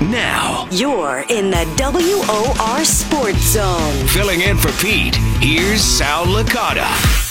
Now, 0.00 0.68
You're 0.70 1.24
in 1.28 1.50
the 1.50 1.66
WOR 1.76 2.84
Sports 2.84 3.40
Zone. 3.52 4.06
filling 4.06 4.42
in 4.42 4.56
for 4.56 4.70
Pete, 4.80 5.16
here's 5.40 5.80
Sal 5.82 6.24
Licata. 6.24 7.27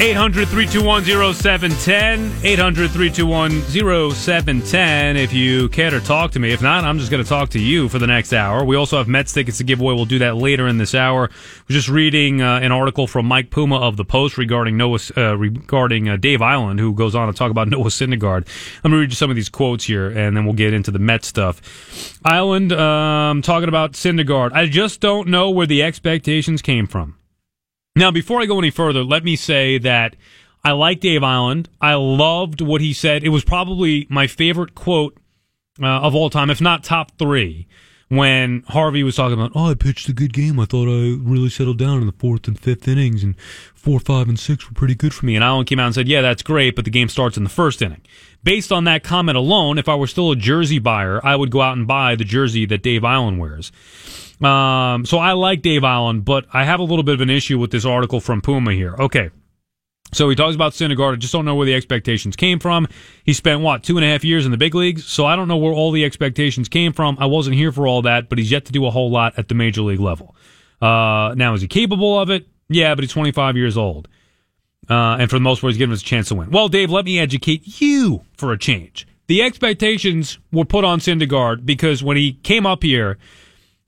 800 0.00 0.48
321 0.48 1.04
0710. 1.34 2.44
800 2.44 2.90
321 2.90 3.62
0710. 4.12 5.16
If 5.16 5.32
you 5.32 5.68
care 5.68 5.90
to 5.90 6.00
talk 6.00 6.32
to 6.32 6.40
me. 6.40 6.52
If 6.52 6.60
not, 6.60 6.82
I'm 6.82 6.98
just 6.98 7.12
going 7.12 7.22
to 7.22 7.28
talk 7.28 7.50
to 7.50 7.60
you 7.60 7.88
for 7.88 8.00
the 8.00 8.06
next 8.08 8.32
hour. 8.32 8.64
We 8.64 8.74
also 8.74 8.98
have 8.98 9.06
Mets 9.06 9.32
tickets 9.32 9.58
to 9.58 9.64
give 9.64 9.80
away. 9.80 9.94
We'll 9.94 10.04
do 10.04 10.18
that 10.18 10.36
later 10.36 10.66
in 10.66 10.78
this 10.78 10.96
hour. 10.96 11.30
We're 11.68 11.74
just 11.74 11.88
reading 11.88 12.42
uh, 12.42 12.58
an 12.58 12.72
article 12.72 13.06
from 13.06 13.26
Mike 13.26 13.50
Puma 13.50 13.76
of 13.76 13.96
the 13.96 14.04
Post 14.04 14.36
regarding 14.36 14.76
Noah, 14.76 14.98
uh, 15.16 15.36
regarding 15.36 16.08
uh, 16.08 16.16
Dave 16.16 16.40
Eiland, 16.40 16.80
who 16.80 16.92
goes 16.92 17.14
on 17.14 17.28
to 17.28 17.32
talk 17.32 17.52
about 17.52 17.68
Noah 17.70 17.84
Syndergaard. 17.84 18.48
Let 18.82 18.90
me 18.90 18.98
read 18.98 19.10
you 19.10 19.16
some 19.16 19.30
of 19.30 19.36
these 19.36 19.48
quotes 19.48 19.84
here, 19.84 20.08
and 20.08 20.36
then 20.36 20.44
we'll 20.44 20.54
get 20.54 20.74
into 20.74 20.90
the 20.90 20.98
Mets 20.98 21.28
stuff. 21.28 21.62
Eiland, 22.24 22.76
um, 22.76 23.42
talking 23.42 23.68
about 23.68 23.92
Syndergaard. 23.92 24.52
I 24.54 24.66
just 24.66 25.00
don't 25.00 25.28
know 25.28 25.50
where 25.50 25.68
the 25.68 25.84
expectations 25.84 26.62
came 26.62 26.88
from. 26.88 27.16
Now, 27.96 28.10
before 28.10 28.40
I 28.40 28.46
go 28.46 28.58
any 28.58 28.70
further, 28.70 29.04
let 29.04 29.22
me 29.22 29.36
say 29.36 29.78
that 29.78 30.16
I 30.64 30.72
like 30.72 30.98
Dave 30.98 31.20
Eiland. 31.20 31.66
I 31.80 31.94
loved 31.94 32.60
what 32.60 32.80
he 32.80 32.92
said. 32.92 33.22
It 33.22 33.28
was 33.28 33.44
probably 33.44 34.06
my 34.10 34.26
favorite 34.26 34.74
quote 34.74 35.16
uh, 35.80 35.86
of 35.86 36.14
all 36.14 36.28
time, 36.28 36.50
if 36.50 36.60
not 36.60 36.82
top 36.82 37.12
three, 37.18 37.68
when 38.08 38.64
Harvey 38.68 39.04
was 39.04 39.14
talking 39.14 39.34
about, 39.34 39.52
oh, 39.54 39.70
I 39.70 39.74
pitched 39.74 40.08
a 40.08 40.12
good 40.12 40.32
game. 40.32 40.58
I 40.58 40.64
thought 40.64 40.88
I 40.88 41.18
really 41.22 41.48
settled 41.48 41.78
down 41.78 42.00
in 42.00 42.06
the 42.06 42.12
fourth 42.12 42.48
and 42.48 42.58
fifth 42.58 42.88
innings, 42.88 43.22
and 43.22 43.38
four, 43.74 44.00
five, 44.00 44.28
and 44.28 44.38
six 44.38 44.68
were 44.68 44.74
pretty 44.74 44.96
good 44.96 45.14
for 45.14 45.26
me. 45.26 45.36
And 45.36 45.44
Eiland 45.44 45.66
came 45.66 45.78
out 45.78 45.86
and 45.86 45.94
said, 45.94 46.08
yeah, 46.08 46.20
that's 46.20 46.42
great, 46.42 46.74
but 46.74 46.84
the 46.84 46.90
game 46.90 47.08
starts 47.08 47.36
in 47.36 47.44
the 47.44 47.50
first 47.50 47.80
inning. 47.80 48.02
Based 48.42 48.72
on 48.72 48.84
that 48.84 49.04
comment 49.04 49.38
alone, 49.38 49.78
if 49.78 49.88
I 49.88 49.94
were 49.94 50.08
still 50.08 50.32
a 50.32 50.36
jersey 50.36 50.80
buyer, 50.80 51.24
I 51.24 51.36
would 51.36 51.50
go 51.50 51.60
out 51.60 51.76
and 51.76 51.86
buy 51.86 52.16
the 52.16 52.24
jersey 52.24 52.66
that 52.66 52.82
Dave 52.82 53.02
Eiland 53.02 53.38
wears. 53.38 53.70
Um, 54.42 55.06
so 55.06 55.18
I 55.18 55.32
like 55.32 55.62
Dave 55.62 55.82
Eiland, 55.82 56.24
but 56.24 56.46
I 56.52 56.64
have 56.64 56.80
a 56.80 56.82
little 56.82 57.02
bit 57.02 57.14
of 57.14 57.20
an 57.20 57.30
issue 57.30 57.58
with 57.58 57.70
this 57.70 57.84
article 57.84 58.20
from 58.20 58.40
Puma 58.40 58.72
here. 58.72 58.94
Okay. 58.98 59.30
So 60.12 60.28
he 60.28 60.36
talks 60.36 60.54
about 60.54 60.72
Syndergaard. 60.72 61.14
I 61.14 61.16
just 61.16 61.32
don't 61.32 61.44
know 61.44 61.56
where 61.56 61.66
the 61.66 61.74
expectations 61.74 62.36
came 62.36 62.60
from. 62.60 62.86
He 63.24 63.32
spent 63.32 63.62
what 63.62 63.82
two 63.82 63.96
and 63.96 64.04
a 64.04 64.08
half 64.08 64.24
years 64.24 64.44
in 64.44 64.52
the 64.52 64.56
big 64.56 64.74
leagues, 64.74 65.04
so 65.04 65.26
I 65.26 65.34
don't 65.34 65.48
know 65.48 65.56
where 65.56 65.72
all 65.72 65.90
the 65.90 66.04
expectations 66.04 66.68
came 66.68 66.92
from. 66.92 67.16
I 67.18 67.26
wasn't 67.26 67.56
here 67.56 67.72
for 67.72 67.86
all 67.86 68.02
that, 68.02 68.28
but 68.28 68.38
he's 68.38 68.50
yet 68.50 68.64
to 68.66 68.72
do 68.72 68.86
a 68.86 68.90
whole 68.90 69.10
lot 69.10 69.34
at 69.38 69.48
the 69.48 69.54
major 69.54 69.82
league 69.82 70.00
level. 70.00 70.36
Uh, 70.80 71.34
now 71.36 71.54
is 71.54 71.62
he 71.62 71.68
capable 71.68 72.18
of 72.18 72.30
it? 72.30 72.46
Yeah, 72.68 72.94
but 72.94 73.02
he's 73.02 73.12
25 73.12 73.56
years 73.56 73.76
old, 73.76 74.08
uh, 74.88 75.16
and 75.18 75.28
for 75.28 75.36
the 75.36 75.42
most 75.42 75.60
part, 75.60 75.72
he's 75.72 75.78
given 75.78 75.92
us 75.92 76.00
a 76.00 76.04
chance 76.04 76.28
to 76.28 76.34
win. 76.34 76.50
Well, 76.50 76.68
Dave, 76.68 76.90
let 76.90 77.04
me 77.04 77.18
educate 77.18 77.80
you 77.80 78.24
for 78.36 78.52
a 78.52 78.58
change. 78.58 79.06
The 79.26 79.42
expectations 79.42 80.38
were 80.52 80.64
put 80.64 80.84
on 80.84 81.00
Syndergaard 81.00 81.64
because 81.66 82.02
when 82.02 82.16
he 82.16 82.34
came 82.34 82.66
up 82.66 82.82
here, 82.82 83.18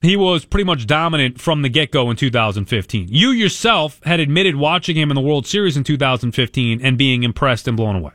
he 0.01 0.15
was 0.15 0.45
pretty 0.45 0.63
much 0.63 0.85
dominant 0.85 1.41
from 1.41 1.61
the 1.61 1.69
get 1.69 1.91
go 1.91 2.09
in 2.11 2.17
2015. 2.17 3.07
You 3.09 3.29
yourself 3.29 3.99
had 4.03 4.19
admitted 4.19 4.55
watching 4.55 4.95
him 4.95 5.09
in 5.09 5.15
the 5.15 5.21
World 5.21 5.47
Series 5.47 5.75
in 5.75 5.83
2015 5.83 6.81
and 6.81 6.97
being 6.97 7.23
impressed 7.23 7.67
and 7.67 7.75
blown 7.75 7.95
away. 7.95 8.11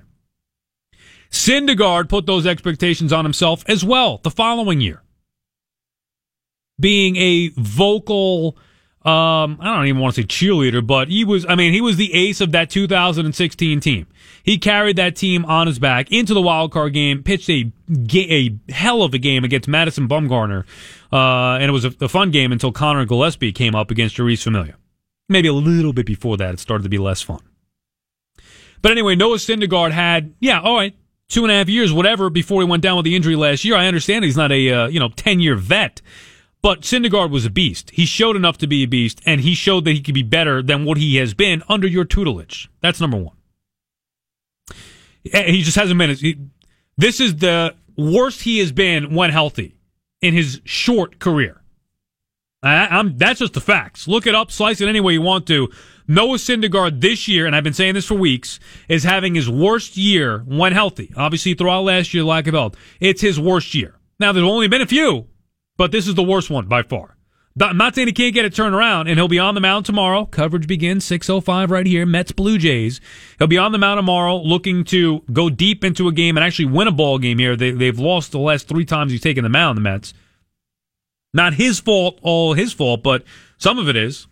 Syndergaard 1.31 2.09
put 2.09 2.27
those 2.27 2.47
expectations 2.47 3.13
on 3.13 3.25
himself 3.25 3.65
as 3.67 3.85
well 3.85 4.21
the 4.23 4.31
following 4.31 4.81
year. 4.81 5.03
Being 6.79 7.17
a 7.17 7.49
vocal, 7.57 8.57
um, 9.03 9.59
I 9.61 9.75
don't 9.75 9.87
even 9.87 10.01
want 10.01 10.15
to 10.15 10.23
say 10.23 10.27
cheerleader, 10.27 10.87
but 10.87 11.09
he 11.09 11.25
was, 11.25 11.47
I 11.49 11.55
mean, 11.55 11.73
he 11.73 11.81
was 11.81 11.97
the 11.97 12.13
ace 12.13 12.41
of 12.41 12.53
that 12.53 12.71
2016 12.71 13.81
team. 13.81 14.07
He 14.43 14.59
carried 14.59 14.97
that 14.97 15.17
team 15.17 15.45
on 15.47 15.67
his 15.67 15.79
back 15.79 16.13
into 16.13 16.35
the 16.35 16.43
wild 16.43 16.71
card 16.71 16.93
game, 16.93 17.23
pitched 17.23 17.49
a, 17.49 17.73
a 18.15 18.59
hell 18.71 19.03
of 19.03 19.15
a 19.15 19.19
game 19.19 19.43
against 19.43 19.69
Madison 19.69 20.09
Bumgarner, 20.09 20.65
uh, 21.13 21.59
and 21.61 21.65
it 21.65 21.73
was 21.73 21.85
a, 21.85 21.93
a 22.01 22.09
fun 22.09 22.31
game 22.31 22.53
until 22.53 22.73
Conor 22.73 23.07
Gillaspie 23.07 23.55
came 23.55 23.75
up 23.75 23.91
against 23.91 24.17
Jeurys 24.17 24.43
Familia. 24.43 24.77
Maybe 25.29 25.49
a 25.49 25.53
little 25.53 25.93
bit 25.93 26.07
before 26.07 26.37
that, 26.39 26.55
it 26.55 26.61
started 26.61 26.83
to 26.85 26.89
be 26.89 26.99
less 26.99 27.23
fun. 27.23 27.41
But 28.81 28.93
anyway, 28.93 29.15
Noah 29.15 29.37
Syndergaard 29.37 29.93
had, 29.93 30.35
yeah, 30.41 30.61
all 30.61 30.77
right, 30.77 30.95
two 31.29 31.45
and 31.45 31.53
a 31.53 31.55
half 31.57 31.69
years, 31.69 31.93
whatever, 31.93 32.29
before 32.31 32.61
he 32.63 32.67
went 32.69 32.83
down 32.83 32.97
with 32.97 33.05
the 33.05 33.15
injury 33.15 33.37
last 33.37 33.65
year. 33.65 33.77
I 33.77 33.87
understand 33.87 34.25
he's 34.25 34.37
not 34.37 34.51
a, 34.53 34.71
uh, 34.73 34.87
you 34.89 34.99
know, 34.99 35.09
10 35.11 35.41
year 35.41 35.55
vet, 35.55 36.03
but 36.63 36.81
Syndergaard 36.81 37.31
was 37.31 37.45
a 37.47 37.51
beast. 37.51 37.91
He 37.91 38.05
showed 38.07 38.35
enough 38.37 38.59
to 38.59 38.67
be 38.67 38.83
a 38.83 38.89
beast, 38.89 39.21
and 39.25 39.41
he 39.41 39.55
showed 39.55 39.85
that 39.85 39.93
he 39.93 40.01
could 40.01 40.15
be 40.15 40.23
better 40.25 40.63
than 40.63 40.85
what 40.85 40.99
he 40.99 41.17
has 41.17 41.33
been 41.35 41.63
under 41.69 41.87
your 41.87 42.05
tutelage. 42.05 42.69
That's 42.81 43.01
number 43.01 43.17
one. 43.19 43.37
He 45.23 45.63
just 45.63 45.77
hasn't 45.77 45.99
been. 45.99 46.15
he- 46.17 46.39
This 46.97 47.21
is 47.21 47.37
the 47.37 47.75
worst 47.97 48.43
he 48.43 48.59
has 48.59 48.73
been 48.73 49.15
when 49.15 49.31
healthy 49.31 49.77
in 50.23 50.35
his 50.35 50.61
short 50.65 51.19
career. 51.19 51.59
I, 52.65 53.03
that's 53.17 53.41
just 53.41 53.55
the 53.55 53.61
facts. 53.61 54.07
Look 54.07 54.27
it 54.27 54.37
up, 54.37 54.53
slice 54.53 54.81
it 54.81 54.89
any 54.89 55.01
way 55.01 55.15
you 55.15 55.23
want 55.23 55.49
to. 55.49 55.69
Noah 56.07 56.37
Syndergaard 56.37 57.01
this 57.01 57.27
year, 57.27 57.45
and 57.45 57.57
I've 57.57 57.65
been 57.65 57.73
saying 57.73 57.95
this 57.95 58.07
for 58.07 58.15
weeks, 58.15 58.61
is 58.89 59.03
having 59.03 59.35
his 59.35 59.51
worst 59.51 59.97
year 59.97 60.45
when 60.47 60.73
healthy. 60.73 61.13
Obviously, 61.17 61.55
throughout 61.55 61.83
last 61.83 62.15
year, 62.15 62.23
lack 62.23 62.47
of 62.47 62.55
health. 62.55 62.77
It's 63.01 63.21
his 63.21 63.39
worst 63.39 63.75
year. 63.75 63.99
Now, 64.21 64.33
there's 64.33 64.47
only 64.47 64.69
been 64.69 64.81
a 64.81 64.87
few, 64.87 65.27
but 65.77 65.91
this 65.91 66.07
is 66.07 66.15
the 66.15 66.23
worst 66.23 66.51
one 66.51 66.69
by 66.69 66.83
far. 66.83 67.17
I'm 67.61 67.77
not 67.77 67.95
saying 67.95 68.09
he 68.09 68.13
can't 68.13 68.33
get 68.33 68.47
it 68.47 68.55
turned 68.55 68.75
around, 68.75 69.09
and 69.09 69.19
he'll 69.19 69.29
be 69.29 69.39
on 69.39 69.55
the 69.55 69.61
mound 69.61 69.85
tomorrow. 69.85 70.25
Coverage 70.25 70.67
begins 70.67 71.05
6.05 71.05 71.69
right 71.69 71.87
here, 71.87 72.07
Mets 72.07 72.33
Blue 72.33 72.57
Jays. 72.57 73.01
He'll 73.39 73.47
be 73.47 73.59
on 73.59 73.73
the 73.73 73.79
mound 73.79 73.99
tomorrow 73.99 74.39
looking 74.39 74.85
to 74.85 75.21
go 75.33 75.51
deep 75.51 75.85
into 75.85 76.09
a 76.09 76.13
game 76.13 76.37
and 76.37 76.45
actually 76.45 76.67
win 76.67 76.89
a 76.89 76.93
ball 76.93 77.19
game 77.19 77.39
here. 77.39 77.55
They, 77.55 77.73
they've 77.73 77.99
lost 77.99 78.33
the 78.33 78.39
last 78.39 78.69
three 78.69 78.87
times 78.87 79.13
he's 79.13 79.21
taken 79.21 79.43
the 79.43 79.51
mound, 79.51 79.77
the 79.77 79.83
Mets. 79.83 80.15
Not 81.35 81.55
his 81.55 81.79
fault, 81.79 82.19
all 82.23 82.55
his 82.55 82.73
fault, 82.73 83.03
but 83.03 83.25
some 83.59 83.79
of 83.79 83.89
it 83.89 83.97
is. 83.97 84.27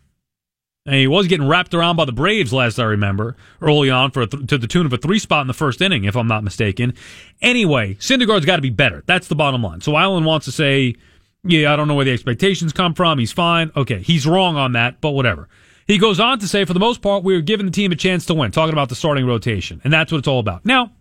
And 0.87 0.95
he 0.95 1.07
was 1.07 1.27
getting 1.27 1.47
wrapped 1.47 1.75
around 1.75 1.97
by 1.97 2.07
the 2.07 2.13
Braves 2.13 2.55
last 2.55 2.79
I 2.79 2.85
remember 2.85 3.37
early 3.61 3.91
on 3.91 4.11
for 4.13 4.27
th- 4.27 4.47
to 4.47 4.57
the 4.57 4.67
tune 4.67 4.87
of 4.87 4.93
a 4.95 4.97
three 4.97 5.19
spot 5.19 5.43
in 5.43 5.47
the 5.47 5.53
first 5.53 5.83
inning, 5.83 6.05
if 6.05 6.17
I'm 6.17 6.27
not 6.27 6.43
mistaken. 6.43 6.95
Anyway, 7.43 7.95
Syndergaard's 7.97 8.47
got 8.47 8.57
to 8.57 8.63
be 8.63 8.71
better. 8.71 9.03
That's 9.07 9.29
the 9.29 9.35
bottom 9.35 9.63
line. 9.63 9.83
So 9.83 9.93
Eiland 9.93 10.25
wants 10.25 10.47
to 10.47 10.53
say, 10.53 10.97
yeah, 11.45 11.73
I 11.73 11.77
don't 11.77 11.89
know 11.89 11.95
where 11.95 12.05
the 12.05 12.13
expectations 12.13 12.73
come 12.73 12.95
from. 12.95 13.19
He's 13.19 13.33
fine. 13.33 13.71
Okay, 13.77 14.01
he's 14.01 14.27
wrong 14.27 14.57
on 14.57 14.73
that, 14.73 15.01
but 15.01 15.11
whatever. 15.11 15.49
He 15.87 15.99
goes 15.99 16.21
on 16.21 16.39
to 16.39 16.49
say, 16.49 16.65
for 16.65 16.75
the 16.75 16.81
most 16.81 17.03
part, 17.03 17.25
we 17.25 17.35
were 17.35 17.41
giving 17.41 17.67
the 17.67 17.73
team 17.73 17.91
a 17.91 17.97
chance 17.97 18.27
to 18.27 18.35
win, 18.35 18.53
talking 18.53 18.73
about 18.73 18.89
the 18.89 18.95
starting 18.95 19.27
rotation, 19.27 19.81
and 19.83 19.93
that's 19.93 20.13
what 20.13 20.19
it's 20.19 20.29
all 20.29 20.39
about. 20.39 20.65
Now, 20.65 20.93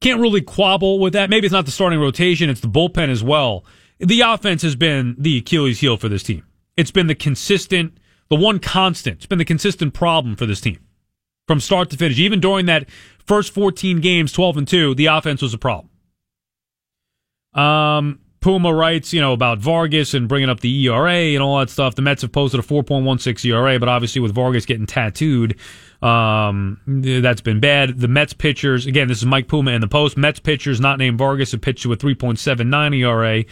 can't 0.00 0.20
really 0.20 0.40
quabble 0.40 0.98
with 0.98 1.12
that. 1.12 1.28
Maybe 1.30 1.46
it's 1.46 1.52
not 1.52 1.66
the 1.66 1.70
starting 1.70 2.00
rotation, 2.00 2.48
it's 2.48 2.60
the 2.60 2.68
bullpen 2.68 3.08
as 3.08 3.22
well. 3.22 3.64
The 3.98 4.22
offense 4.22 4.62
has 4.62 4.76
been 4.76 5.14
the 5.18 5.38
Achilles 5.38 5.80
heel 5.80 5.96
for 5.96 6.08
this 6.08 6.22
team. 6.22 6.44
It's 6.76 6.90
been 6.90 7.06
the 7.06 7.14
consistent, 7.14 7.98
the 8.28 8.36
one 8.36 8.58
constant. 8.58 9.16
It's 9.16 9.26
been 9.26 9.38
the 9.38 9.44
consistent 9.44 9.94
problem 9.94 10.36
for 10.36 10.46
this 10.46 10.60
team 10.60 10.78
from 11.46 11.60
start 11.60 11.90
to 11.90 11.96
finish. 11.96 12.18
Even 12.18 12.40
during 12.40 12.66
that 12.66 12.88
first 13.24 13.52
14 13.52 14.00
games, 14.00 14.32
12 14.32 14.56
and 14.56 14.68
2, 14.68 14.94
the 14.94 15.06
offense 15.06 15.42
was 15.42 15.54
a 15.54 15.58
problem. 15.58 15.90
Um, 17.54 18.20
Puma 18.44 18.74
writes, 18.74 19.14
you 19.14 19.22
know, 19.22 19.32
about 19.32 19.58
Vargas 19.58 20.12
and 20.12 20.28
bringing 20.28 20.50
up 20.50 20.60
the 20.60 20.86
ERA 20.86 21.32
and 21.32 21.42
all 21.42 21.58
that 21.60 21.70
stuff. 21.70 21.94
The 21.94 22.02
Mets 22.02 22.20
have 22.20 22.30
posted 22.30 22.60
a 22.60 22.62
4.16 22.62 23.42
ERA, 23.46 23.78
but 23.78 23.88
obviously 23.88 24.20
with 24.20 24.34
Vargas 24.34 24.66
getting 24.66 24.84
tattooed, 24.84 25.58
um, 26.02 26.78
that's 26.86 27.40
been 27.40 27.58
bad. 27.58 28.00
The 28.00 28.06
Mets 28.06 28.34
pitchers, 28.34 28.84
again, 28.84 29.08
this 29.08 29.16
is 29.16 29.24
Mike 29.24 29.48
Puma 29.48 29.70
in 29.70 29.80
the 29.80 29.88
post. 29.88 30.18
Mets 30.18 30.40
pitchers 30.40 30.78
not 30.78 30.98
named 30.98 31.16
Vargas 31.16 31.52
have 31.52 31.62
pitched 31.62 31.84
to 31.84 31.92
a 31.94 31.96
3.79 31.96 32.98
ERA, 32.98 33.44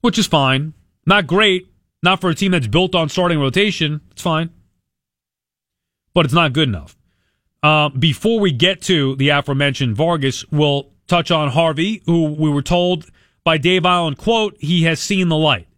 which 0.00 0.18
is 0.18 0.26
fine. 0.26 0.74
Not 1.06 1.28
great. 1.28 1.68
Not 2.02 2.20
for 2.20 2.28
a 2.28 2.34
team 2.34 2.50
that's 2.50 2.66
built 2.66 2.96
on 2.96 3.08
starting 3.08 3.38
rotation. 3.38 4.00
It's 4.10 4.22
fine. 4.22 4.50
But 6.14 6.24
it's 6.24 6.34
not 6.34 6.52
good 6.52 6.68
enough. 6.68 6.96
Uh, 7.62 7.90
before 7.90 8.40
we 8.40 8.50
get 8.50 8.82
to 8.82 9.14
the 9.14 9.28
aforementioned 9.28 9.96
Vargas, 9.96 10.44
we'll 10.50 10.90
touch 11.06 11.30
on 11.30 11.50
Harvey, 11.50 12.02
who 12.06 12.24
we 12.32 12.50
were 12.50 12.60
told 12.60 13.06
by 13.44 13.58
Dave 13.58 13.82
Eiland, 13.82 14.16
quote, 14.16 14.56
he 14.58 14.84
has 14.84 15.00
seen 15.00 15.28
the 15.28 15.36
light. 15.36 15.68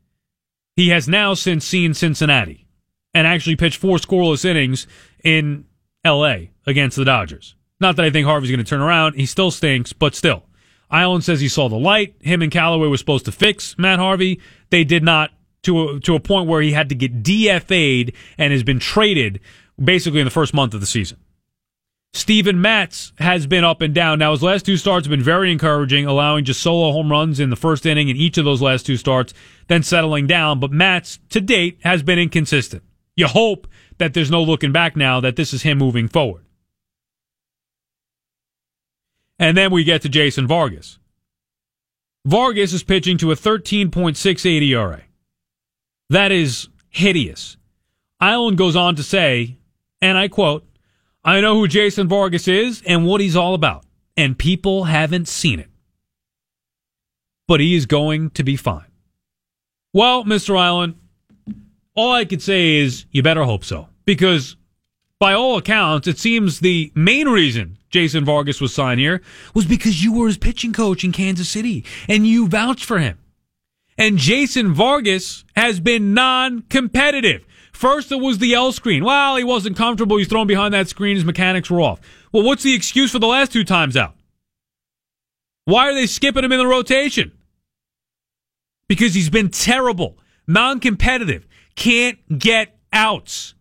He 0.76 0.88
has 0.88 1.08
now 1.08 1.34
since 1.34 1.64
seen 1.64 1.94
Cincinnati 1.94 2.66
and 3.12 3.26
actually 3.26 3.56
pitched 3.56 3.78
four 3.78 3.99
scoreless 3.99 4.44
innings 4.44 4.87
in 5.22 5.66
L.A. 6.05 6.50
against 6.66 6.96
the 6.96 7.05
Dodgers. 7.05 7.55
Not 7.81 7.96
that 7.96 8.05
I 8.05 8.11
think 8.11 8.26
Harvey's 8.26 8.50
going 8.50 8.58
to 8.58 8.69
turn 8.69 8.81
around. 8.81 9.14
He 9.14 9.26
still 9.26 9.50
stinks, 9.50 9.93
but 9.93 10.14
still. 10.14 10.44
Eiland 10.93 11.22
says 11.22 11.40
he 11.40 11.49
saw 11.49 11.69
the 11.69 11.76
light. 11.76 12.14
Him 12.20 12.43
and 12.43 12.52
Callaway 12.52 12.88
were 12.88 12.96
supposed 12.96 13.25
to 13.25 13.32
fix 13.32 13.76
Matt 13.78 13.99
Harvey. 13.99 14.40
They 14.70 14.84
did 14.84 15.02
not 15.02 15.31
to 15.62 15.88
a, 15.88 16.00
to 16.00 16.14
a 16.14 16.20
point 16.20 16.49
where 16.49 16.62
he 16.62 16.72
had 16.72 16.88
to 16.90 16.94
get 16.94 17.22
DFA'd 17.22 18.12
and 18.38 18.52
has 18.52 18.62
been 18.62 18.78
traded 18.78 19.40
basically 19.82 20.20
in 20.20 20.25
the 20.25 20.31
first 20.31 20.55
month 20.55 20.75
of 20.75 20.81
the 20.81 20.87
season. 20.87 21.19
Steven 22.14 22.61
Matz 22.61 23.12
has 23.19 23.49
been 23.49 23.64
up 23.64 23.82
and 23.82 23.93
down. 23.93 24.20
Now, 24.20 24.31
his 24.31 24.43
last 24.43 24.64
two 24.64 24.76
starts 24.76 25.06
have 25.06 25.11
been 25.11 25.20
very 25.20 25.50
encouraging, 25.50 26.06
allowing 26.06 26.44
just 26.44 26.62
solo 26.62 26.93
home 26.93 27.11
runs 27.11 27.40
in 27.40 27.50
the 27.50 27.56
first 27.56 27.84
inning 27.84 28.08
in 28.08 28.16
each 28.16 28.38
of 28.38 28.44
those 28.44 28.62
last 28.62 28.87
two 28.87 28.96
starts, 28.96 29.34
then 29.66 29.82
settling 29.82 30.28
down. 30.28 30.61
But 30.61 30.70
Matz, 30.70 31.19
to 31.31 31.40
date, 31.40 31.81
has 31.82 32.05
been 32.05 32.20
inconsistent. 32.20 32.84
You 33.16 33.26
hope 33.26 33.66
that 33.99 34.14
there's 34.14 34.31
no 34.31 34.43
looking 34.43 34.70
back 34.70 34.96
now, 34.96 35.19
that 35.20 35.34
this 35.34 35.52
is 35.52 35.62
him 35.62 35.78
moving 35.78 36.06
forward. 36.06 36.44
And 39.40 39.56
then 39.56 39.72
we 39.72 39.82
get 39.82 40.02
to 40.02 40.08
Jason 40.08 40.46
Vargas. 40.46 41.00
Vargas 42.25 42.72
is 42.72 42.84
pitching 42.84 43.19
to 43.19 43.32
a 43.32 43.37
13.68 43.37 44.62
ERA. 44.69 45.02
That 46.11 46.31
is 46.31 46.69
hideous. 46.90 47.56
Eiland 48.22 48.55
goes 48.55 48.76
on 48.76 48.94
to 48.94 49.02
say, 49.02 49.58
and 50.00 50.16
I 50.16 50.28
quote, 50.28 50.64
I 51.25 51.41
know 51.41 51.55
who 51.55 51.69
Jason 51.69 52.06
Vargas 52.06 52.49
is 52.49 52.82
and 52.87 53.06
what 53.06 53.21
he's 53.21 53.37
all 53.37 53.55
about, 53.55 53.85
and 54.17 54.38
people 54.38 54.85
haven't 54.85 55.29
seen 55.29 55.59
it. 55.59 55.71
But 57.49 57.61
he 57.61 57.75
is 57.75 57.87
going 57.87 58.31
to 58.31 58.43
be 58.44 58.56
fine. 58.56 58.87
Well, 59.93 60.25
Mr. 60.25 60.55
Eiland, 60.55 60.97
all 61.94 62.12
I 62.12 62.25
could 62.25 62.43
say 62.43 62.76
is 62.76 63.06
you 63.11 63.23
better 63.23 63.44
hope 63.44 63.65
so. 63.65 63.88
Because 64.05 64.56
by 65.19 65.32
all 65.32 65.56
accounts, 65.56 66.09
it 66.09 66.19
seems 66.19 66.61
the 66.61 66.93
main 66.94 67.29
reason 67.29 67.79
Jason 67.88 68.25
Vargas 68.25 68.61
was 68.61 68.75
signed 68.75 69.00
here 69.00 69.23
was 69.55 69.65
because 69.65 70.03
you 70.03 70.12
were 70.12 70.26
his 70.26 70.37
pitching 70.37 70.73
coach 70.73 71.05
in 71.05 71.12
Kansas 71.12 71.49
City 71.49 71.85
and 72.09 72.26
you 72.26 72.49
vouched 72.49 72.85
for 72.85 72.99
him. 72.99 73.19
And 73.97 74.19
Jason 74.19 74.75
Vargas 74.75 75.44
has 75.55 75.79
been 75.79 76.12
non 76.12 76.62
competitive. 76.62 77.47
First, 77.75 78.12
it 78.12 78.21
was 78.21 78.38
the 78.38 78.55
L 78.55 78.73
screen. 78.73 79.05
Well, 79.05 79.37
he 79.37 79.44
wasn't 79.44 79.76
comfortable. 79.76 80.17
He's 80.17 80.29
thrown 80.29 80.47
behind 80.47 80.73
that 80.73 80.88
screen. 80.88 81.17
His 81.17 81.25
mechanics 81.25 81.69
were 81.69 81.81
off. 81.81 82.00
Well, 82.32 82.44
what's 82.44 82.62
the 82.62 82.75
excuse 82.75 83.11
for 83.11 83.19
the 83.19 83.26
last 83.26 83.53
two 83.53 83.65
times 83.65 83.97
out? 83.97 84.15
Why 85.65 85.91
are 85.91 85.94
they 85.94 86.06
skipping 86.06 86.44
him 86.44 86.53
in 86.53 86.59
the 86.59 86.67
rotation? 86.67 87.32
Because 88.88 89.15
he's 89.15 89.29
been 89.29 89.50
terrible, 89.50 90.19
non 90.47 90.79
competitive, 90.79 91.49
can't 91.75 92.38
get 92.38 92.79
outs. 92.93 93.55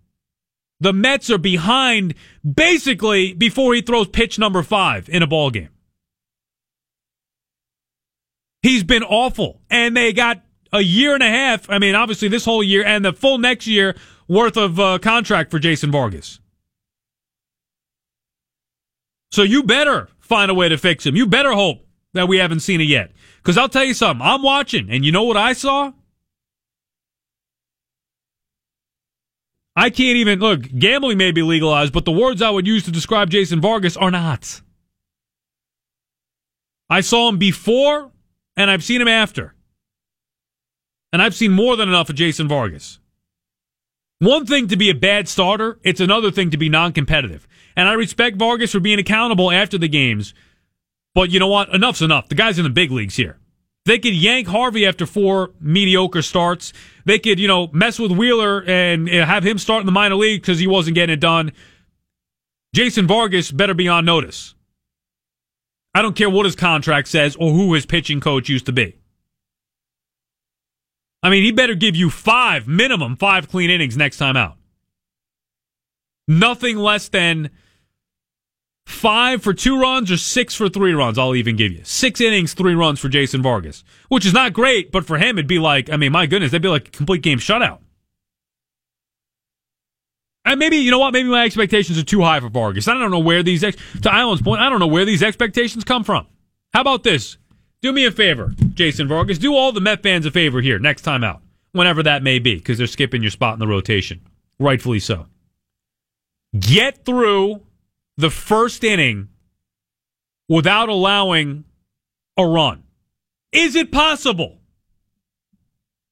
The 0.79 0.93
Mets 0.93 1.29
are 1.31 1.37
behind 1.39 2.13
basically 2.43 3.33
before 3.33 3.73
he 3.73 3.81
throws 3.81 4.07
pitch 4.09 4.37
number 4.37 4.61
five 4.61 5.09
in 5.09 5.23
a 5.23 5.27
ball 5.27 5.49
game. 5.49 5.69
He's 8.61 8.83
been 8.83 9.03
awful, 9.03 9.61
and 9.69 9.97
they 9.97 10.13
got 10.13 10.41
a 10.73 10.81
year 10.81 11.13
and 11.13 11.23
a 11.23 11.29
half. 11.29 11.69
I 11.69 11.79
mean, 11.79 11.95
obviously 11.95 12.27
this 12.27 12.43
whole 12.43 12.63
year 12.63 12.83
and 12.83 13.05
the 13.05 13.13
full 13.13 13.37
next 13.37 13.67
year 13.67 13.95
worth 14.27 14.57
of 14.57 14.79
uh, 14.79 14.97
contract 14.97 15.51
for 15.51 15.59
Jason 15.59 15.91
Vargas. 15.91 16.39
So 19.31 19.43
you 19.43 19.63
better 19.63 20.09
find 20.19 20.51
a 20.51 20.53
way 20.53 20.69
to 20.69 20.77
fix 20.77 21.05
him. 21.05 21.15
You 21.15 21.27
better 21.27 21.53
hope 21.53 21.85
that 22.13 22.27
we 22.27 22.37
haven't 22.37 22.61
seen 22.61 22.81
it 22.81 22.85
yet. 22.85 23.11
Because 23.37 23.57
I'll 23.57 23.69
tell 23.69 23.83
you 23.83 23.93
something, 23.93 24.25
I'm 24.25 24.41
watching, 24.41 24.89
and 24.89 25.03
you 25.03 25.11
know 25.11 25.23
what 25.23 25.37
I 25.37 25.53
saw? 25.53 25.91
I 29.75 29.89
can't 29.89 30.17
even 30.17 30.39
look. 30.39 30.61
Gambling 30.77 31.17
may 31.17 31.31
be 31.31 31.41
legalized, 31.41 31.93
but 31.93 32.05
the 32.05 32.11
words 32.11 32.41
I 32.41 32.51
would 32.51 32.67
use 32.67 32.83
to 32.83 32.91
describe 32.91 33.31
Jason 33.31 33.59
Vargas 33.59 33.97
are 33.97 34.11
not. 34.11 34.61
I 36.89 37.01
saw 37.01 37.27
him 37.27 37.39
before, 37.39 38.11
and 38.55 38.69
I've 38.69 38.83
seen 38.83 39.01
him 39.01 39.07
after. 39.07 39.55
And 41.13 41.21
I've 41.21 41.35
seen 41.35 41.51
more 41.51 41.77
than 41.77 41.87
enough 41.87 42.09
of 42.09 42.15
Jason 42.15 42.47
Vargas. 42.47 42.99
One 44.17 44.47
thing 44.47 44.67
to 44.69 44.75
be 44.75 44.89
a 44.89 44.95
bad 44.95 45.27
starter, 45.27 45.79
it's 45.83 45.99
another 45.99 46.31
thing 46.31 46.49
to 46.49 46.57
be 46.57 46.69
non 46.69 46.91
competitive. 46.91 47.47
And 47.75 47.87
I 47.87 47.93
respect 47.93 48.37
Vargas 48.37 48.71
for 48.71 48.79
being 48.79 48.97
accountable 48.97 49.51
after 49.51 49.77
the 49.77 49.87
games. 49.87 50.33
But 51.13 51.29
you 51.29 51.39
know 51.39 51.47
what? 51.47 51.69
Enough's 51.69 52.01
enough. 52.01 52.29
The 52.29 52.35
guy's 52.35 52.57
in 52.57 52.63
the 52.63 52.69
big 52.71 52.89
leagues 52.91 53.15
here. 53.15 53.37
They 53.85 53.99
could 53.99 54.13
yank 54.13 54.47
Harvey 54.47 54.87
after 54.87 55.05
four 55.05 55.51
mediocre 55.59 56.21
starts. 56.21 56.73
They 57.05 57.19
could, 57.19 57.39
you 57.39 57.47
know, 57.47 57.67
mess 57.73 57.99
with 57.99 58.11
Wheeler 58.11 58.63
and 58.63 59.07
have 59.07 59.45
him 59.45 59.57
start 59.59 59.81
in 59.81 59.85
the 59.85 59.91
minor 59.91 60.15
league 60.15 60.41
because 60.41 60.57
he 60.57 60.67
wasn't 60.67 60.95
getting 60.95 61.13
it 61.13 61.19
done. 61.19 61.51
Jason 62.73 63.05
Vargas 63.05 63.51
better 63.51 63.73
be 63.73 63.87
on 63.87 64.05
notice. 64.05 64.55
I 65.93 66.01
don't 66.01 66.15
care 66.15 66.29
what 66.29 66.45
his 66.45 66.55
contract 66.55 67.07
says 67.07 67.35
or 67.35 67.51
who 67.51 67.73
his 67.73 67.85
pitching 67.85 68.19
coach 68.19 68.49
used 68.49 68.65
to 68.65 68.71
be. 68.71 68.95
I 71.23 71.29
mean, 71.29 71.43
he 71.43 71.51
better 71.53 71.73
give 71.73 71.95
you 71.95 72.09
five, 72.09 72.67
minimum 72.67 73.15
five 73.15 73.47
clean 73.47 73.69
innings 73.69 73.95
next 73.95 74.17
time 74.17 74.35
out. 74.35 74.57
Nothing 76.27 76.77
less 76.77 77.07
than 77.07 77.49
five 78.85 79.41
for 79.41 79.53
two 79.53 79.79
runs 79.79 80.11
or 80.11 80.17
six 80.17 80.53
for 80.53 80.67
three 80.67 80.93
runs. 80.93 81.17
I'll 81.17 81.35
even 81.35 81.55
give 81.55 81.71
you 81.71 81.81
six 81.85 82.19
innings, 82.19 82.53
three 82.53 82.75
runs 82.75 82.99
for 82.99 83.07
Jason 83.07 83.41
Vargas, 83.41 83.85
which 84.09 84.25
is 84.25 84.33
not 84.33 84.51
great, 84.51 84.91
but 84.91 85.05
for 85.05 85.17
him, 85.17 85.37
it'd 85.37 85.47
be 85.47 85.59
like, 85.59 85.89
I 85.89 85.95
mean, 85.95 86.11
my 86.11 86.25
goodness, 86.25 86.51
that'd 86.51 86.61
be 86.61 86.67
like 86.67 86.89
a 86.89 86.91
complete 86.91 87.21
game 87.21 87.39
shutout. 87.39 87.79
And 90.45 90.59
maybe, 90.59 90.75
you 90.75 90.91
know 90.91 90.99
what? 90.99 91.13
Maybe 91.13 91.29
my 91.29 91.45
expectations 91.45 91.97
are 91.97 92.03
too 92.03 92.21
high 92.21 92.41
for 92.41 92.49
Vargas. 92.49 92.89
I 92.89 92.95
don't 92.95 93.11
know 93.11 93.19
where 93.19 93.43
these, 93.43 93.63
ex- 93.63 93.77
to 94.01 94.09
Eiland's 94.09 94.41
point, 94.41 94.61
I 94.61 94.69
don't 94.69 94.79
know 94.79 94.87
where 94.87 95.05
these 95.05 95.23
expectations 95.23 95.85
come 95.85 96.03
from. 96.03 96.27
How 96.73 96.81
about 96.81 97.03
this? 97.03 97.37
Do 97.83 97.91
me 97.91 98.05
a 98.05 98.11
favor, 98.11 98.53
Jason 98.75 99.09
Vargas. 99.09 99.37
Do 99.37 99.55
all 99.55 99.73
the 99.73 99.81
Met 99.81 100.01
fans 100.01 100.25
a 100.25 100.31
favor 100.31 100.61
here 100.61 100.79
next 100.79 101.01
time 101.01 101.21
out, 101.21 101.41
whenever 101.73 102.01
that 102.03 102.23
may 102.23 102.39
be, 102.39 102.55
because 102.55 102.77
they're 102.77 102.87
skipping 102.87 103.21
your 103.21 103.29
spot 103.29 103.55
in 103.55 103.59
the 103.59 103.67
rotation. 103.67 104.21
Rightfully 104.57 105.01
so. 105.01 105.25
Get 106.57 107.03
through 107.03 107.61
the 108.15 108.29
first 108.29 108.85
inning 108.85 109.27
without 110.47 110.87
allowing 110.87 111.65
a 112.37 112.47
run. 112.47 112.83
Is 113.51 113.75
it 113.75 113.91
possible? 113.91 114.59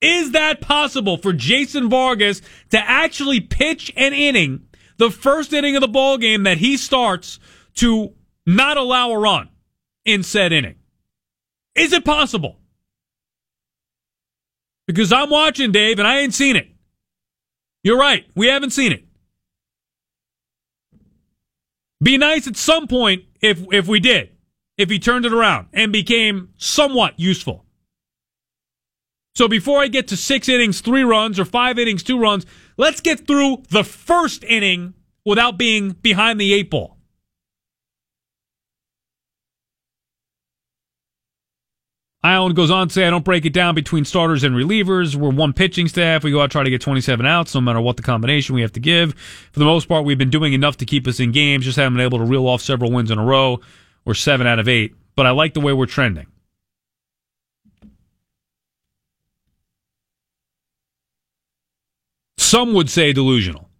Is 0.01 0.31
that 0.31 0.59
possible 0.59 1.15
for 1.15 1.31
Jason 1.31 1.89
Vargas 1.89 2.41
to 2.71 2.79
actually 2.79 3.39
pitch 3.39 3.93
an 3.95 4.11
inning, 4.11 4.67
the 4.97 5.09
first 5.09 5.53
inning 5.53 5.77
of 5.77 5.81
the 5.81 5.87
ball 5.87 6.17
game 6.17 6.43
that 6.43 6.57
he 6.57 6.75
starts 6.75 7.39
to 7.75 8.13
not 8.45 8.75
allow 8.75 9.11
a 9.11 9.17
run 9.17 9.47
in 10.03 10.21
said 10.21 10.51
inning? 10.51 10.75
Is 11.75 11.93
it 11.93 12.03
possible? 12.05 12.57
Because 14.87 15.13
I'm 15.13 15.29
watching, 15.29 15.71
Dave, 15.71 15.99
and 15.99 16.07
I 16.07 16.19
ain't 16.19 16.33
seen 16.33 16.55
it. 16.55 16.67
You're 17.83 17.97
right. 17.97 18.25
We 18.35 18.47
haven't 18.47 18.71
seen 18.71 18.91
it. 18.91 19.05
Be 22.03 22.17
nice 22.17 22.47
at 22.47 22.57
some 22.57 22.87
point 22.87 23.25
if 23.41 23.63
if 23.71 23.87
we 23.87 23.99
did, 23.99 24.31
if 24.77 24.89
he 24.89 24.99
turned 24.99 25.25
it 25.25 25.33
around 25.33 25.67
and 25.71 25.91
became 25.91 26.49
somewhat 26.57 27.19
useful. 27.19 27.65
So 29.35 29.47
before 29.47 29.79
I 29.79 29.87
get 29.87 30.07
to 30.09 30.17
six 30.17 30.49
innings, 30.49 30.81
three 30.81 31.03
runs, 31.03 31.39
or 31.39 31.45
five 31.45 31.79
innings, 31.79 32.03
two 32.03 32.19
runs, 32.19 32.45
let's 32.75 33.01
get 33.01 33.25
through 33.25 33.63
the 33.69 33.83
first 33.83 34.43
inning 34.43 34.93
without 35.25 35.57
being 35.57 35.91
behind 35.91 36.39
the 36.41 36.53
eight 36.53 36.69
ball. 36.69 36.97
Eiland 42.23 42.53
goes 42.53 42.69
on 42.69 42.87
to 42.87 42.93
say, 42.93 43.07
I 43.07 43.09
don't 43.09 43.25
break 43.25 43.45
it 43.45 43.53
down 43.53 43.73
between 43.73 44.05
starters 44.05 44.43
and 44.43 44.55
relievers. 44.55 45.15
We're 45.15 45.31
one 45.31 45.53
pitching 45.53 45.87
staff. 45.87 46.23
We 46.23 46.29
go 46.29 46.41
out 46.41 46.51
try 46.51 46.63
to 46.63 46.69
get 46.69 46.79
27 46.79 47.25
outs, 47.25 47.55
no 47.55 47.61
matter 47.61 47.81
what 47.81 47.97
the 47.97 48.03
combination 48.03 48.53
we 48.53 48.61
have 48.61 48.73
to 48.73 48.79
give. 48.79 49.15
For 49.51 49.57
the 49.57 49.65
most 49.65 49.87
part, 49.87 50.05
we've 50.05 50.19
been 50.19 50.29
doing 50.29 50.53
enough 50.53 50.77
to 50.77 50.85
keep 50.85 51.07
us 51.07 51.19
in 51.19 51.31
games. 51.31 51.65
Just 51.65 51.77
haven't 51.77 51.95
been 51.95 52.05
able 52.05 52.19
to 52.19 52.25
reel 52.25 52.47
off 52.47 52.61
several 52.61 52.91
wins 52.91 53.09
in 53.09 53.17
a 53.17 53.25
row. 53.25 53.59
We're 54.05 54.13
seven 54.13 54.45
out 54.45 54.59
of 54.59 54.67
eight, 54.67 54.93
but 55.15 55.25
I 55.25 55.31
like 55.31 55.55
the 55.55 55.61
way 55.61 55.73
we're 55.73 55.87
trending. 55.87 56.27
Some 62.37 62.73
would 62.73 62.89
say 62.89 63.13
delusional. 63.13 63.70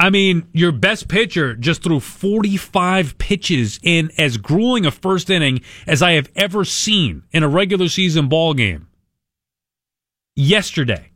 I 0.00 0.10
mean, 0.10 0.46
your 0.52 0.70
best 0.70 1.08
pitcher 1.08 1.54
just 1.56 1.82
threw 1.82 1.98
45 1.98 3.18
pitches 3.18 3.80
in 3.82 4.12
as 4.16 4.36
grueling 4.36 4.86
a 4.86 4.92
first 4.92 5.28
inning 5.28 5.60
as 5.88 6.02
I 6.02 6.12
have 6.12 6.30
ever 6.36 6.64
seen 6.64 7.24
in 7.32 7.42
a 7.42 7.48
regular 7.48 7.88
season 7.88 8.28
ball 8.28 8.54
game 8.54 8.86
yesterday. 10.36 11.10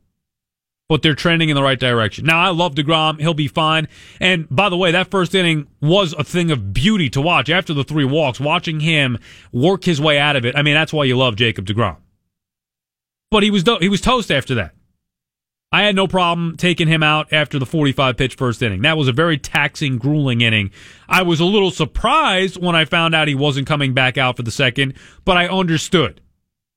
But 0.89 1.03
they're 1.03 1.15
trending 1.15 1.49
in 1.49 1.55
the 1.55 1.62
right 1.62 1.79
direction. 1.79 2.27
Now, 2.27 2.43
I 2.43 2.49
love 2.49 2.75
DeGrom. 2.75 3.19
He'll 3.21 3.33
be 3.35 3.49
fine. 3.49 3.89
And 4.21 4.47
by 4.51 4.69
the 4.69 4.77
way, 4.77 4.91
that 4.91 5.11
first 5.11 5.35
inning 5.35 5.69
was 5.81 6.12
a 6.12 6.25
thing 6.25 6.51
of 6.51 6.75
beauty 6.75 7.09
to 7.11 7.21
watch. 7.21 7.49
After 7.49 7.73
the 7.73 7.85
three 7.85 8.05
walks, 8.05 8.41
watching 8.41 8.81
him 8.81 9.17
work 9.53 9.85
his 9.85 10.01
way 10.01 10.19
out 10.19 10.37
of 10.37 10.45
it. 10.45 10.55
I 10.57 10.62
mean, 10.62 10.75
that's 10.75 10.93
why 10.93 11.05
you 11.05 11.17
love 11.17 11.37
Jacob 11.37 11.67
DeGrom. 11.67 11.97
But 13.31 13.43
he 13.43 13.51
was, 13.51 13.65
he 13.81 13.89
was 13.89 14.03
toast 14.03 14.31
after 14.31 14.57
that. 14.57 14.75
I 15.73 15.85
had 15.85 15.97
no 15.97 16.07
problem 16.07 16.59
taking 16.59 16.87
him 16.87 17.02
out 17.02 17.33
after 17.33 17.59
the 17.59 17.64
45 17.64 18.19
pitch 18.19 18.35
first 18.35 18.62
inning. 18.62 18.83
That 18.83 18.99
was 18.99 19.09
a 19.09 19.12
very 19.12 19.38
taxing, 19.38 19.97
grueling 19.97 20.43
inning. 20.43 20.71
I 21.09 21.23
was 21.23 21.41
a 21.41 21.47
little 21.47 21.71
surprised 21.71 22.62
when 22.62 22.76
I 22.76 22.85
found 22.85 23.14
out 23.14 23.26
he 23.26 23.35
wasn't 23.35 23.67
coming 23.67 23.95
back 23.95 24.19
out 24.19 24.37
for 24.37 24.43
the 24.43 24.50
second, 24.50 24.95
but 25.25 25.38
I 25.38 25.49
understood. 25.49 26.21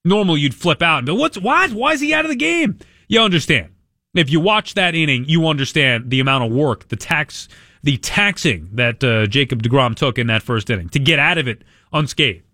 Normally 0.06 0.40
you'd 0.40 0.56
flip 0.56 0.82
out 0.82 1.00
and 1.00 1.08
be, 1.08 1.12
what's, 1.12 1.38
why, 1.38 1.68
why 1.68 1.92
is 1.92 2.00
he 2.00 2.14
out 2.14 2.24
of 2.24 2.30
the 2.30 2.38
game? 2.38 2.80
You 3.10 3.20
understand. 3.20 3.74
If 4.14 4.30
you 4.30 4.40
watch 4.40 4.76
that 4.76 4.96
inning, 4.96 5.26
you 5.28 5.46
understand 5.46 6.10
the 6.10 6.22
amount 6.22 6.46
of 6.46 6.52
work, 6.54 6.88
the 6.88 6.96
tax, 6.96 7.50
the 7.84 7.98
taxing 7.98 8.70
that 8.74 9.04
uh, 9.04 9.26
Jacob 9.28 9.62
DeGrom 9.62 9.94
took 9.94 10.18
in 10.18 10.28
that 10.28 10.42
first 10.42 10.70
inning 10.70 10.88
to 10.90 11.00
get 11.00 11.20
out 11.20 11.38
of 11.38 11.50
it 11.50 11.64
unscathed. 11.92 12.45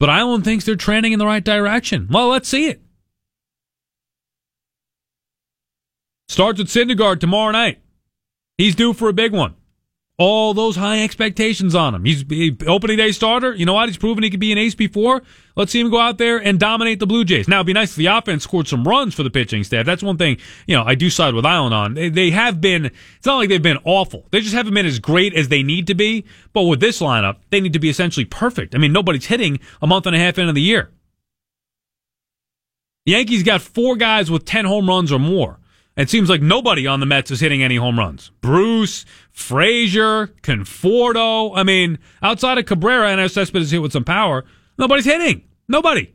But 0.00 0.08
Eiland 0.08 0.44
thinks 0.44 0.64
they're 0.64 0.76
trending 0.76 1.12
in 1.12 1.18
the 1.18 1.26
right 1.26 1.44
direction. 1.44 2.08
Well, 2.10 2.28
let's 2.28 2.48
see 2.48 2.68
it. 2.68 2.80
Starts 6.28 6.58
at 6.58 6.66
Syndergaard 6.66 7.20
tomorrow 7.20 7.52
night. 7.52 7.80
He's 8.56 8.74
due 8.74 8.94
for 8.94 9.10
a 9.10 9.12
big 9.12 9.32
one. 9.32 9.56
All 10.22 10.52
those 10.52 10.76
high 10.76 11.02
expectations 11.02 11.74
on 11.74 11.94
him. 11.94 12.04
He's 12.04 12.26
he, 12.28 12.54
opening 12.66 12.98
day 12.98 13.10
starter. 13.10 13.54
You 13.54 13.64
know 13.64 13.72
what? 13.72 13.88
He's 13.88 13.96
proven 13.96 14.22
he 14.22 14.28
could 14.28 14.38
be 14.38 14.52
an 14.52 14.58
ace 14.58 14.74
before. 14.74 15.22
Let's 15.56 15.72
see 15.72 15.80
him 15.80 15.88
go 15.88 15.98
out 15.98 16.18
there 16.18 16.36
and 16.36 16.60
dominate 16.60 16.98
the 16.98 17.06
Blue 17.06 17.24
Jays. 17.24 17.48
Now, 17.48 17.56
it'd 17.56 17.68
be 17.68 17.72
nice 17.72 17.92
if 17.92 17.96
the 17.96 18.04
offense 18.06 18.44
scored 18.44 18.68
some 18.68 18.84
runs 18.86 19.14
for 19.14 19.22
the 19.22 19.30
pitching 19.30 19.64
staff. 19.64 19.86
That's 19.86 20.02
one 20.02 20.18
thing, 20.18 20.36
you 20.66 20.76
know, 20.76 20.84
I 20.84 20.94
do 20.94 21.08
side 21.08 21.32
with 21.32 21.46
Eiland 21.46 21.72
on. 21.72 21.94
They, 21.94 22.10
they 22.10 22.30
have 22.32 22.60
been, 22.60 22.84
it's 22.84 23.24
not 23.24 23.38
like 23.38 23.48
they've 23.48 23.62
been 23.62 23.78
awful. 23.84 24.26
They 24.30 24.42
just 24.42 24.54
haven't 24.54 24.74
been 24.74 24.84
as 24.84 24.98
great 24.98 25.32
as 25.32 25.48
they 25.48 25.62
need 25.62 25.86
to 25.86 25.94
be. 25.94 26.26
But 26.52 26.64
with 26.64 26.80
this 26.80 27.00
lineup, 27.00 27.36
they 27.48 27.62
need 27.62 27.72
to 27.72 27.78
be 27.78 27.88
essentially 27.88 28.26
perfect. 28.26 28.74
I 28.74 28.78
mean, 28.78 28.92
nobody's 28.92 29.24
hitting 29.24 29.58
a 29.80 29.86
month 29.86 30.04
and 30.04 30.14
a 30.14 30.18
half 30.18 30.38
into 30.38 30.52
the 30.52 30.60
year. 30.60 30.90
The 33.06 33.12
Yankees 33.12 33.42
got 33.42 33.62
four 33.62 33.96
guys 33.96 34.30
with 34.30 34.44
10 34.44 34.66
home 34.66 34.86
runs 34.86 35.10
or 35.10 35.18
more. 35.18 35.59
It 35.96 36.08
seems 36.08 36.30
like 36.30 36.40
nobody 36.40 36.86
on 36.86 37.00
the 37.00 37.06
Mets 37.06 37.30
is 37.30 37.40
hitting 37.40 37.62
any 37.62 37.76
home 37.76 37.98
runs. 37.98 38.30
Bruce, 38.40 39.04
Frazier, 39.32 40.28
Conforto. 40.42 41.52
I 41.54 41.62
mean, 41.62 41.98
outside 42.22 42.58
of 42.58 42.66
Cabrera 42.66 43.10
and 43.10 43.30
Cespedes 43.30 43.70
hit 43.70 43.82
with 43.82 43.92
some 43.92 44.04
power, 44.04 44.44
nobody's 44.78 45.04
hitting. 45.04 45.42
Nobody. 45.68 46.14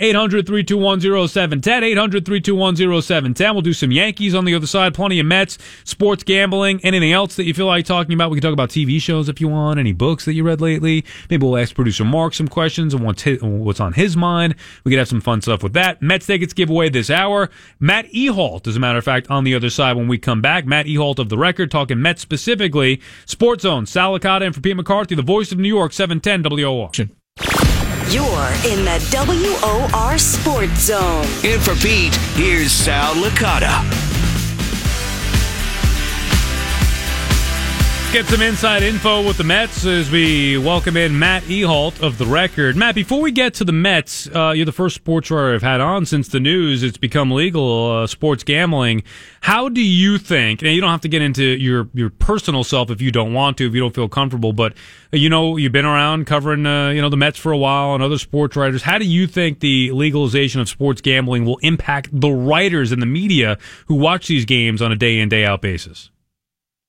800 0.00 0.46
321 0.46 1.28
0710. 1.28 1.84
800 1.84 2.24
321 2.24 3.02
0710. 3.02 3.54
We'll 3.54 3.62
do 3.62 3.72
some 3.72 3.92
Yankees 3.92 4.34
on 4.34 4.46
the 4.46 4.54
other 4.54 4.66
side, 4.66 4.94
plenty 4.94 5.20
of 5.20 5.26
Mets, 5.26 5.58
sports 5.84 6.22
gambling, 6.22 6.80
anything 6.82 7.12
else 7.12 7.36
that 7.36 7.44
you 7.44 7.54
feel 7.54 7.66
like 7.66 7.84
talking 7.84 8.14
about. 8.14 8.30
We 8.30 8.36
can 8.36 8.42
talk 8.42 8.52
about 8.52 8.70
TV 8.70 9.00
shows 9.00 9.28
if 9.28 9.40
you 9.40 9.48
want, 9.48 9.78
any 9.78 9.92
books 9.92 10.24
that 10.24 10.32
you 10.32 10.42
read 10.42 10.60
lately. 10.60 11.04
Maybe 11.28 11.46
we'll 11.46 11.58
ask 11.58 11.74
producer 11.74 12.04
Mark 12.04 12.34
some 12.34 12.48
questions 12.48 12.94
and 12.94 13.04
what's 13.04 13.80
on 13.80 13.92
his 13.92 14.16
mind. 14.16 14.54
We 14.84 14.90
could 14.90 14.98
have 14.98 15.08
some 15.08 15.20
fun 15.20 15.42
stuff 15.42 15.62
with 15.62 15.74
that. 15.74 16.00
Mets 16.00 16.26
tickets 16.26 16.54
giveaway 16.54 16.88
this 16.88 17.10
hour. 17.10 17.50
Matt 17.78 18.06
Ehalt, 18.12 18.66
as 18.66 18.76
a 18.76 18.80
matter 18.80 18.98
of 18.98 19.04
fact, 19.04 19.30
on 19.30 19.44
the 19.44 19.54
other 19.54 19.70
side 19.70 19.96
when 19.96 20.08
we 20.08 20.16
come 20.18 20.40
back. 20.40 20.64
Matt 20.64 20.86
Ehalt 20.86 21.18
of 21.18 21.28
the 21.28 21.38
record, 21.38 21.70
talking 21.70 22.00
Mets 22.00 22.22
specifically. 22.22 23.00
Sports 23.26 23.62
Zone, 23.62 23.86
Sal 23.86 24.18
Licata 24.18 24.46
and 24.46 24.54
for 24.54 24.60
Pete 24.60 24.76
McCarthy, 24.76 25.14
the 25.14 25.22
voice 25.22 25.52
of 25.52 25.58
New 25.58 25.68
York, 25.68 25.92
710 25.92 26.42
WOR. 26.50 26.90
You're 28.10 28.26
in 28.66 28.84
the 28.84 28.98
WOR 29.12 30.18
Sports 30.18 30.86
Zone. 30.86 31.24
In 31.44 31.60
for 31.60 31.76
Pete, 31.76 32.16
here's 32.34 32.72
Sal 32.72 33.14
Licata. 33.14 33.99
Get 38.12 38.26
some 38.26 38.42
inside 38.42 38.82
info 38.82 39.24
with 39.24 39.36
the 39.36 39.44
Mets 39.44 39.86
as 39.86 40.10
we 40.10 40.58
welcome 40.58 40.96
in 40.96 41.16
Matt 41.16 41.44
Ehalt 41.44 42.02
of 42.02 42.18
the 42.18 42.26
Record. 42.26 42.74
Matt, 42.74 42.96
before 42.96 43.20
we 43.20 43.30
get 43.30 43.54
to 43.54 43.64
the 43.64 43.70
Mets, 43.70 44.28
uh, 44.34 44.50
you're 44.50 44.66
the 44.66 44.72
first 44.72 44.96
sports 44.96 45.30
writer 45.30 45.54
I've 45.54 45.62
had 45.62 45.80
on 45.80 46.04
since 46.04 46.26
the 46.26 46.40
news. 46.40 46.82
It's 46.82 46.98
become 46.98 47.30
legal, 47.30 47.92
uh, 47.92 48.08
sports 48.08 48.42
gambling. 48.42 49.04
How 49.42 49.68
do 49.68 49.80
you 49.80 50.18
think? 50.18 50.60
Now, 50.60 50.70
you 50.70 50.80
don't 50.80 50.90
have 50.90 51.02
to 51.02 51.08
get 51.08 51.22
into 51.22 51.44
your 51.44 51.88
your 51.94 52.10
personal 52.10 52.64
self 52.64 52.90
if 52.90 53.00
you 53.00 53.12
don't 53.12 53.32
want 53.32 53.58
to, 53.58 53.68
if 53.68 53.74
you 53.74 53.80
don't 53.80 53.94
feel 53.94 54.08
comfortable. 54.08 54.52
But 54.52 54.72
uh, 55.12 55.16
you 55.16 55.28
know, 55.28 55.56
you've 55.56 55.70
been 55.70 55.86
around 55.86 56.26
covering 56.26 56.66
uh, 56.66 56.88
you 56.88 57.00
know 57.00 57.10
the 57.10 57.16
Mets 57.16 57.38
for 57.38 57.52
a 57.52 57.58
while 57.58 57.94
and 57.94 58.02
other 58.02 58.18
sports 58.18 58.56
writers. 58.56 58.82
How 58.82 58.98
do 58.98 59.06
you 59.06 59.28
think 59.28 59.60
the 59.60 59.92
legalization 59.92 60.60
of 60.60 60.68
sports 60.68 61.00
gambling 61.00 61.44
will 61.44 61.58
impact 61.58 62.08
the 62.12 62.30
writers 62.30 62.90
and 62.90 63.00
the 63.00 63.06
media 63.06 63.56
who 63.86 63.94
watch 63.94 64.26
these 64.26 64.46
games 64.46 64.82
on 64.82 64.90
a 64.90 64.96
day 64.96 65.20
in 65.20 65.28
day 65.28 65.44
out 65.44 65.62
basis? 65.62 66.10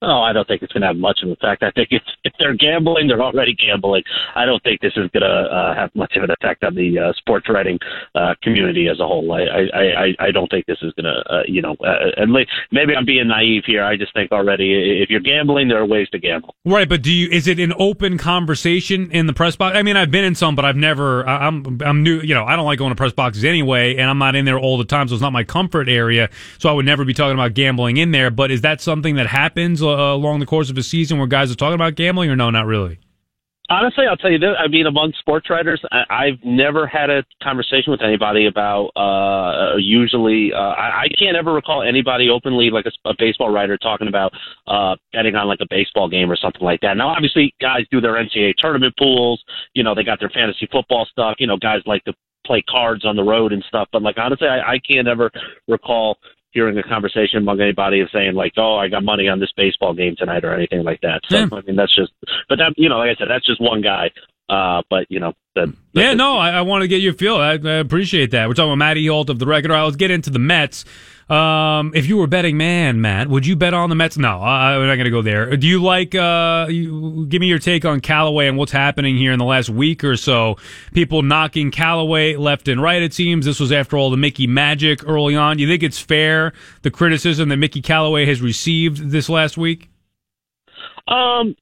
Oh, 0.04 0.22
I 0.22 0.34
don't 0.34 0.48
think 0.48 0.64
it's 0.64 0.74
going 0.74 0.82
to 0.82 0.88
have 0.88 0.98
much 0.98 1.20
of 1.22 1.30
an 1.30 1.34
effect. 1.34 1.62
I 1.62 1.70
think 1.72 1.90
if 1.92 2.02
if 2.24 2.34
they're 2.40 2.56
gambling, 2.56 3.08
they're 3.08 3.22
already 3.22 3.54
gambling. 3.54 4.04
I 4.36 4.46
don't 4.46 4.62
think 4.64 4.82
this 4.82 4.94
is 4.96 5.10
going 5.12 5.22
to 5.22 5.28
uh, 5.28 5.76
have 5.76 5.94
much 5.94 6.16
of 6.16 6.24
an 6.24 6.32
effect 6.32 6.64
on 6.64 6.74
the 6.74 6.98
uh, 6.98 7.14
sports 7.18 7.48
writing 7.50 7.78
uh, 8.16 8.34
community 8.42 8.88
as 8.88 9.00
a 9.00 9.06
whole. 9.06 9.32
I 9.32 9.42
I, 9.42 10.04
I, 10.04 10.28
I 10.28 10.32
don't 10.32 10.50
think 10.50 10.66
this 10.66 10.80
is 10.82 10.92
going 10.94 11.06
to, 11.06 11.34
uh, 11.34 11.44
you 11.48 11.62
know, 11.62 11.76
uh, 11.82 12.18
and 12.18 12.32
maybe 12.32 12.96
I'm 12.96 13.06
being 13.06 13.28
naive 13.28 13.64
here. 13.66 13.84
I 13.84 13.96
just 13.96 14.14
think 14.14 14.32
already 14.32 15.02
if 15.04 15.10
you're 15.10 15.20
gambling, 15.20 15.68
there 15.68 15.80
are 15.80 15.86
ways 15.86 16.10
to 16.10 16.20
gamble. 16.20 16.56
Right, 16.66 16.90
but 16.90 17.04
do 17.04 17.12
you? 17.12 17.30
Is 17.30 17.48
it 17.48 17.60
an 17.60 17.74
open 17.78 18.18
conversation 18.18 19.12
in 19.12 19.28
the 19.28 19.34
press 19.34 19.56
box? 19.56 19.76
I 19.76 19.84
mean, 19.84 19.98
I've 19.98 20.12
been 20.12 20.24
in 20.24 20.34
some, 20.34 20.56
but 20.56 20.66
I've 20.66 20.76
never. 20.76 21.28
I'm 21.28 21.80
I'm 21.86 22.02
new. 22.02 22.22
You 22.22 22.34
know, 22.34 22.46
I 22.46 22.56
don't 22.56 22.66
like 22.66 22.80
going 22.80 22.92
to 22.92 22.96
press 22.96 23.14
boxes 23.14 23.46
anyway, 23.46 23.98
and 23.98 24.10
I'm 24.10 24.18
not 24.18 24.36
in 24.36 24.46
there 24.46 24.58
all 24.58 24.80
the 24.80 24.86
time, 24.86 25.08
so 25.10 25.14
it's 25.14 25.22
not 25.22 25.34
my 25.34 25.44
comfort 25.44 25.90
area. 25.90 26.30
So 26.58 26.70
I 26.70 26.74
would 26.74 26.88
never 26.88 27.06
be 27.06 27.14
talking 27.14 27.36
about 27.36 27.54
gambling 27.54 27.98
in 27.98 28.12
there. 28.12 28.32
But 28.32 28.50
is 28.50 28.62
that 28.62 28.82
something 28.82 29.16
that 29.16 29.28
happens? 29.28 29.82
Uh, 29.92 30.16
along 30.16 30.40
the 30.40 30.46
course 30.46 30.70
of 30.70 30.78
a 30.78 30.84
season 30.84 31.18
where 31.18 31.28
guys 31.28 31.52
are 31.52 31.56
talking 31.56 31.76
about 31.76 31.96
gambling, 31.96 32.30
or 32.30 32.36
no, 32.36 32.50
not 32.50 32.66
really? 32.66 33.00
Honestly, 33.70 34.04
I'll 34.06 34.18
tell 34.18 34.30
you 34.30 34.38
this. 34.38 34.50
I 34.60 34.68
mean, 34.68 34.86
among 34.86 35.14
sports 35.20 35.50
writers, 35.50 35.82
I, 35.94 36.04
I've 36.10 36.44
never 36.44 36.86
had 36.86 37.10
a 37.10 37.24
conversation 37.42 37.92
with 37.92 38.02
anybody 38.02 38.48
about. 38.48 38.88
Uh, 38.98 39.78
usually, 39.78 40.52
uh, 40.54 40.58
I, 40.76 41.04
I 41.04 41.08
can't 41.18 41.38
ever 41.38 41.54
recall 41.54 41.82
anybody 41.82 42.30
openly, 42.30 42.70
like 42.70 42.86
a, 42.86 43.10
a 43.10 43.14
baseball 43.18 43.50
writer, 43.50 43.78
talking 43.78 44.10
about 44.10 44.34
uh, 44.68 44.98
betting 45.14 45.36
on 45.36 45.48
like 45.48 45.60
a 45.62 45.68
baseball 45.70 46.10
game 46.10 46.30
or 46.30 46.36
something 46.36 46.64
like 46.64 46.82
that. 46.82 46.98
Now, 46.98 47.08
obviously, 47.08 47.56
guys 47.62 47.84
do 47.92 48.02
their 48.02 48.16
NCAA 48.16 48.56
tournament 48.58 48.94
pools. 49.00 49.42
You 49.74 49.84
know, 49.84 49.96
they 49.96 50.04
got 50.04 50.20
their 50.20 50.32
fantasy 50.32 50.68
football 50.70 51.08
stuff. 51.10 51.36
You 51.40 51.48
know, 51.48 51.56
guys 51.56 51.80
like 51.86 52.04
to 52.04 52.14
play 52.46 52.62
cards 52.70 53.06
on 53.06 53.16
the 53.16 53.24
road 53.24 53.54
and 53.54 53.64
stuff. 53.70 53.88
But 53.94 54.02
like 54.02 54.18
honestly, 54.18 54.50
I, 54.50 54.74
I 54.74 54.80
can't 54.80 55.08
ever 55.08 55.32
recall 55.70 56.18
hearing 56.52 56.78
a 56.78 56.84
conversation 56.84 57.40
among 57.40 57.62
anybody 57.62 58.02
of 58.02 58.10
saying 58.14 58.36
like, 58.36 58.54
"Oh, 58.58 58.76
I 58.76 58.88
got 58.88 59.04
money 59.04 59.28
on 59.28 59.40
this 59.40 59.52
baseball 59.56 59.94
game 59.94 60.16
tonight" 60.18 60.44
or 60.44 60.54
anything 60.54 60.84
like 60.84 61.02
that. 61.02 61.22
So 61.30 61.38
yeah. 61.38 61.48
I 61.52 61.62
mean, 61.62 61.76
that's 61.76 61.96
just, 61.96 62.12
but 62.50 62.58
that 62.58 62.74
you 62.78 62.90
know, 62.90 62.98
like 62.98 63.16
I 63.16 63.20
said, 63.20 63.28
that's 63.30 63.46
just 63.46 63.62
one 63.62 63.82
guy. 63.82 64.12
Uh, 64.52 64.82
but 64.90 65.06
you 65.10 65.18
know, 65.22 65.34
yeah, 65.94 66.14
no, 66.14 66.38
I, 66.38 66.50
I 66.50 66.62
want 66.62 66.82
to 66.82 66.90
get 66.90 67.02
your 67.02 67.14
feel. 67.14 67.38
I, 67.38 67.52
I, 67.54 67.76
appreciate 67.76 68.32
that. 68.32 68.50
We're 68.50 68.54
talking 68.54 68.70
about 68.70 68.80
Matt 68.80 68.98
Ehalt 68.98 69.30
of 69.30 69.40
the 69.40 69.46
record. 69.46 69.72
All 69.72 69.78
right, 69.78 69.84
let's 69.84 69.96
get 69.96 70.12
into 70.12 70.30
the 70.30 70.40
Mets. 70.40 70.84
Um, 71.30 71.94
if 71.96 72.06
you 72.06 72.18
were 72.18 72.28
betting 72.28 72.58
man, 72.58 73.00
Matt, 73.00 73.30
would 73.30 73.46
you 73.46 73.56
bet 73.56 73.74
on 73.74 73.90
the 73.90 73.96
Mets? 73.96 74.18
No, 74.18 74.40
I, 74.42 74.74
am 74.74 74.86
not 74.86 74.96
going 74.96 75.06
to 75.06 75.10
go 75.10 75.22
there. 75.22 75.56
Do 75.56 75.66
you 75.66 75.82
like? 75.82 76.16
Uh, 76.16 76.68
you, 76.70 77.26
give 77.28 77.40
me 77.40 77.48
your 77.48 77.60
take 77.60 77.86
on 77.86 78.02
Callaway 78.02 78.50
and 78.50 78.58
what's 78.58 78.74
happening 78.74 79.16
here 79.16 79.32
in 79.32 79.40
the 79.40 79.46
last 79.46 79.70
week 79.70 80.04
or 80.04 80.18
so. 80.18 80.58
People 80.94 81.22
knocking 81.22 81.72
Callaway 81.72 82.36
left 82.36 82.68
and 82.68 82.82
right. 82.82 83.02
It 83.02 83.14
seems 83.14 83.46
this 83.46 83.62
was 83.62 83.72
after 83.72 83.96
all 83.96 84.10
the 84.12 84.18
Mickey 84.18 84.48
magic 84.48 85.08
early 85.08 85.38
on. 85.38 85.56
Do 85.56 85.64
you 85.64 85.70
think 85.70 85.82
it's 85.82 86.00
fair 86.00 86.52
the 86.82 86.92
criticism 86.92 87.48
that 87.48 87.58
Mickey 87.58 87.82
Callaway 87.82 88.26
has 88.26 88.42
received 88.42 89.12
this 89.12 89.30
last 89.30 89.58
week? 89.58 89.90
Um. 91.08 91.56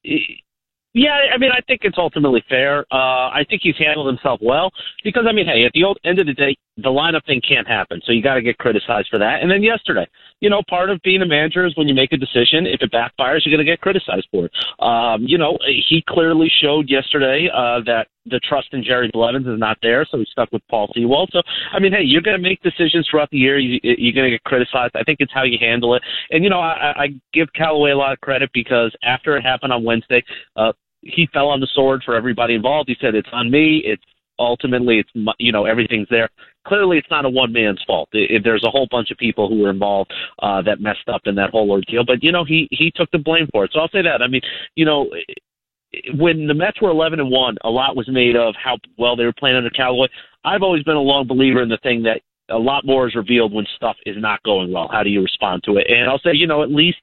Yeah, 0.92 1.18
I 1.32 1.38
mean, 1.38 1.52
I 1.52 1.60
think 1.68 1.82
it's 1.84 1.98
ultimately 1.98 2.42
fair. 2.48 2.80
Uh, 2.90 3.30
I 3.30 3.44
think 3.48 3.62
he's 3.62 3.76
handled 3.76 4.08
himself 4.08 4.40
well 4.42 4.72
because, 5.04 5.24
I 5.28 5.32
mean, 5.32 5.46
hey, 5.46 5.64
at 5.64 5.72
the 5.72 5.84
end 6.04 6.18
of 6.18 6.26
the 6.26 6.34
day, 6.34 6.56
the 6.78 6.88
lineup 6.88 7.24
thing 7.26 7.40
can't 7.46 7.66
happen, 7.66 8.00
so 8.04 8.10
you 8.10 8.22
got 8.22 8.34
to 8.34 8.42
get 8.42 8.58
criticized 8.58 9.08
for 9.08 9.18
that. 9.18 9.40
And 9.40 9.50
then 9.50 9.62
yesterday, 9.62 10.06
you 10.40 10.48
know, 10.48 10.62
part 10.68 10.90
of 10.90 11.00
being 11.02 11.22
a 11.22 11.26
manager 11.26 11.66
is 11.66 11.76
when 11.76 11.86
you 11.86 11.94
make 11.94 12.12
a 12.12 12.16
decision, 12.16 12.66
if 12.66 12.80
it 12.80 12.90
backfires, 12.90 13.40
you're 13.44 13.54
going 13.54 13.64
to 13.64 13.70
get 13.70 13.80
criticized 13.80 14.26
for 14.30 14.46
it. 14.46 14.52
Um, 14.78 15.24
you 15.26 15.38
know, 15.38 15.58
he 15.66 16.02
clearly 16.08 16.50
showed 16.62 16.88
yesterday 16.88 17.48
uh, 17.52 17.80
that 17.86 18.08
the 18.26 18.40
trust 18.40 18.68
in 18.72 18.82
Jerry 18.82 19.10
Blevins 19.12 19.46
is 19.46 19.58
not 19.58 19.78
there, 19.82 20.06
so 20.10 20.18
he's 20.18 20.28
stuck 20.28 20.50
with 20.52 20.62
Paul 20.68 20.90
Sewald. 20.94 21.30
So, 21.32 21.42
I 21.72 21.78
mean, 21.78 21.92
hey, 21.92 22.02
you're 22.02 22.22
going 22.22 22.36
to 22.36 22.42
make 22.42 22.62
decisions 22.62 23.06
throughout 23.10 23.30
the 23.30 23.38
year. 23.38 23.58
You, 23.58 23.80
you're 23.82 24.12
going 24.12 24.26
to 24.26 24.30
get 24.30 24.44
criticized. 24.44 24.92
I 24.94 25.02
think 25.02 25.18
it's 25.20 25.32
how 25.32 25.42
you 25.42 25.58
handle 25.60 25.94
it. 25.94 26.02
And, 26.30 26.42
you 26.42 26.50
know, 26.50 26.60
I, 26.60 26.92
I 26.96 27.08
give 27.32 27.52
Callaway 27.54 27.90
a 27.90 27.96
lot 27.96 28.12
of 28.12 28.20
credit 28.20 28.50
because 28.54 28.94
after 29.02 29.36
it 29.36 29.42
happened 29.42 29.72
on 29.72 29.84
Wednesday, 29.84 30.22
uh, 30.56 30.72
he 31.02 31.28
fell 31.32 31.48
on 31.48 31.60
the 31.60 31.68
sword 31.74 32.02
for 32.04 32.14
everybody 32.14 32.54
involved. 32.54 32.88
He 32.88 32.96
said, 33.00 33.14
it's 33.14 33.28
on 33.32 33.50
me. 33.50 33.82
It's 33.84 34.02
ultimately, 34.38 34.98
it's, 34.98 35.34
you 35.38 35.52
know, 35.52 35.64
everything's 35.66 36.08
there. 36.10 36.28
Clearly, 36.66 36.98
it's 36.98 37.10
not 37.10 37.24
a 37.24 37.30
one 37.30 37.52
man's 37.52 37.82
fault. 37.86 38.08
There's 38.12 38.64
a 38.64 38.70
whole 38.70 38.86
bunch 38.90 39.10
of 39.10 39.16
people 39.16 39.48
who 39.48 39.60
were 39.60 39.70
involved 39.70 40.12
uh, 40.42 40.60
that 40.62 40.80
messed 40.80 41.08
up 41.08 41.22
in 41.24 41.34
that 41.36 41.50
whole 41.50 41.70
ordeal. 41.70 42.04
But, 42.04 42.22
you 42.22 42.32
know, 42.32 42.44
he, 42.44 42.68
he 42.70 42.92
took 42.94 43.10
the 43.10 43.18
blame 43.18 43.48
for 43.52 43.64
it. 43.64 43.70
So 43.72 43.80
I'll 43.80 43.88
say 43.88 44.02
that. 44.02 44.20
I 44.22 44.28
mean, 44.28 44.42
you 44.74 44.84
know, 44.84 45.08
when 46.14 46.46
the 46.46 46.54
Mets 46.54 46.80
were 46.80 46.90
11 46.90 47.18
and 47.18 47.30
1, 47.30 47.56
a 47.64 47.70
lot 47.70 47.96
was 47.96 48.08
made 48.08 48.36
of 48.36 48.54
how 48.62 48.76
well 48.98 49.16
they 49.16 49.24
were 49.24 49.32
playing 49.32 49.56
under 49.56 49.70
Callaway. 49.70 50.08
I've 50.44 50.62
always 50.62 50.82
been 50.84 50.96
a 50.96 51.00
long 51.00 51.26
believer 51.26 51.62
in 51.62 51.68
the 51.68 51.78
thing 51.82 52.02
that 52.04 52.20
a 52.50 52.58
lot 52.58 52.84
more 52.84 53.08
is 53.08 53.14
revealed 53.14 53.52
when 53.52 53.66
stuff 53.76 53.96
is 54.06 54.16
not 54.18 54.42
going 54.42 54.72
well. 54.72 54.88
How 54.90 55.02
do 55.02 55.10
you 55.10 55.22
respond 55.22 55.62
to 55.64 55.78
it? 55.78 55.86
And 55.88 56.08
I'll 56.08 56.18
say, 56.20 56.32
you 56.34 56.46
know, 56.46 56.62
at 56.62 56.70
least 56.70 56.98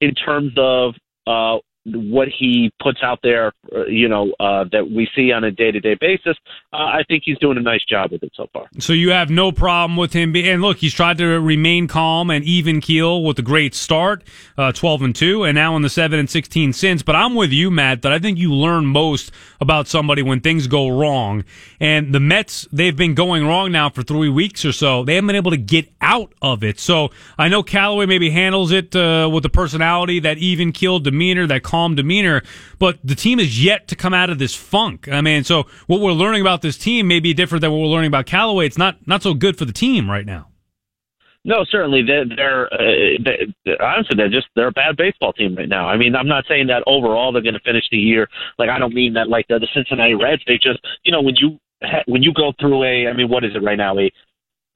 in 0.00 0.14
terms 0.14 0.52
of 0.56 0.94
uh, 1.26 1.58
what 1.86 2.28
he 2.28 2.72
puts 2.82 3.00
out 3.02 3.20
there, 3.22 3.52
uh, 3.74 3.84
you 3.86 4.08
know, 4.08 4.32
uh, 4.40 4.64
that 4.72 4.90
we 4.90 5.08
see 5.14 5.32
on 5.32 5.44
a 5.44 5.50
day 5.50 5.70
to 5.70 5.80
day 5.80 5.96
basis, 6.00 6.36
uh, 6.72 6.76
I 6.76 7.02
think 7.08 7.22
he's 7.26 7.38
doing 7.38 7.58
a 7.58 7.62
nice 7.62 7.84
job 7.84 8.12
with 8.12 8.22
it 8.22 8.32
so 8.34 8.46
far. 8.52 8.66
So 8.78 8.92
you 8.92 9.10
have 9.10 9.30
no 9.30 9.52
problem 9.52 9.96
with 9.96 10.12
him 10.12 10.34
and 10.34 10.62
look, 10.62 10.78
he's 10.78 10.94
tried 10.94 11.18
to 11.18 11.26
remain 11.40 11.86
calm 11.88 12.30
and 12.30 12.44
even 12.44 12.80
keel 12.80 13.22
with 13.22 13.38
a 13.38 13.42
great 13.42 13.74
start, 13.74 14.24
uh, 14.56 14.72
12 14.72 15.02
and 15.02 15.16
2, 15.16 15.44
and 15.44 15.54
now 15.54 15.76
in 15.76 15.82
the 15.82 15.90
7 15.90 16.18
and 16.18 16.28
16 16.28 16.72
since. 16.72 17.02
But 17.02 17.16
I'm 17.16 17.34
with 17.34 17.52
you, 17.52 17.70
Matt, 17.70 18.02
that 18.02 18.12
I 18.12 18.18
think 18.18 18.38
you 18.38 18.52
learn 18.52 18.86
most 18.86 19.30
about 19.60 19.86
somebody 19.86 20.22
when 20.22 20.40
things 20.40 20.66
go 20.66 20.88
wrong. 20.88 21.44
And 21.80 22.14
the 22.14 22.20
Mets, 22.20 22.66
they've 22.72 22.96
been 22.96 23.14
going 23.14 23.46
wrong 23.46 23.72
now 23.72 23.90
for 23.90 24.02
three 24.02 24.28
weeks 24.28 24.64
or 24.64 24.72
so. 24.72 25.04
They 25.04 25.16
haven't 25.16 25.28
been 25.28 25.36
able 25.36 25.50
to 25.50 25.56
get 25.56 25.92
out 26.00 26.32
of 26.40 26.64
it. 26.64 26.80
So 26.80 27.10
I 27.38 27.48
know 27.48 27.62
Callaway 27.62 28.06
maybe 28.06 28.30
handles 28.30 28.72
it 28.72 28.96
uh, 28.96 29.28
with 29.32 29.42
the 29.42 29.48
personality, 29.50 30.20
that 30.20 30.38
even 30.38 30.72
keel 30.72 30.98
demeanor, 30.98 31.46
that 31.46 31.62
calm 31.74 31.96
demeanor, 31.96 32.40
but 32.78 33.00
the 33.02 33.16
team 33.16 33.40
is 33.40 33.62
yet 33.62 33.88
to 33.88 33.96
come 33.96 34.14
out 34.14 34.30
of 34.30 34.38
this 34.38 34.54
funk. 34.54 35.08
I 35.08 35.20
mean, 35.20 35.42
so 35.42 35.64
what 35.88 36.00
we're 36.00 36.12
learning 36.12 36.40
about 36.40 36.62
this 36.62 36.78
team 36.78 37.08
may 37.08 37.18
be 37.18 37.34
different 37.34 37.62
than 37.62 37.72
what 37.72 37.80
we're 37.80 37.94
learning 37.96 38.08
about 38.08 38.26
Callaway. 38.26 38.66
It's 38.66 38.78
not 38.78 39.04
not 39.08 39.24
so 39.24 39.34
good 39.34 39.58
for 39.58 39.64
the 39.64 39.72
team 39.72 40.08
right 40.08 40.24
now. 40.24 40.46
No, 41.46 41.64
certainly 41.68 42.02
they're, 42.02 42.24
they're, 42.24 42.72
uh, 42.72 43.18
they 43.64 43.76
honestly 43.80 44.16
they're 44.16 44.30
just 44.30 44.46
they're 44.54 44.68
a 44.68 44.72
bad 44.72 44.96
baseball 44.96 45.32
team 45.32 45.56
right 45.56 45.68
now. 45.68 45.88
I 45.88 45.96
mean, 45.96 46.14
I'm 46.14 46.28
not 46.28 46.44
saying 46.48 46.68
that 46.68 46.84
overall 46.86 47.32
they're 47.32 47.42
going 47.42 47.54
to 47.54 47.60
finish 47.60 47.84
the 47.90 47.98
year 47.98 48.28
like 48.56 48.70
I 48.70 48.78
don't 48.78 48.94
mean 48.94 49.14
that 49.14 49.28
like 49.28 49.48
the, 49.48 49.58
the 49.58 49.68
Cincinnati 49.74 50.14
Reds. 50.14 50.42
They 50.46 50.54
just 50.54 50.78
you 51.02 51.10
know 51.10 51.22
when 51.22 51.34
you 51.36 51.58
when 52.06 52.22
you 52.22 52.32
go 52.32 52.52
through 52.60 52.84
a 52.84 53.08
I 53.08 53.12
mean 53.14 53.28
what 53.28 53.42
is 53.42 53.56
it 53.56 53.62
right 53.64 53.76
now 53.76 53.98
a 53.98 54.12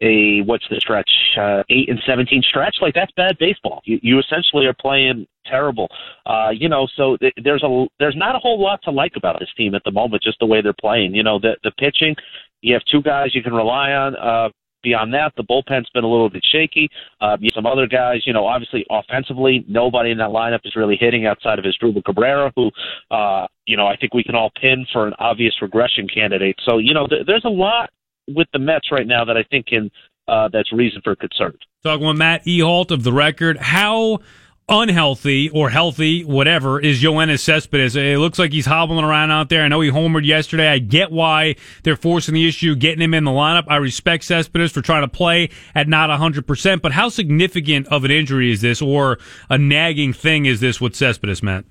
a 0.00 0.43
what's 0.43 0.64
the 0.71 0.76
stretch 0.76 1.11
uh, 1.37 1.62
eight 1.71 1.88
and 1.88 2.00
seventeen 2.07 2.43
stretch 2.43 2.76
like 2.81 2.95
that's 2.95 3.12
bad 3.12 3.37
baseball. 3.38 3.81
You 3.85 3.99
you 4.02 4.19
essentially 4.19 4.67
are 4.67 4.75
playing 4.75 5.26
terrible. 5.47 5.88
Uh, 6.26 6.50
you 6.52 6.69
know, 6.69 6.87
so 6.97 7.17
th- 7.17 7.35
there's 7.43 7.62
a 7.62 7.87
there's 7.99 8.17
not 8.17 8.37
a 8.37 8.38
whole 8.38 8.61
lot 8.61 8.81
to 8.85 8.90
like 8.90 9.12
about 9.17 9.38
this 9.40 9.49
team 9.57 9.75
at 9.75 9.83
the 9.85 9.93
moment, 9.93 10.23
just 10.23 10.38
the 10.38 10.47
way 10.47 10.61
they're 10.62 10.73
playing. 10.73 11.14
You 11.14 11.23
know, 11.23 11.38
the 11.38 11.57
the 11.64 11.73
pitching, 11.73 12.14
you 12.61 12.75
have 12.75 12.83
two 12.90 13.02
guys 13.02 13.35
you 13.35 13.43
can 13.43 13.55
rely 13.55 13.93
on. 13.93 14.17
Uh, 14.17 14.50
beyond 14.83 15.12
that, 15.12 15.33
the 15.37 15.43
bullpen's 15.43 15.88
been 15.93 16.05
a 16.05 16.09
little 16.09 16.31
bit 16.31 16.43
shaky. 16.52 16.88
Uh, 17.21 17.37
you 17.40 17.49
have 17.52 17.57
some 17.57 17.67
other 17.67 17.87
guys, 17.87 18.23
you 18.26 18.33
know, 18.33 18.47
obviously 18.47 18.87
offensively, 18.90 19.64
nobody 19.69 20.11
in 20.11 20.19
that 20.19 20.31
lineup 20.31 20.61
is 20.64 20.76
really 20.76 20.97
hitting 20.97 21.26
outside 21.26 21.59
of 21.59 21.64
Asdrubal 21.64 22.05
Cabrera, 22.05 22.52
who, 22.55 22.71
uh, 23.11 23.47
you 23.67 23.76
know, 23.76 23.87
I 23.87 23.97
think 23.97 24.14
we 24.14 24.23
can 24.23 24.35
all 24.35 24.50
pin 24.61 24.87
for 24.93 25.07
an 25.07 25.14
obvious 25.19 25.55
regression 25.61 26.07
candidate. 26.09 26.57
So, 26.64 26.78
you 26.78 26.95
know, 26.95 27.07
th- 27.07 27.26
there's 27.26 27.45
a 27.45 27.50
lot 27.50 27.90
with 28.28 28.49
the 28.52 28.58
Mets 28.58 28.90
right 28.90 29.06
now 29.06 29.25
that 29.25 29.37
I 29.37 29.42
think 29.42 29.66
can 29.66 29.90
uh, 30.28 30.49
that's 30.52 30.73
reason 30.73 31.00
for 31.02 31.16
concern. 31.16 31.56
Talking 31.82 32.06
with 32.06 32.16
Matt 32.16 32.44
Ehalt 32.44 32.90
of 32.90 33.02
the 33.02 33.12
record, 33.12 33.56
how 33.56 34.20
unhealthy 34.68 35.49
or 35.49 35.70
healthy, 35.70 36.25
whatever, 36.25 36.78
is 36.78 37.02
Yoenis 37.02 37.40
Cespedes. 37.40 37.97
It 37.97 38.18
looks 38.18 38.38
like 38.38 38.52
he's 38.52 38.66
hobbling 38.66 39.04
around 39.04 39.30
out 39.30 39.49
there. 39.49 39.62
I 39.62 39.68
know 39.68 39.80
he 39.80 39.90
homered 39.90 40.26
yesterday. 40.26 40.68
I 40.68 40.78
get 40.78 41.11
why 41.11 41.56
they're 41.82 41.97
forcing 41.97 42.35
the 42.35 42.47
issue, 42.47 42.76
getting 42.76 43.00
him 43.00 43.14
in 43.14 43.25
the 43.25 43.30
lineup. 43.30 43.64
I 43.68 43.76
respect 43.76 44.25
Cespedes 44.25 44.73
for 44.73 44.82
trying 44.82 45.02
to 45.02 45.08
play 45.08 45.49
at 45.75 45.88
not 45.88 46.11
100%, 46.11 46.82
but 46.82 46.92
how 46.92 47.08
significant 47.08 47.87
of 47.88 48.04
an 48.04 48.11
injury 48.11 48.52
is 48.52 48.61
this 48.61 48.82
or 48.82 49.18
a 49.49 49.56
nagging 49.56 50.12
thing 50.12 50.44
is 50.44 50.61
this 50.61 50.80
with 50.80 50.94
Cespedes, 50.94 51.42
Matt? 51.42 51.64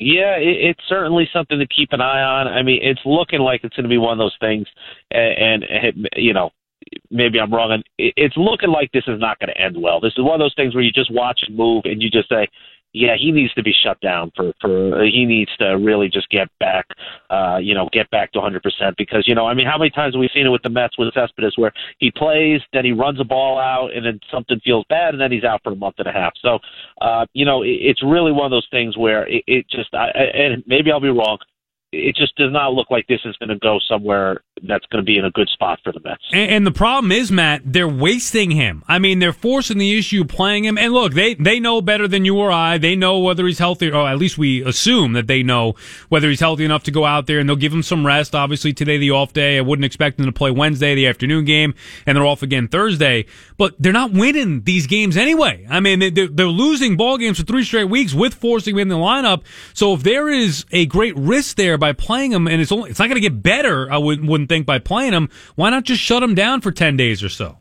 Yeah, 0.00 0.36
it, 0.36 0.56
it's 0.70 0.80
certainly 0.88 1.28
something 1.32 1.58
to 1.58 1.66
keep 1.66 1.92
an 1.92 2.00
eye 2.00 2.22
on. 2.22 2.48
I 2.48 2.62
mean, 2.62 2.80
it's 2.82 3.02
looking 3.04 3.40
like 3.40 3.60
it's 3.62 3.76
going 3.76 3.84
to 3.84 3.88
be 3.88 3.98
one 3.98 4.12
of 4.12 4.18
those 4.18 4.36
things, 4.40 4.66
and, 5.10 5.62
and 5.62 6.08
you 6.16 6.32
know, 6.32 6.50
maybe 7.10 7.38
I'm 7.38 7.52
wrong. 7.52 7.72
And 7.72 7.84
it's 7.98 8.36
looking 8.36 8.70
like 8.70 8.90
this 8.92 9.04
is 9.06 9.20
not 9.20 9.38
going 9.38 9.52
to 9.54 9.60
end 9.60 9.76
well. 9.80 10.00
This 10.00 10.14
is 10.16 10.24
one 10.24 10.34
of 10.34 10.40
those 10.40 10.54
things 10.56 10.74
where 10.74 10.82
you 10.82 10.90
just 10.90 11.12
watch 11.12 11.42
him 11.46 11.54
move, 11.54 11.82
and 11.84 12.00
you 12.00 12.10
just 12.10 12.30
say, 12.30 12.48
yeah, 12.92 13.14
he 13.18 13.30
needs 13.30 13.54
to 13.54 13.62
be 13.62 13.72
shut 13.84 14.00
down 14.00 14.32
for 14.34 14.52
for 14.60 15.04
he 15.04 15.24
needs 15.24 15.50
to 15.58 15.78
really 15.78 16.08
just 16.08 16.28
get 16.30 16.48
back, 16.58 16.86
uh, 17.30 17.58
you 17.60 17.74
know, 17.74 17.88
get 17.92 18.10
back 18.10 18.32
to 18.32 18.38
100 18.38 18.62
percent 18.62 18.96
because 18.96 19.24
you 19.28 19.34
know, 19.34 19.46
I 19.46 19.54
mean, 19.54 19.66
how 19.66 19.78
many 19.78 19.90
times 19.90 20.14
have 20.14 20.20
we 20.20 20.28
seen 20.34 20.46
it 20.46 20.50
with 20.50 20.62
the 20.62 20.70
Mets 20.70 20.98
with 20.98 21.12
Cespedes 21.14 21.56
where 21.56 21.72
he 21.98 22.10
plays, 22.10 22.60
then 22.72 22.84
he 22.84 22.92
runs 22.92 23.20
a 23.20 23.24
ball 23.24 23.58
out, 23.58 23.90
and 23.94 24.04
then 24.04 24.18
something 24.30 24.60
feels 24.64 24.84
bad, 24.88 25.14
and 25.14 25.20
then 25.20 25.30
he's 25.30 25.44
out 25.44 25.60
for 25.62 25.72
a 25.72 25.76
month 25.76 25.96
and 25.98 26.08
a 26.08 26.12
half. 26.12 26.32
So, 26.42 26.58
uh, 27.00 27.26
you 27.32 27.44
know, 27.44 27.62
it, 27.62 27.78
it's 27.80 28.02
really 28.02 28.32
one 28.32 28.46
of 28.46 28.50
those 28.50 28.68
things 28.70 28.96
where 28.96 29.26
it, 29.28 29.44
it 29.46 29.66
just, 29.70 29.94
I, 29.94 30.08
and 30.08 30.64
maybe 30.66 30.90
I'll 30.90 31.00
be 31.00 31.08
wrong. 31.08 31.38
It 31.92 32.14
just 32.16 32.36
does 32.36 32.52
not 32.52 32.72
look 32.72 32.90
like 32.90 33.06
this 33.06 33.20
is 33.24 33.36
going 33.38 33.48
to 33.48 33.58
go 33.58 33.78
somewhere 33.88 34.42
that's 34.66 34.84
going 34.86 35.04
to 35.04 35.06
be 35.06 35.18
in 35.18 35.24
a 35.24 35.30
good 35.30 35.48
spot 35.48 35.78
for 35.82 35.92
the 35.92 36.00
Mets. 36.00 36.22
And, 36.32 36.50
and, 36.50 36.66
the 36.66 36.70
problem 36.72 37.12
is, 37.12 37.30
Matt, 37.30 37.62
they're 37.64 37.88
wasting 37.88 38.50
him. 38.50 38.82
I 38.86 38.98
mean, 38.98 39.18
they're 39.18 39.32
forcing 39.32 39.78
the 39.78 39.98
issue 39.98 40.24
playing 40.24 40.64
him. 40.64 40.76
And 40.78 40.92
look, 40.92 41.14
they 41.14 41.34
they 41.34 41.60
know 41.60 41.80
better 41.80 42.06
than 42.06 42.24
you 42.24 42.36
or 42.36 42.50
I. 42.50 42.78
They 42.78 42.96
know 42.96 43.18
whether 43.18 43.46
he's 43.46 43.58
healthy, 43.58 43.90
or 43.90 44.08
at 44.08 44.18
least 44.18 44.38
we 44.38 44.62
assume 44.62 45.12
that 45.14 45.26
they 45.26 45.42
know 45.42 45.74
whether 46.08 46.28
he's 46.28 46.40
healthy 46.40 46.64
enough 46.64 46.82
to 46.84 46.90
go 46.90 47.04
out 47.04 47.26
there, 47.26 47.38
and 47.38 47.48
they'll 47.48 47.56
give 47.56 47.72
him 47.72 47.82
some 47.82 48.06
rest. 48.06 48.34
Obviously, 48.34 48.72
today 48.72 48.98
the 48.98 49.10
off 49.10 49.32
day. 49.32 49.58
I 49.58 49.62
wouldn't 49.62 49.84
expect 49.84 50.16
them 50.18 50.26
to 50.26 50.32
play 50.32 50.50
Wednesday, 50.50 50.94
the 50.94 51.06
afternoon 51.06 51.44
game, 51.44 51.74
and 52.06 52.16
they're 52.16 52.26
off 52.26 52.42
again 52.42 52.68
Thursday. 52.68 53.26
But 53.56 53.74
they're 53.78 53.92
not 53.92 54.12
winning 54.12 54.62
these 54.62 54.86
games 54.86 55.16
anyway. 55.16 55.66
I 55.68 55.80
mean, 55.80 56.14
they're, 56.14 56.28
they're 56.28 56.46
losing 56.46 56.96
ball 56.96 57.18
games 57.18 57.38
for 57.38 57.44
three 57.46 57.64
straight 57.64 57.84
weeks 57.84 58.14
with 58.14 58.34
forcing 58.34 58.74
him 58.74 58.80
in 58.80 58.88
the 58.88 58.96
lineup. 58.96 59.42
So 59.74 59.94
if 59.94 60.02
there 60.02 60.28
is 60.28 60.64
a 60.72 60.86
great 60.86 61.16
risk 61.16 61.56
there 61.56 61.78
by 61.78 61.92
playing 61.92 62.32
him, 62.32 62.46
and 62.46 62.60
it's 62.60 62.72
only 62.72 62.90
it's 62.90 62.98
not 62.98 63.06
going 63.06 63.16
to 63.16 63.20
get 63.20 63.42
better, 63.42 63.90
I 63.90 63.98
would, 63.98 64.26
wouldn't 64.26 64.49
think 64.50 64.66
by 64.66 64.78
playing 64.78 65.12
him, 65.14 65.30
why 65.54 65.70
not 65.70 65.84
just 65.84 66.02
shut 66.02 66.22
him 66.22 66.34
down 66.34 66.60
for 66.60 66.72
10 66.72 66.96
days 66.96 67.22
or 67.22 67.30
so? 67.30 67.56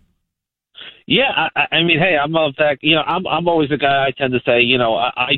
Yeah, 1.08 1.32
I, 1.56 1.78
I 1.78 1.84
mean, 1.84 1.98
hey, 1.98 2.18
I'm 2.22 2.36
of 2.36 2.56
that. 2.58 2.78
You 2.82 2.96
know, 2.96 3.02
I'm 3.02 3.26
I'm 3.26 3.48
always 3.48 3.70
the 3.70 3.78
guy. 3.78 4.06
I 4.06 4.12
tend 4.12 4.32
to 4.34 4.40
say, 4.46 4.62
you 4.62 4.78
know, 4.78 4.94
I, 4.96 5.10
I 5.16 5.32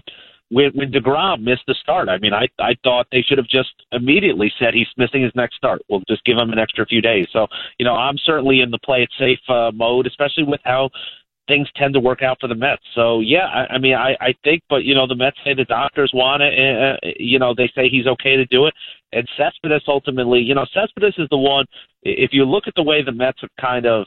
when 0.50 0.72
when 0.74 0.92
Degrom 0.92 1.44
missed 1.44 1.64
the 1.66 1.76
start, 1.82 2.10
I 2.10 2.18
mean, 2.18 2.34
I 2.34 2.50
I 2.60 2.76
thought 2.84 3.08
they 3.10 3.22
should 3.22 3.38
have 3.38 3.48
just 3.48 3.72
immediately 3.94 4.52
said 4.60 4.74
he's 4.74 4.92
missing 4.98 5.24
his 5.24 5.32
next 5.34 5.56
start. 5.56 5.82
We'll 5.90 6.04
just 6.10 6.26
give 6.26 6.38
him 6.38 6.52
an 6.52 6.60
extra 6.60 6.86
few 6.86 7.02
days. 7.02 7.28
So, 7.32 7.48
you 7.80 7.86
know, 7.86 7.96
I'm 7.96 8.18
certainly 8.18 8.60
in 8.60 8.70
the 8.70 8.80
play 8.80 9.04
it 9.04 9.12
safe 9.18 9.40
uh, 9.48 9.72
mode, 9.74 10.08
especially 10.08 10.44
with 10.44 10.60
how 10.66 10.90
things 11.48 11.70
tend 11.76 11.94
to 11.94 12.00
work 12.00 12.22
out 12.22 12.38
for 12.40 12.48
the 12.48 12.56
Mets. 12.56 12.84
So 12.94 13.22
yeah, 13.22 13.46
I, 13.46 13.76
I 13.76 13.78
mean, 13.78 13.94
I, 13.94 14.16
I 14.20 14.34
think, 14.44 14.64
but 14.70 14.84
you 14.84 14.94
know, 14.94 15.08
the 15.08 15.16
Mets 15.16 15.38
say 15.44 15.54
the 15.54 15.66
doctors 15.66 16.12
want 16.14 16.42
it. 16.42 16.54
And, 16.54 16.98
uh, 16.98 16.98
you 17.18 17.40
know, 17.40 17.54
they 17.56 17.72
say 17.76 17.90
he's 17.90 18.08
okay 18.08 18.36
to 18.36 18.46
do 18.46 18.68
it. 18.68 18.74
And 19.14 19.28
Cespedes 19.38 19.84
ultimately, 19.88 20.40
you 20.40 20.56
know, 20.56 20.66
Cespedes 20.74 21.16
is 21.18 21.28
the 21.30 21.38
one. 21.38 21.66
If 22.04 22.32
you 22.34 22.46
look 22.46 22.66
at 22.68 22.76
the 22.76 22.84
way 22.84 23.04
the 23.04 23.12
Mets 23.12 23.42
have 23.42 23.50
kind 23.60 23.86
of 23.86 24.06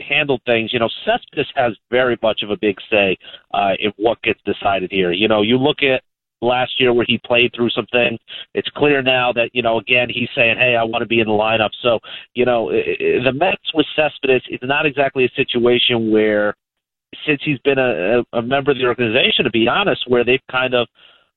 handled 0.00 0.42
things, 0.46 0.72
you 0.72 0.78
know, 0.78 0.88
Cespedes 1.04 1.46
has 1.54 1.72
very 1.90 2.18
much 2.22 2.42
of 2.42 2.50
a 2.50 2.56
big 2.56 2.76
say 2.90 3.16
uh, 3.52 3.72
in 3.78 3.92
what 3.96 4.22
gets 4.22 4.40
decided 4.44 4.90
here. 4.90 5.12
You 5.12 5.28
know, 5.28 5.42
you 5.42 5.58
look 5.58 5.82
at 5.82 6.02
last 6.40 6.78
year 6.78 6.92
where 6.92 7.06
he 7.08 7.18
played 7.24 7.52
through 7.54 7.70
some 7.70 7.86
things. 7.90 8.18
It's 8.54 8.68
clear 8.76 9.02
now 9.02 9.32
that, 9.32 9.50
you 9.52 9.62
know, 9.62 9.78
again, 9.78 10.08
he's 10.10 10.28
saying, 10.34 10.56
hey, 10.58 10.76
I 10.76 10.84
want 10.84 11.02
to 11.02 11.06
be 11.06 11.20
in 11.20 11.26
the 11.26 11.32
lineup. 11.32 11.70
So, 11.82 11.98
you 12.34 12.44
know, 12.44 12.70
the 12.70 13.32
Mets 13.34 13.72
with 13.74 13.86
Cespedes 13.96 14.42
is 14.50 14.60
not 14.62 14.86
exactly 14.86 15.24
a 15.24 15.30
situation 15.30 16.10
where, 16.10 16.54
since 17.26 17.40
he's 17.44 17.58
been 17.60 17.78
a, 17.78 18.22
a 18.32 18.42
member 18.42 18.72
of 18.72 18.78
the 18.78 18.84
organization, 18.84 19.44
to 19.44 19.50
be 19.50 19.68
honest, 19.68 20.04
where 20.08 20.24
they've 20.24 20.40
kind 20.50 20.74
of 20.74 20.88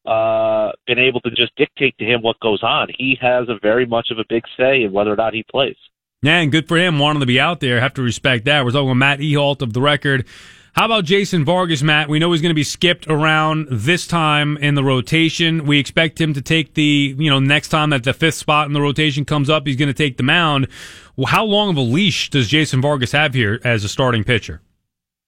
uh, 0.08 0.72
been 0.88 1.00
able 1.00 1.20
to 1.22 1.30
just 1.30 1.56
dictate 1.58 1.98
to 1.98 2.06
him 2.06 2.22
what 2.22 2.40
goes 2.40 2.64
on. 2.64 2.88
He 2.98 3.18
has 3.22 3.50
a 3.50 3.60
very 3.62 3.86
much 3.86 4.08
of 4.12 4.20
a 4.20 4.26
big 4.30 4.44
say 4.58 4.84
in 4.84 4.92
whether 4.92 5.12
or 5.12 5.18
not 5.18 5.34
he 5.34 5.44
plays. 5.50 5.76
Yeah, 6.22 6.40
and 6.40 6.52
good 6.52 6.68
for 6.68 6.78
him 6.78 6.98
wanting 6.98 7.20
to 7.20 7.26
be 7.26 7.40
out 7.40 7.60
there. 7.60 7.80
Have 7.80 7.94
to 7.96 8.02
respect 8.02 8.46
that. 8.46 8.66
We're 8.66 8.72
talking 8.72 8.90
with 8.90 8.98
Matt 8.98 9.20
Ehalt 9.20 9.62
of 9.62 9.74
the 9.74 9.82
record. 9.82 10.26
How 10.74 10.86
about 10.86 11.06
Jason 11.06 11.44
Vargas, 11.44 11.82
Matt? 11.82 12.08
We 12.08 12.20
know 12.20 12.32
he's 12.32 12.42
going 12.42 12.52
to 12.52 12.56
be 12.56 12.64
skipped 12.64 13.08
around 13.08 13.68
this 13.72 14.06
time 14.06 14.58
in 14.58 14.76
the 14.76 14.84
rotation. 14.84 15.66
We 15.66 15.80
expect 15.80 16.22
him 16.22 16.36
to 16.36 16.42
take 16.42 16.76
the, 16.76 17.16
you 17.18 17.32
know, 17.32 17.40
next 17.40 17.70
time 17.70 17.90
that 17.90 18.04
the 18.04 18.14
fifth 18.14 18.36
spot 18.36 18.68
in 18.68 18.74
the 18.74 18.82
rotation 18.82 19.26
comes 19.26 19.50
up, 19.50 19.66
he's 19.66 19.76
going 19.76 19.88
to 19.88 19.94
take 19.94 20.18
the 20.18 20.24
mound. 20.24 20.68
Well, 21.16 21.26
how 21.26 21.46
long 21.46 21.72
of 21.72 21.78
a 21.78 21.82
leash 21.82 22.30
does 22.30 22.48
Jason 22.48 22.80
Vargas 22.80 23.12
have 23.12 23.34
here 23.34 23.60
as 23.64 23.84
a 23.84 23.90
starting 23.90 24.24
pitcher? 24.24 24.62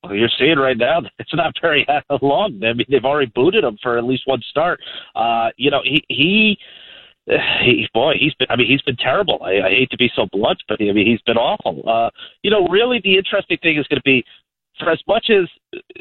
Well, 0.09 0.17
you're 0.17 0.29
seeing 0.39 0.57
right 0.57 0.77
now 0.77 1.01
it's 1.19 1.33
not 1.35 1.53
very 1.61 1.85
long. 2.21 2.59
I 2.63 2.73
mean, 2.73 2.87
they've 2.89 3.05
already 3.05 3.31
booted 3.33 3.63
him 3.63 3.77
for 3.81 3.97
at 3.97 4.03
least 4.03 4.23
one 4.25 4.41
start. 4.49 4.81
Uh, 5.15 5.49
you 5.57 5.69
know, 5.71 5.81
he 5.83 6.03
he. 6.09 6.57
He, 7.63 7.87
boy, 7.93 8.13
he's 8.19 8.33
been. 8.33 8.47
I 8.49 8.55
mean, 8.55 8.65
he's 8.65 8.81
been 8.81 8.97
terrible. 8.97 9.37
I, 9.43 9.67
I 9.67 9.69
hate 9.69 9.91
to 9.91 9.97
be 9.97 10.09
so 10.15 10.25
blunt, 10.31 10.63
but 10.67 10.81
I 10.81 10.91
mean, 10.91 11.05
he's 11.05 11.21
been 11.27 11.37
awful. 11.37 11.87
Uh, 11.87 12.09
you 12.41 12.49
know, 12.49 12.67
really, 12.69 12.99
the 13.03 13.17
interesting 13.17 13.59
thing 13.61 13.77
is 13.77 13.85
going 13.85 13.99
to 13.99 14.03
be, 14.03 14.23
for 14.79 14.89
as 14.89 14.99
much 15.07 15.29
as 15.29 15.47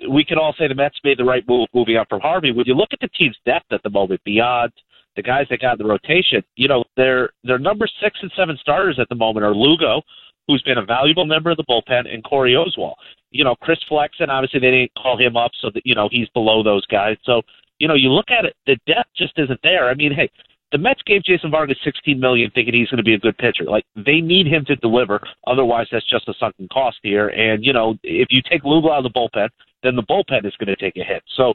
we 0.09 0.25
can 0.25 0.39
all 0.39 0.55
say 0.59 0.69
the 0.69 0.75
Mets 0.75 0.99
made 1.05 1.19
the 1.19 1.25
right 1.25 1.47
move 1.47 1.69
moving 1.75 1.97
up 1.99 2.09
from 2.09 2.23
Harvey. 2.23 2.51
When 2.51 2.65
you 2.67 2.73
look 2.73 2.89
at 2.95 3.01
the 3.01 3.09
team's 3.09 3.37
depth 3.45 3.71
at 3.73 3.83
the 3.83 3.91
moment, 3.91 4.23
beyond 4.25 4.73
the 5.17 5.23
guys 5.23 5.45
that 5.51 5.61
got 5.61 5.79
in 5.79 5.87
the 5.87 5.93
rotation, 5.93 6.43
you 6.57 6.67
know, 6.67 6.83
their 6.97 7.29
their 7.45 7.59
number 7.59 7.87
six 8.03 8.19
and 8.23 8.33
seven 8.35 8.57
starters 8.59 8.99
at 8.99 9.11
the 9.11 9.15
moment 9.15 9.45
are 9.45 9.55
Lugo, 9.55 10.01
who's 10.47 10.63
been 10.63 10.79
a 10.79 10.85
valuable 10.85 11.27
member 11.27 11.51
of 11.51 11.59
the 11.59 11.65
bullpen, 11.65 12.11
and 12.11 12.25
Corey 12.25 12.55
Oswalt 12.55 12.95
you 13.31 13.45
know, 13.45 13.55
Chris 13.57 13.79
Flexen, 13.89 14.31
obviously 14.31 14.61
they 14.61 14.71
didn't 14.71 14.95
call 14.95 15.19
him 15.19 15.37
up 15.37 15.53
so 15.61 15.71
that, 15.75 15.85
you 15.85 15.95
know, 15.95 16.09
he's 16.11 16.29
below 16.31 16.63
those 16.63 16.87
guys. 16.87 17.17
So, 17.25 17.43
you 17.79 17.87
know, 17.87 17.95
you 17.95 18.11
look 18.11 18.31
at 18.31 18.45
it, 18.45 18.57
the 18.67 18.77
depth 18.87 19.11
just 19.17 19.35
isn't 19.37 19.61
there. 19.63 19.89
I 19.89 19.95
mean, 19.95 20.13
hey, 20.13 20.31
the 20.73 20.79
Mets 20.79 21.01
gave 21.07 21.25
Jason 21.25 21.51
Vargas 21.51 21.79
sixteen 21.83 22.21
million 22.21 22.51
thinking 22.55 22.75
he's 22.75 22.91
going 22.91 22.99
to 22.99 23.03
be 23.03 23.15
a 23.15 23.19
good 23.19 23.39
pitcher. 23.39 23.65
Like 23.65 23.85
they 23.97 24.21
need 24.21 24.47
him 24.47 24.65
to 24.67 24.77
deliver, 24.77 25.21
otherwise 25.47 25.87
that's 25.91 26.09
just 26.09 26.29
a 26.29 26.35
sunken 26.39 26.69
cost 26.73 26.99
here. 27.03 27.29
And, 27.29 27.65
you 27.65 27.73
know, 27.73 27.97
if 28.03 28.29
you 28.31 28.43
take 28.51 28.65
Lugo 28.65 28.91
out 28.91 29.05
of 29.05 29.13
the 29.13 29.19
bullpen, 29.19 29.49
then 29.83 29.97
the 29.97 30.03
bullpen 30.03 30.45
is 30.45 30.55
going 30.57 30.67
to 30.69 30.77
take 30.77 30.97
a 30.97 31.05
hit. 31.05 31.23
So, 31.37 31.55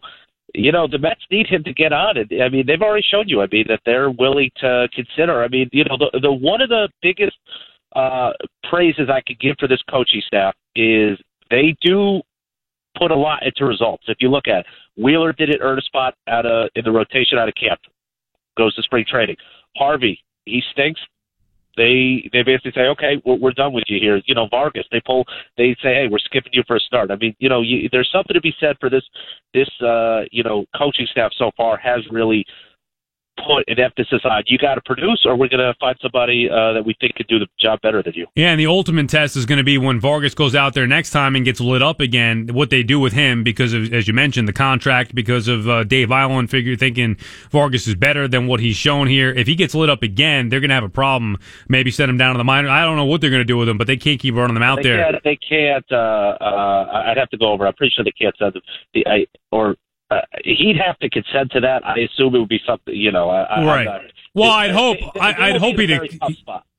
you 0.56 0.72
know, 0.72 0.88
the 0.88 0.98
Mets 0.98 1.22
need 1.30 1.48
him 1.48 1.64
to 1.64 1.74
get 1.74 1.94
on 1.94 2.18
it. 2.18 2.32
I 2.42 2.50
mean, 2.50 2.66
they've 2.66 2.82
already 2.82 3.06
shown 3.10 3.28
you, 3.28 3.42
I 3.42 3.48
mean, 3.52 3.66
that 3.68 3.82
they're 3.86 4.10
willing 4.10 4.50
to 4.62 4.88
consider. 4.94 5.44
I 5.44 5.48
mean, 5.48 5.70
you 5.72 5.84
know, 5.84 5.98
the 5.98 6.20
the 6.20 6.32
one 6.32 6.62
of 6.62 6.70
the 6.70 6.90
biggest 7.02 7.38
uh 7.96 8.32
praises 8.70 9.10
I 9.10 9.22
could 9.22 9.40
give 9.40 9.58
for 9.60 9.68
this 9.68 9.82
coaching 9.90 10.22
staff 10.26 10.56
is 10.76 11.20
they 11.54 11.76
do 11.82 12.22
put 12.98 13.12
a 13.12 13.16
lot 13.16 13.46
into 13.46 13.66
results. 13.66 14.04
If 14.08 14.18
you 14.20 14.30
look 14.30 14.48
at 14.48 14.62
it, 14.62 14.66
Wheeler 14.98 15.34
did 15.34 15.50
it, 15.50 15.60
earn 15.62 15.78
a 15.78 15.82
spot 15.82 16.16
out 16.28 16.48
of 16.48 16.70
in 16.76 16.84
the 16.84 16.92
rotation 16.92 17.38
out 17.38 17.48
of 17.48 17.54
camp, 17.54 17.80
goes 18.58 18.74
to 18.76 18.82
spring 18.82 19.06
training. 19.08 19.36
Harvey, 19.78 20.20
he 20.46 20.64
stinks. 20.72 21.00
They 21.78 22.30
they 22.34 22.42
basically 22.44 22.72
say, 22.76 22.88
okay, 22.94 23.22
we're, 23.24 23.36
we're 23.36 23.52
done 23.52 23.74
with 23.74 23.86
you 23.88 24.00
here. 24.00 24.20
You 24.26 24.34
know, 24.34 24.48
Vargas, 24.50 24.86
they 24.92 25.02
pull, 25.06 25.26
they 25.58 25.76
say, 25.82 25.94
hey, 25.94 26.08
we're 26.10 26.20
skipping 26.20 26.54
you 26.54 26.64
for 26.66 26.76
a 26.76 26.80
start. 26.80 27.12
I 27.12 27.16
mean, 27.16 27.36
you 27.40 27.50
know, 27.50 27.62
you, 27.62 27.88
there's 27.92 28.10
something 28.12 28.34
to 28.34 28.42
be 28.42 28.54
said 28.60 28.76
for 28.80 28.90
this 28.90 29.04
this 29.54 29.70
uh, 29.82 30.22
you 30.32 30.44
know 30.44 30.66
coaching 30.76 31.08
staff 31.12 31.32
so 31.38 31.52
far 31.56 31.78
has 31.78 32.02
really 32.12 32.46
put 33.38 33.64
an 33.68 33.80
emphasis 33.80 34.22
on 34.24 34.44
you 34.46 34.58
got 34.58 34.76
to 34.76 34.82
produce, 34.82 35.24
or 35.26 35.36
we're 35.36 35.48
going 35.48 35.60
to 35.60 35.74
find 35.80 35.96
somebody 36.02 36.50
uh, 36.50 36.74
that 36.74 36.84
we 36.86 36.96
think 37.00 37.16
could 37.16 37.28
do 37.28 37.40
the 37.40 37.48
job 37.60 37.82
better 37.82 38.02
than 38.04 38.14
you. 38.14 38.28
Yeah, 38.36 38.52
and 38.52 38.60
the 38.60 38.68
ultimate 38.68 39.10
test 39.10 39.36
is 39.36 39.46
going 39.46 39.58
to 39.58 39.64
be 39.64 39.78
when 39.78 40.00
Vargas 40.00 40.34
goes 40.34 40.56
out 40.56 40.74
there 40.74 40.88
next 40.88 41.12
time 41.12 41.36
and 41.36 41.44
gets 41.44 41.60
lit 41.60 41.82
up 41.82 42.00
again. 42.00 42.50
What 42.52 42.70
they 42.70 42.84
do 42.84 43.00
with 43.00 43.14
him, 43.14 43.44
because 43.44 43.74
of, 43.74 43.94
as 43.94 44.08
you 44.08 44.14
mentioned, 44.14 44.48
the 44.48 44.54
contract, 44.54 45.16
because 45.16 45.48
of 45.48 45.68
uh, 45.68 45.84
Dave 45.84 46.10
Eiland 46.10 46.50
figure 46.50 46.76
thinking 46.76 47.18
Vargas 47.50 47.88
is 47.88 47.96
better 47.96 48.28
than 48.28 48.48
what 48.48 48.60
he's 48.60 48.76
shown 48.76 49.08
here. 49.08 49.32
If 49.32 49.48
he 49.48 49.56
gets 49.56 49.74
lit 49.76 49.90
up 49.90 50.04
again, 50.04 50.50
they're 50.50 50.60
going 50.60 50.70
to 50.70 50.76
have 50.76 50.84
a 50.84 50.90
problem. 50.90 51.38
Maybe 51.68 51.92
send 51.92 52.10
him 52.10 52.18
down 52.18 52.36
to 52.36 52.38
the 52.38 52.44
minor. 52.44 52.70
I 52.70 52.84
don't 52.84 52.98
know 52.98 53.06
what 53.06 53.22
they're 53.22 53.30
going 53.30 53.42
to 53.42 53.46
do 53.46 53.58
with 53.58 53.70
him, 53.70 53.78
but 53.78 53.88
they 53.88 53.98
can't 53.98 54.20
keep 54.20 54.36
running 54.36 54.54
them 54.54 54.64
out 54.64 54.78
they 54.78 54.84
there. 54.84 55.12
Can't, 55.12 55.24
they 55.24 55.38
can't. 55.38 55.86
Uh, 55.92 56.38
uh, 56.40 57.04
I'd 57.08 57.18
have 57.18 57.30
to 57.30 57.38
go 57.38 57.52
over. 57.52 57.68
I'm 57.68 57.74
pretty 57.74 57.94
sure 57.96 58.04
they 58.04 58.12
can't 58.12 58.36
send 58.38 58.54
the, 58.94 59.08
I, 59.08 59.26
or 59.52 59.76
uh, 60.12 60.22
he'd 60.44 60.78
have 60.78 60.98
to 61.00 61.10
consent 61.10 61.52
to 61.52 61.60
that. 61.62 61.86
I 61.86 62.00
assume 62.00 62.36
it 62.36 62.40
would 62.40 62.50
be 62.50 62.62
something, 62.66 62.96
you 62.96 63.12
know. 63.12 63.30
I, 63.30 63.66
right. 63.66 63.86
Not, 63.86 64.02
well, 64.34 64.50
it, 64.50 64.54
I'd 64.54 64.72
hope. 64.72 64.98
It, 64.98 65.04
it, 65.16 65.22
I, 65.22 65.52
would 65.52 65.62
hope 65.62 65.80
he'd. 65.80 65.90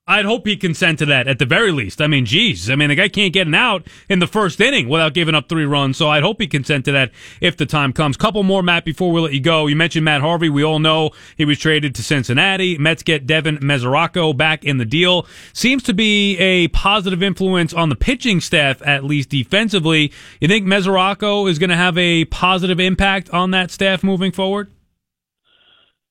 I'd 0.06 0.26
hope 0.26 0.46
he 0.46 0.58
consent 0.58 0.98
to 0.98 1.06
that 1.06 1.26
at 1.26 1.38
the 1.38 1.46
very 1.46 1.72
least. 1.72 2.02
I 2.02 2.08
mean, 2.08 2.26
geez, 2.26 2.68
I 2.68 2.76
mean 2.76 2.90
the 2.90 2.94
guy 2.94 3.08
can't 3.08 3.32
get 3.32 3.46
an 3.46 3.54
out 3.54 3.86
in 4.06 4.18
the 4.18 4.26
first 4.26 4.60
inning 4.60 4.86
without 4.86 5.14
giving 5.14 5.34
up 5.34 5.48
three 5.48 5.64
runs. 5.64 5.96
So 5.96 6.08
I'd 6.08 6.22
hope 6.22 6.42
he 6.42 6.46
consent 6.46 6.84
to 6.84 6.92
that 6.92 7.10
if 7.40 7.56
the 7.56 7.64
time 7.64 7.94
comes. 7.94 8.18
Couple 8.18 8.42
more, 8.42 8.62
Matt, 8.62 8.84
before 8.84 9.10
we 9.10 9.22
let 9.22 9.32
you 9.32 9.40
go. 9.40 9.66
You 9.66 9.76
mentioned 9.76 10.04
Matt 10.04 10.20
Harvey. 10.20 10.50
We 10.50 10.62
all 10.62 10.78
know 10.78 11.12
he 11.38 11.46
was 11.46 11.58
traded 11.58 11.94
to 11.94 12.02
Cincinnati. 12.02 12.76
Mets 12.76 13.02
get 13.02 13.26
Devin 13.26 13.58
Mesoraco 13.58 14.36
back 14.36 14.62
in 14.62 14.76
the 14.76 14.84
deal. 14.84 15.26
Seems 15.54 15.82
to 15.84 15.94
be 15.94 16.36
a 16.36 16.68
positive 16.68 17.22
influence 17.22 17.72
on 17.72 17.88
the 17.88 17.96
pitching 17.96 18.42
staff, 18.42 18.86
at 18.86 19.04
least 19.04 19.30
defensively. 19.30 20.12
You 20.38 20.48
think 20.48 20.66
Mesoraco 20.66 21.48
is 21.48 21.58
going 21.58 21.70
to 21.70 21.76
have 21.76 21.96
a 21.96 22.26
positive 22.26 22.78
impact 22.78 23.30
on 23.30 23.52
that 23.52 23.70
staff 23.70 24.04
moving 24.04 24.32
forward? 24.32 24.70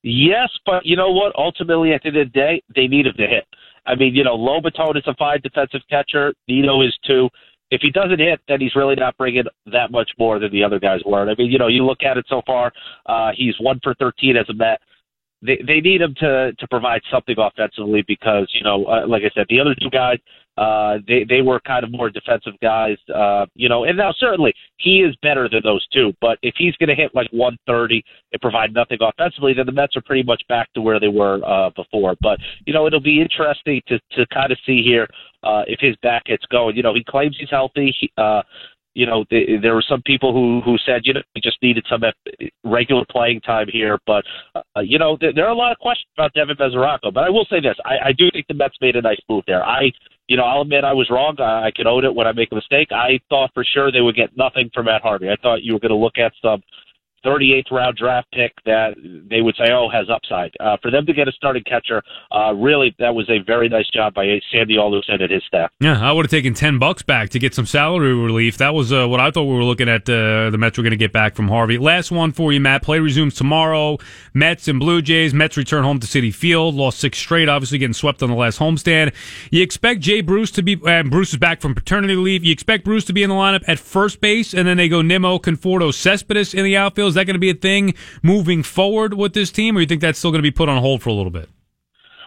Yes, 0.02 0.50
but 0.66 0.84
you 0.84 0.98
know 0.98 1.12
what? 1.12 1.34
Ultimately, 1.38 1.94
at 1.94 2.02
the 2.02 2.08
end 2.08 2.18
of 2.18 2.34
the 2.34 2.40
day, 2.40 2.64
they 2.76 2.88
need 2.88 3.06
him 3.06 3.14
to 3.18 3.28
hit. 3.28 3.46
I 3.86 3.96
mean, 3.96 4.16
you 4.16 4.24
know, 4.24 4.38
Lobaton 4.38 4.98
is 4.98 5.04
a 5.08 5.16
fine 5.16 5.40
defensive 5.42 5.82
catcher. 5.90 6.34
Nido 6.48 6.82
is 6.82 6.98
too. 7.06 7.30
If 7.72 7.82
he 7.82 7.90
doesn't 7.90 8.20
hit, 8.20 8.40
then 8.48 8.62
he's 8.62 8.76
really 8.76 8.96
not 8.96 9.18
bringing 9.18 9.46
that 9.72 9.92
much 9.92 10.12
more 10.20 10.38
than 10.38 10.52
the 10.52 10.64
other 10.64 10.80
guys 10.80 11.00
were. 11.06 11.30
I 11.30 11.34
mean, 11.36 11.52
you 11.52 11.58
know, 11.58 11.68
you 11.68 11.86
look 11.86 12.04
at 12.04 12.18
it 12.18 12.26
so 12.30 12.42
far, 12.46 12.72
uh, 13.08 13.32
he's 13.36 13.56
one 13.60 13.80
for 13.84 13.96
13 13.96 14.38
as 14.38 14.48
a 14.50 14.54
Met. 14.54 14.80
They 15.42 15.60
they 15.68 15.82
need 15.82 16.02
him 16.02 16.16
to 16.20 16.54
to 16.54 16.68
provide 16.68 17.02
something 17.12 17.36
offensively 17.38 18.04
because 18.08 18.48
you 18.54 18.64
know, 18.64 18.86
uh, 18.86 19.08
like 19.08 19.24
I 19.24 19.32
said, 19.36 19.48
the 19.50 19.60
other 19.60 19.76
two 19.82 19.90
guys 19.90 20.18
uh, 20.58 20.98
they 21.08 21.26
they 21.28 21.42
were 21.42 21.60
kind 21.62 21.84
of 21.84 21.92
more 21.92 22.10
defensive 22.10 22.54
guys, 22.62 22.98
uh, 23.14 23.46
you 23.56 23.68
know. 23.68 23.86
And 23.86 23.98
now 23.98 24.14
certainly 24.18 24.54
he 24.78 24.98
is 24.98 25.16
better 25.22 25.50
than 25.50 25.62
those 25.64 25.86
two. 25.92 26.14
But 26.22 26.38
if 26.44 26.54
he's 26.58 26.76
going 26.76 26.90
to 26.90 26.96
hit 26.96 27.16
like 27.16 27.28
130 27.32 28.04
and 28.32 28.42
provide 28.42 28.74
nothing 28.74 29.00
offensively, 29.02 29.54
then 29.54 29.66
the 29.66 29.72
Mets 29.72 29.96
are 29.96 30.02
pretty 30.02 30.24
much 30.24 30.44
back 30.48 30.72
to 30.74 30.82
where 30.82 31.00
they 31.00 31.08
were 31.08 31.42
uh, 31.46 31.72
before. 31.76 32.16
But 32.22 32.40
you 32.66 32.74
know, 32.74 32.86
it'll 32.86 33.02
be 33.02 33.20
interesting 33.20 33.82
to 33.88 34.00
to 34.12 34.28
kind 34.28 34.52
of 34.52 34.60
see 34.66 34.84
here 34.84 35.08
uh, 35.42 35.64
if 35.66 35.80
his 35.80 35.96
back 36.04 36.26
gets 36.26 36.46
going. 36.48 36.76
You 36.76 36.84
know, 36.84 36.94
he 36.94 37.04
claims 37.04 37.36
he's 37.40 37.50
healthy. 37.50 37.96
He, 38.00 38.12
uh, 38.18 38.44
you 38.94 39.08
know, 39.08 39.26
th- 39.32 39.60
there 39.62 39.74
were 39.74 39.84
some 39.88 40.02
people 40.04 40.34
who 40.34 40.62
who 40.62 40.78
said 40.86 41.02
you 41.04 41.14
know 41.14 41.22
he 41.34 41.42
just 41.42 41.58
needed 41.64 41.86
some 41.90 42.04
regular 42.64 43.06
playing 43.10 43.42
time 43.42 43.68
here, 43.72 43.98
but 44.06 44.24
uh, 44.56 44.82
you 44.82 45.00
know 45.00 45.18
th- 45.18 45.34
there 45.34 45.46
are 45.46 45.52
a 45.52 45.56
lot 45.56 45.72
of 45.72 45.80
questions 45.80 46.10
about 46.16 46.34
Devin 46.34 46.58
Mesoraco. 46.58 47.12
But 47.12 47.24
I 47.24 47.30
will 47.30 47.48
say 47.50 47.60
this: 47.60 47.76
I, 47.86 48.10
I 48.10 48.12
do 48.12 48.30
think 48.32 48.46
the 48.48 48.54
Mets 48.54 48.78
made 48.82 48.96
a 48.96 49.02
nice 49.02 49.20
move 49.28 49.44
there. 49.48 49.64
I 49.64 49.92
you 50.34 50.38
know, 50.38 50.46
I'll 50.46 50.64
admit 50.64 50.84
I 50.84 50.94
was 50.94 51.12
wrong. 51.12 51.36
I, 51.40 51.68
I 51.68 51.72
can 51.72 51.86
own 51.86 52.04
it 52.06 52.16
when 52.16 52.26
I 52.26 52.32
make 52.32 52.52
a 52.52 52.56
mistake. 52.56 52.88
I 52.92 53.20
thought 53.30 53.52
for 53.54 53.64
sure 53.64 53.92
they 53.92 54.02
would 54.02 54.16
get 54.16 54.36
nothing 54.36 54.72
from 54.74 54.86
Matt 54.86 55.04
Harvey. 55.04 55.30
I 55.30 55.36
thought 55.40 55.62
you 55.62 55.74
were 55.74 55.80
going 55.80 55.92
to 55.92 55.96
look 55.96 56.18
at 56.18 56.34
some 56.42 56.64
38th 57.26 57.72
round 57.72 57.98
draft 57.98 58.32
pick 58.32 58.54
that 58.66 58.96
they 59.30 59.42
would 59.42 59.56
say, 59.56 59.72
oh, 59.72 59.90
has 59.90 60.10
upside. 60.10 60.52
Uh, 60.60 60.78
for 60.82 60.92
them 60.92 61.06
to 61.06 61.14
get 61.14 61.28
a 61.28 61.32
starting 61.32 61.64
catcher, 61.64 62.02
uh, 62.32 62.54
really, 62.54 62.96
that 63.00 63.14
was 63.14 63.30
a 63.30 63.40
very 63.46 63.70
nice 63.70 63.90
job 63.90 64.14
by 64.14 64.40
Sandy 64.52 64.78
Alderson 64.78 65.22
and 65.22 65.32
his 65.32 65.44
staff. 65.48 65.72
Yeah, 65.80 66.00
I 66.00 66.12
would 66.12 66.26
have 66.26 66.32
taken 66.32 66.54
10 66.54 66.80
bucks 66.80 67.02
back 67.02 67.30
to 67.30 67.40
get 67.40 67.54
some 67.54 67.66
salary 67.66 68.14
relief. 68.14 68.58
That 68.58 68.74
was 68.74 68.92
uh, 68.92 69.08
what 69.08 69.20
I 69.20 69.32
thought 69.32 69.44
we 69.46 69.56
were 69.56 69.64
looking 69.64 69.90
at 69.90 70.04
uh, 70.10 70.50
the 70.50 70.58
Mets 70.58 70.78
were 70.78 70.84
going 70.84 70.92
to 70.92 70.98
get 70.98 71.12
back 71.12 71.36
from 71.36 71.48
Harvey. 71.48 71.78
Last 71.78 72.12
one 72.12 72.32
for 72.32 72.52
you, 72.52 72.60
Matt. 72.60 72.84
Play 72.84 73.00
resumes 73.00 73.36
tomorrow. 73.36 73.98
Mets 74.34 74.68
and 74.68 74.80
Blue 74.80 75.02
Jays. 75.02 75.34
Mets 75.34 75.58
return 75.58 75.84
home 75.84 76.00
to 76.00 76.08
Citi 76.08 76.34
Field. 76.34 76.76
Lost 76.76 77.00
six 77.00 77.18
straight, 77.18 77.50
obviously 77.50 77.78
getting 77.78 77.94
swept 77.94 78.22
on 78.22 78.30
the 78.30 78.36
last 78.36 78.60
homestand. 78.60 79.14
You 79.52 79.64
expect 79.64 80.02
Jay 80.02 80.22
Bruce 80.22 80.52
to 80.52 80.62
be, 80.62 80.80
and 80.86 81.10
Bruce 81.10 81.32
is 81.32 81.38
back 81.38 81.62
from 81.62 81.76
paternity 81.76 82.16
leave. 82.16 82.44
You 82.44 82.52
expect 82.52 82.84
Bruce 82.84 83.06
to 83.06 83.14
be 83.14 83.24
in 83.24 83.30
the 83.30 83.36
lineup 83.36 83.64
at 83.68 83.80
first 83.80 84.22
base, 84.22 84.54
and 84.54 84.68
then 84.68 84.78
they 84.78 84.90
go 84.90 85.02
Nimmo, 85.02 85.40
Conforto, 85.40 85.94
Cespedes 85.94 86.54
in 86.54 86.64
the 86.64 86.78
outfield. 86.78 87.13
Is 87.14 87.16
that 87.16 87.26
going 87.26 87.36
to 87.36 87.40
be 87.40 87.52
a 87.52 87.56
thing 87.56 87.94
moving 88.24 88.64
forward 88.64 89.14
with 89.14 89.34
this 89.34 89.52
team, 89.52 89.78
or 89.78 89.82
you 89.82 89.86
think 89.86 90.02
that's 90.02 90.18
still 90.18 90.32
going 90.32 90.40
to 90.40 90.50
be 90.52 90.52
put 90.52 90.68
on 90.68 90.82
hold 90.82 91.04
for 91.04 91.10
a 91.10 91.14
little 91.14 91.32
bit? 91.32 91.48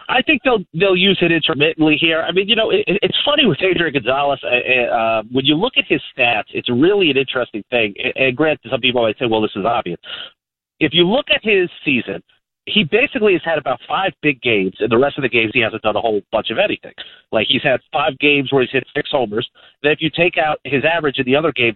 I 0.09 0.21
think 0.21 0.41
they'll 0.43 0.63
they'll 0.73 0.95
use 0.95 1.19
it 1.21 1.31
intermittently 1.33 1.97
here. 1.99 2.21
I 2.21 2.31
mean, 2.31 2.47
you 2.47 2.55
know, 2.55 2.69
it, 2.69 2.85
it's 2.87 3.17
funny 3.25 3.45
with 3.45 3.57
Adrian 3.61 3.93
Gonzalez. 3.93 4.39
Uh, 4.41 4.95
uh, 4.95 5.23
when 5.29 5.45
you 5.45 5.55
look 5.55 5.73
at 5.75 5.83
his 5.87 6.01
stats, 6.15 6.47
it's 6.53 6.69
really 6.69 7.11
an 7.11 7.17
interesting 7.17 7.63
thing. 7.69 7.93
And, 8.15 8.35
granted, 8.35 8.71
some 8.71 8.79
people 8.79 9.01
might 9.01 9.17
say, 9.19 9.25
"Well, 9.25 9.41
this 9.41 9.51
is 9.55 9.65
obvious." 9.65 9.99
If 10.79 10.93
you 10.93 11.03
look 11.03 11.25
at 11.29 11.43
his 11.43 11.69
season, 11.83 12.23
he 12.67 12.85
basically 12.85 13.33
has 13.33 13.41
had 13.43 13.57
about 13.57 13.79
five 13.87 14.13
big 14.21 14.41
games, 14.41 14.75
and 14.79 14.89
the 14.89 14.97
rest 14.97 15.17
of 15.17 15.23
the 15.23 15.29
games 15.29 15.51
he 15.53 15.59
hasn't 15.59 15.81
done 15.81 15.97
a 15.97 16.01
whole 16.01 16.21
bunch 16.31 16.51
of 16.51 16.57
anything. 16.57 16.93
Like 17.33 17.47
he's 17.49 17.63
had 17.63 17.81
five 17.91 18.17
games 18.19 18.53
where 18.53 18.61
he's 18.61 18.71
hit 18.71 18.87
six 18.95 19.09
homers. 19.11 19.49
Then 19.83 19.91
if 19.91 19.99
you 20.01 20.09
take 20.09 20.37
out 20.37 20.59
his 20.63 20.83
average 20.85 21.17
in 21.17 21.25
the 21.25 21.35
other 21.35 21.51
game, 21.51 21.75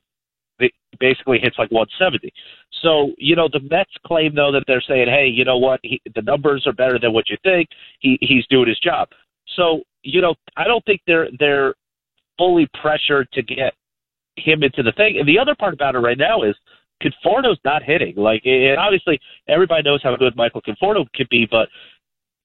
it 0.63 0.71
basically 0.99 1.39
hits 1.39 1.57
like 1.57 1.71
170. 1.71 2.31
So, 2.81 3.11
you 3.17 3.35
know, 3.35 3.47
the 3.51 3.59
Mets 3.69 3.91
claim 4.05 4.35
though 4.35 4.51
that 4.51 4.63
they're 4.67 4.83
saying, 4.87 5.07
hey, 5.07 5.27
you 5.27 5.45
know 5.45 5.57
what, 5.57 5.79
he, 5.83 6.01
the 6.15 6.21
numbers 6.21 6.65
are 6.65 6.73
better 6.73 6.99
than 6.99 7.13
what 7.13 7.29
you 7.29 7.37
think. 7.43 7.69
He 7.99 8.17
he's 8.21 8.45
doing 8.47 8.67
his 8.67 8.79
job. 8.79 9.09
So, 9.55 9.81
you 10.03 10.21
know, 10.21 10.35
I 10.57 10.65
don't 10.65 10.83
think 10.85 11.01
they're 11.05 11.27
they're 11.39 11.75
fully 12.37 12.67
pressured 12.81 13.27
to 13.33 13.43
get 13.43 13.73
him 14.37 14.63
into 14.63 14.83
the 14.83 14.93
thing. 14.93 15.17
And 15.19 15.27
the 15.27 15.39
other 15.39 15.55
part 15.55 15.73
about 15.73 15.95
it 15.95 15.99
right 15.99 16.17
now 16.17 16.43
is 16.43 16.55
Conforto's 17.01 17.59
not 17.65 17.83
hitting. 17.83 18.15
Like, 18.15 18.41
and 18.45 18.77
obviously 18.77 19.19
everybody 19.47 19.83
knows 19.83 20.01
how 20.03 20.15
good 20.15 20.35
Michael 20.35 20.61
Conforto 20.61 21.05
can 21.13 21.27
be, 21.29 21.47
but 21.49 21.67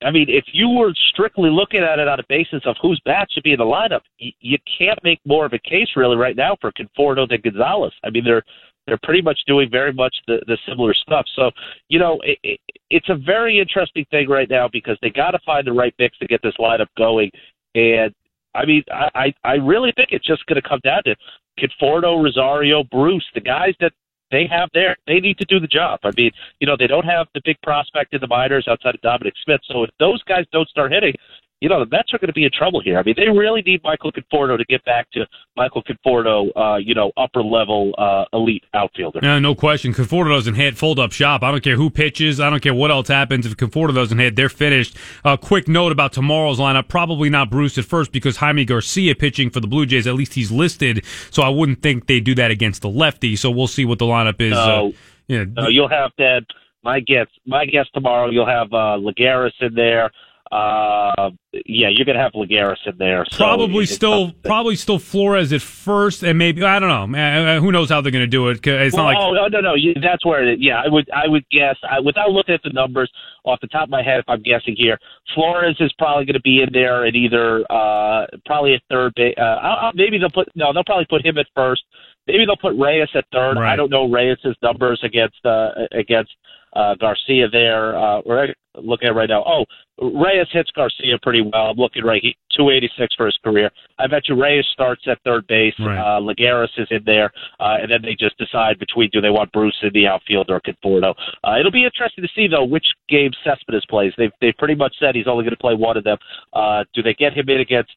I 0.02 0.10
mean, 0.10 0.26
if 0.28 0.44
you 0.52 0.68
were 0.68 0.92
strictly 1.08 1.48
looking 1.48 1.80
at 1.80 1.98
it 1.98 2.06
on 2.06 2.20
a 2.20 2.24
basis 2.28 2.60
of 2.66 2.76
whose 2.82 3.00
bat 3.04 3.28
should 3.30 3.42
be 3.42 3.52
in 3.52 3.58
the 3.58 3.64
lineup, 3.64 4.02
you, 4.18 4.30
you 4.40 4.58
can't 4.78 4.98
make 5.02 5.20
more 5.24 5.46
of 5.46 5.54
a 5.54 5.58
case 5.58 5.88
really 5.96 6.16
right 6.16 6.36
now 6.36 6.56
for 6.60 6.70
Conforto 6.72 7.26
than 7.28 7.40
Gonzalez. 7.42 7.92
I 8.04 8.10
mean, 8.10 8.24
they're 8.24 8.42
they're 8.86 8.98
pretty 9.02 9.22
much 9.22 9.40
doing 9.48 9.68
very 9.70 9.92
much 9.92 10.14
the, 10.28 10.40
the 10.46 10.56
similar 10.68 10.94
stuff. 10.94 11.26
So, 11.34 11.50
you 11.88 11.98
know, 11.98 12.20
it, 12.22 12.38
it, 12.44 12.60
it's 12.88 13.08
a 13.08 13.16
very 13.16 13.58
interesting 13.58 14.06
thing 14.12 14.28
right 14.28 14.48
now 14.48 14.68
because 14.72 14.96
they 15.02 15.10
got 15.10 15.32
to 15.32 15.40
find 15.44 15.66
the 15.66 15.72
right 15.72 15.92
mix 15.98 16.16
to 16.18 16.26
get 16.26 16.40
this 16.42 16.54
lineup 16.60 16.86
going. 16.96 17.30
And 17.74 18.14
I 18.54 18.64
mean, 18.66 18.84
I 18.92 19.08
I, 19.14 19.34
I 19.44 19.54
really 19.54 19.92
think 19.96 20.10
it's 20.12 20.26
just 20.26 20.44
going 20.46 20.60
to 20.60 20.68
come 20.68 20.80
down 20.84 21.02
to 21.04 21.16
Conforto, 21.58 22.22
Rosario, 22.22 22.84
Bruce, 22.84 23.26
the 23.34 23.40
guys 23.40 23.74
that 23.80 23.92
they 24.30 24.46
have 24.50 24.68
there. 24.74 24.96
They 25.06 25.20
need 25.20 25.38
to 25.38 25.44
do 25.44 25.60
the 25.60 25.66
job. 25.66 26.00
I 26.04 26.10
mean, 26.16 26.30
you 26.60 26.66
know, 26.66 26.76
they 26.76 26.86
don't 26.86 27.04
have 27.04 27.28
the 27.34 27.40
big 27.44 27.60
prospect 27.62 28.14
in 28.14 28.20
the 28.20 28.26
minors 28.26 28.66
outside 28.68 28.94
of 28.94 29.00
Dominic 29.00 29.34
Smith. 29.44 29.60
So 29.64 29.84
if 29.84 29.90
those 29.98 30.22
guys 30.24 30.44
don't 30.52 30.68
start 30.68 30.92
hitting, 30.92 31.14
you 31.60 31.70
know, 31.70 31.80
the 31.80 31.90
Mets 31.90 32.12
are 32.12 32.18
going 32.18 32.28
to 32.28 32.34
be 32.34 32.44
in 32.44 32.50
trouble 32.52 32.82
here. 32.82 32.98
I 32.98 33.02
mean, 33.02 33.14
they 33.16 33.28
really 33.28 33.62
need 33.62 33.82
Michael 33.82 34.12
Conforto 34.12 34.58
to 34.58 34.64
get 34.66 34.84
back 34.84 35.10
to 35.12 35.26
Michael 35.56 35.82
Conforto, 35.82 36.50
uh, 36.54 36.76
you 36.76 36.94
know, 36.94 37.12
upper 37.16 37.42
level 37.42 37.94
uh, 37.96 38.24
elite 38.34 38.64
outfielder. 38.74 39.20
Yeah, 39.22 39.38
no 39.38 39.54
question. 39.54 39.94
Conforto 39.94 40.28
doesn't 40.28 40.54
hit, 40.54 40.76
fold 40.76 40.98
up 40.98 41.12
shop. 41.12 41.42
I 41.42 41.50
don't 41.50 41.62
care 41.62 41.76
who 41.76 41.88
pitches. 41.88 42.40
I 42.40 42.50
don't 42.50 42.62
care 42.62 42.74
what 42.74 42.90
else 42.90 43.08
happens. 43.08 43.46
If 43.46 43.56
Conforto 43.56 43.94
doesn't 43.94 44.18
hit, 44.18 44.36
they're 44.36 44.50
finished. 44.50 44.98
A 45.24 45.30
uh, 45.30 45.36
quick 45.38 45.66
note 45.66 45.92
about 45.92 46.12
tomorrow's 46.12 46.58
lineup. 46.58 46.88
Probably 46.88 47.30
not 47.30 47.50
Bruce 47.50 47.78
at 47.78 47.86
first 47.86 48.12
because 48.12 48.36
Jaime 48.36 48.66
Garcia 48.66 49.14
pitching 49.14 49.48
for 49.48 49.60
the 49.60 49.66
Blue 49.66 49.86
Jays. 49.86 50.06
At 50.06 50.14
least 50.14 50.34
he's 50.34 50.52
listed. 50.52 51.06
So 51.30 51.42
I 51.42 51.48
wouldn't 51.48 51.80
think 51.80 52.06
they 52.06 52.20
do 52.20 52.34
that 52.34 52.50
against 52.50 52.82
the 52.82 52.90
lefty. 52.90 53.34
So 53.34 53.50
we'll 53.50 53.66
see 53.66 53.86
what 53.86 53.98
the 53.98 54.04
lineup 54.04 54.40
is. 54.42 54.50
No, 54.50 54.88
uh, 54.88 54.92
yeah. 55.26 55.44
no 55.44 55.68
you'll 55.68 55.88
have 55.88 56.10
that. 56.18 56.42
My 56.84 57.00
guess, 57.00 57.26
my 57.46 57.64
guess 57.64 57.86
tomorrow, 57.94 58.30
you'll 58.30 58.46
have 58.46 58.72
uh, 58.72 58.96
Lagares 59.00 59.50
in 59.60 59.74
there. 59.74 60.12
Uh, 60.52 61.30
yeah, 61.64 61.88
you're 61.88 62.04
gonna 62.04 62.22
have 62.22 62.32
Lagares 62.32 62.76
in 62.86 62.96
there. 62.98 63.24
So 63.30 63.36
probably 63.36 63.86
still, 63.86 64.32
probably 64.44 64.76
still 64.76 64.98
Flores 64.98 65.52
at 65.52 65.62
first, 65.62 66.22
and 66.22 66.38
maybe 66.38 66.62
I 66.62 66.78
don't 66.78 67.12
know. 67.12 67.18
Uh, 67.18 67.60
who 67.60 67.72
knows 67.72 67.88
how 67.88 68.00
they're 68.00 68.12
gonna 68.12 68.26
do 68.26 68.48
it? 68.48 68.64
It's 68.64 68.94
well, 68.94 69.04
not 69.04 69.08
like 69.08 69.18
oh 69.18 69.32
no, 69.32 69.48
no, 69.48 69.60
no. 69.60 70.00
That's 70.00 70.24
where 70.24 70.48
it, 70.48 70.60
yeah, 70.60 70.82
I 70.84 70.88
would, 70.88 71.10
I 71.10 71.26
would 71.26 71.48
guess 71.50 71.76
I, 71.88 72.00
without 72.00 72.30
looking 72.30 72.54
at 72.54 72.62
the 72.62 72.70
numbers 72.70 73.10
off 73.44 73.60
the 73.60 73.66
top 73.68 73.84
of 73.84 73.90
my 73.90 74.02
head. 74.02 74.20
If 74.20 74.28
I'm 74.28 74.42
guessing 74.42 74.76
here, 74.76 74.98
Flores 75.34 75.76
is 75.80 75.92
probably 75.98 76.26
gonna 76.26 76.40
be 76.40 76.62
in 76.62 76.68
there 76.72 77.06
at 77.06 77.14
either 77.14 77.64
uh, 77.70 78.26
probably 78.44 78.74
a 78.74 78.80
third 78.88 79.14
base. 79.16 79.34
Uh, 79.36 79.90
maybe 79.94 80.18
they'll 80.18 80.30
put 80.30 80.48
no, 80.54 80.72
they'll 80.72 80.84
probably 80.84 81.06
put 81.06 81.24
him 81.24 81.38
at 81.38 81.46
first. 81.54 81.82
maybe 82.26 82.44
they'll 82.46 82.56
put 82.56 82.78
Reyes 82.78 83.08
at 83.14 83.24
third. 83.32 83.56
Right. 83.56 83.72
I 83.72 83.76
don't 83.76 83.90
know 83.90 84.08
Reyes's 84.08 84.56
numbers 84.62 85.00
against 85.02 85.44
uh, 85.44 85.70
against 85.92 86.32
uh, 86.76 86.94
Garcia 86.96 87.48
there. 87.48 87.96
Uh, 87.96 88.20
we're 88.26 88.54
looking 88.76 89.08
at 89.08 89.14
right 89.14 89.28
now. 89.28 89.42
Oh, 89.46 89.64
Reyes 90.00 90.48
hits 90.52 90.70
Garcia 90.72 91.18
pretty 91.22 91.40
well. 91.40 91.70
I'm 91.70 91.76
looking 91.76 92.04
right, 92.04 92.20
he, 92.22 92.36
286 92.54 93.14
for 93.14 93.26
his 93.26 93.38
career. 93.42 93.70
I 93.98 94.06
bet 94.06 94.28
you 94.28 94.40
Reyes 94.40 94.66
starts 94.72 95.02
at 95.06 95.18
third 95.24 95.46
base. 95.46 95.74
Right. 95.78 95.98
Uh, 95.98 96.20
Lagares 96.20 96.68
is 96.76 96.86
in 96.90 97.02
there, 97.06 97.32
uh, 97.60 97.78
and 97.80 97.90
then 97.90 98.02
they 98.02 98.14
just 98.18 98.36
decide 98.36 98.78
between 98.78 99.08
do 99.12 99.20
they 99.20 99.30
want 99.30 99.52
Bruce 99.52 99.76
in 99.82 99.90
the 99.94 100.06
outfield 100.06 100.50
or 100.50 100.60
Conforto. 100.60 101.14
Uh, 101.42 101.58
it'll 101.58 101.72
be 101.72 101.84
interesting 101.84 102.22
to 102.22 102.30
see 102.34 102.46
though 102.46 102.64
which 102.64 102.86
game 103.08 103.30
Cespedes 103.42 103.86
plays. 103.88 104.12
They've 104.18 104.32
they've 104.40 104.56
pretty 104.58 104.74
much 104.74 104.94
said 105.00 105.14
he's 105.14 105.26
only 105.26 105.44
going 105.44 105.56
to 105.56 105.60
play 105.60 105.74
one 105.74 105.96
of 105.96 106.04
them. 106.04 106.18
Uh, 106.52 106.84
do 106.94 107.02
they 107.02 107.14
get 107.14 107.32
him 107.32 107.48
in 107.48 107.60
against? 107.60 107.90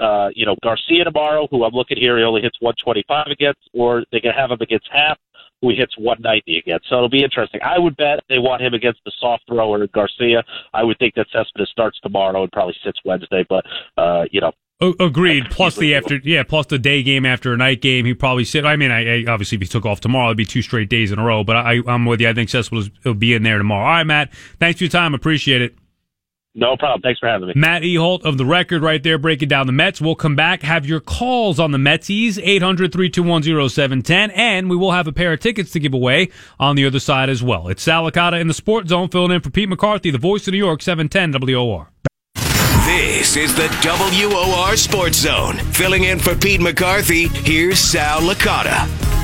Uh, 0.00 0.30
you 0.34 0.46
know 0.46 0.56
Garcia 0.62 1.04
tomorrow, 1.04 1.46
who 1.50 1.62
I'm 1.62 1.74
looking 1.74 1.98
here, 1.98 2.16
he 2.16 2.24
only 2.24 2.40
hits 2.40 2.56
125 2.60 3.26
against, 3.30 3.60
or 3.74 4.04
they 4.10 4.20
can 4.20 4.32
have 4.32 4.50
him 4.50 4.58
against 4.62 4.88
Happ, 4.90 5.18
who 5.62 5.70
he 5.70 5.76
hits 5.76 5.96
190 5.98 6.58
against. 6.58 6.88
So 6.88 6.96
it'll 6.96 7.08
be 7.08 7.24
interesting. 7.24 7.60
I 7.62 7.78
would 7.78 7.96
bet 7.96 8.20
they 8.28 8.38
want 8.38 8.62
him 8.62 8.74
against 8.74 9.00
the 9.04 9.12
soft 9.18 9.44
thrower 9.48 9.86
Garcia. 9.88 10.44
I 10.74 10.82
would 10.84 10.98
think 10.98 11.14
that 11.14 11.26
Cespedes 11.32 11.68
starts 11.70 11.98
tomorrow 12.00 12.42
and 12.42 12.52
probably 12.52 12.74
sits 12.84 12.98
Wednesday, 13.04 13.44
but 13.48 13.64
uh, 13.96 14.24
you 14.30 14.40
know 14.40 14.52
O- 14.80 14.94
agreed. 15.00 15.46
Plus 15.50 15.76
the 15.76 15.94
after, 15.94 16.20
yeah, 16.22 16.42
plus 16.42 16.66
the 16.66 16.78
day 16.78 17.02
game 17.02 17.24
after 17.24 17.54
a 17.54 17.56
night 17.56 17.80
game. 17.80 18.04
He 18.04 18.12
probably 18.12 18.44
sit. 18.44 18.66
I 18.66 18.76
mean, 18.76 18.90
I, 18.90 19.20
I 19.20 19.24
obviously 19.26 19.56
if 19.56 19.62
he 19.62 19.68
took 19.68 19.86
off 19.86 20.00
tomorrow, 20.00 20.28
it'd 20.28 20.36
be 20.36 20.44
two 20.44 20.60
straight 20.60 20.90
days 20.90 21.12
in 21.12 21.18
a 21.18 21.24
row. 21.24 21.44
But 21.44 21.56
I, 21.56 21.80
I'm 21.86 22.04
with 22.04 22.20
you. 22.20 22.28
I 22.28 22.34
think 22.34 22.50
Cespedes 22.50 22.90
will 23.04 23.14
be 23.14 23.32
in 23.32 23.42
there 23.42 23.56
tomorrow. 23.56 23.86
All 23.86 23.92
right, 23.92 24.04
Matt. 24.04 24.34
Thanks 24.60 24.78
for 24.78 24.84
your 24.84 24.90
time. 24.90 25.14
Appreciate 25.14 25.62
it. 25.62 25.76
No 26.58 26.74
problem. 26.74 27.02
Thanks 27.02 27.20
for 27.20 27.28
having 27.28 27.48
me. 27.48 27.54
Matt 27.54 27.82
Ehalt 27.82 28.24
of 28.24 28.38
the 28.38 28.46
record 28.46 28.80
right 28.82 29.02
there 29.02 29.18
breaking 29.18 29.48
down 29.48 29.66
the 29.66 29.74
Mets. 29.74 30.00
We'll 30.00 30.14
come 30.14 30.34
back, 30.34 30.62
have 30.62 30.86
your 30.86 31.00
calls 31.00 31.60
on 31.60 31.70
the 31.70 31.78
Metsies, 31.78 32.42
800-321-0710, 32.42 34.32
and 34.34 34.70
we 34.70 34.76
will 34.76 34.92
have 34.92 35.06
a 35.06 35.12
pair 35.12 35.34
of 35.34 35.40
tickets 35.40 35.70
to 35.72 35.80
give 35.80 35.92
away 35.92 36.30
on 36.58 36.74
the 36.74 36.86
other 36.86 36.98
side 36.98 37.28
as 37.28 37.42
well. 37.42 37.68
It's 37.68 37.82
Sal 37.82 38.10
Licata 38.10 38.40
in 38.40 38.48
the 38.48 38.54
Sports 38.54 38.88
Zone 38.88 39.10
filling 39.10 39.32
in 39.32 39.42
for 39.42 39.50
Pete 39.50 39.68
McCarthy, 39.68 40.10
the 40.10 40.16
voice 40.16 40.48
of 40.48 40.52
New 40.52 40.58
York, 40.58 40.80
710 40.80 41.38
WOR. 41.42 41.90
This 42.86 43.36
is 43.36 43.54
the 43.54 43.68
WOR 43.84 44.76
Sports 44.76 45.18
Zone. 45.18 45.58
Filling 45.72 46.04
in 46.04 46.18
for 46.18 46.34
Pete 46.34 46.62
McCarthy, 46.62 47.28
here's 47.28 47.78
Sal 47.78 48.20
Licata. 48.20 49.15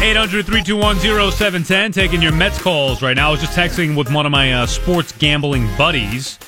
800-321-0710, 0.00 1.92
taking 1.92 2.22
your 2.22 2.32
Mets 2.32 2.60
calls 2.60 3.02
right 3.02 3.14
now. 3.14 3.28
I 3.28 3.30
was 3.30 3.40
just 3.40 3.52
texting 3.52 3.94
with 3.94 4.10
one 4.10 4.24
of 4.24 4.32
my 4.32 4.54
uh, 4.54 4.64
sports 4.64 5.12
gambling 5.12 5.68
buddies. 5.76 6.38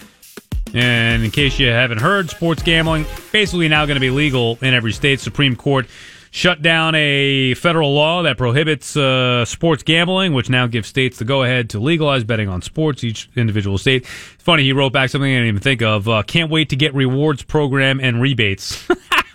And 0.72 1.22
in 1.22 1.30
case 1.30 1.58
you 1.58 1.68
haven't 1.68 1.98
heard, 1.98 2.30
sports 2.30 2.62
gambling 2.62 3.04
basically 3.30 3.68
now 3.68 3.84
going 3.84 3.96
to 3.96 4.00
be 4.00 4.08
legal 4.08 4.56
in 4.62 4.72
every 4.72 4.94
state. 4.94 5.20
Supreme 5.20 5.54
Court 5.54 5.86
shut 6.30 6.62
down 6.62 6.94
a 6.94 7.52
federal 7.52 7.92
law 7.92 8.22
that 8.22 8.38
prohibits 8.38 8.96
uh, 8.96 9.44
sports 9.44 9.82
gambling, 9.82 10.32
which 10.32 10.48
now 10.48 10.66
gives 10.66 10.88
states 10.88 11.18
the 11.18 11.26
go 11.26 11.42
ahead 11.42 11.68
to 11.70 11.78
legalize 11.78 12.24
betting 12.24 12.48
on 12.48 12.62
sports, 12.62 13.04
each 13.04 13.28
individual 13.36 13.76
state. 13.76 14.06
It's 14.32 14.42
funny, 14.42 14.62
he 14.62 14.72
wrote 14.72 14.94
back 14.94 15.10
something 15.10 15.30
I 15.30 15.34
didn't 15.34 15.48
even 15.48 15.60
think 15.60 15.82
of. 15.82 16.08
Uh, 16.08 16.22
can't 16.22 16.50
wait 16.50 16.70
to 16.70 16.76
get 16.76 16.94
rewards 16.94 17.42
program 17.42 18.00
and 18.00 18.22
rebates. 18.22 18.88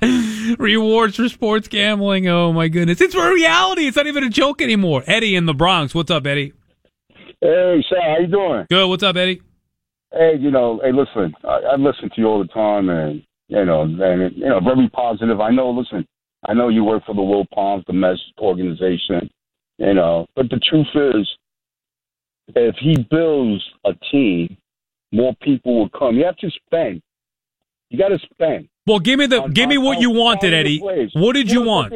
rewards 0.58 1.16
for 1.16 1.28
sports 1.28 1.68
gambling. 1.68 2.28
Oh 2.28 2.52
my 2.52 2.68
goodness. 2.68 3.00
It's 3.00 3.14
a 3.14 3.32
reality. 3.32 3.86
It's 3.86 3.96
not 3.96 4.06
even 4.06 4.24
a 4.24 4.30
joke 4.30 4.62
anymore. 4.62 5.02
Eddie 5.06 5.36
in 5.36 5.46
the 5.46 5.54
Bronx. 5.54 5.94
What's 5.94 6.10
up, 6.10 6.26
Eddie? 6.26 6.52
Hey, 7.40 7.84
Sal, 7.88 7.98
how 8.02 8.18
you 8.20 8.26
doing? 8.26 8.66
Good. 8.68 8.88
What's 8.88 9.02
up, 9.02 9.16
Eddie? 9.16 9.42
Hey, 10.12 10.36
you 10.38 10.50
know, 10.50 10.80
hey, 10.82 10.90
listen, 10.92 11.34
I, 11.44 11.72
I 11.72 11.76
listen 11.76 12.08
to 12.08 12.14
you 12.16 12.26
all 12.26 12.38
the 12.38 12.48
time, 12.48 12.88
and 12.88 13.22
you 13.48 13.64
know, 13.64 13.82
and 13.82 14.36
you 14.36 14.48
know, 14.48 14.58
very 14.60 14.88
positive. 14.88 15.40
I 15.40 15.50
know, 15.50 15.70
listen, 15.70 16.06
I 16.46 16.54
know 16.54 16.68
you 16.68 16.82
work 16.82 17.04
for 17.04 17.14
the 17.14 17.20
Wilpons, 17.20 17.84
the 17.86 17.92
Mets 17.92 18.20
organization, 18.38 19.28
you 19.76 19.94
know, 19.94 20.26
but 20.34 20.48
the 20.48 20.60
truth 20.60 20.86
is, 20.94 21.28
if 22.56 22.74
he 22.80 23.06
builds 23.10 23.62
a 23.84 23.92
team, 24.10 24.56
more 25.12 25.34
people 25.42 25.78
will 25.78 25.90
come. 25.90 26.16
You 26.16 26.24
have 26.24 26.36
to 26.38 26.50
spend. 26.66 27.02
You 27.90 27.98
got 27.98 28.08
to 28.08 28.18
spend. 28.32 28.68
Well, 28.86 28.98
give 28.98 29.18
me 29.18 29.26
the 29.26 29.42
on- 29.42 29.52
give 29.52 29.68
me 29.68 29.78
what 29.78 29.96
on 29.96 30.02
you 30.02 30.10
wanted, 30.10 30.52
Eddie. 30.54 30.78
players. 30.80 31.12
What 31.14 31.34
did 31.34 31.50
you 31.50 31.60
know, 31.64 31.70
want? 31.70 31.94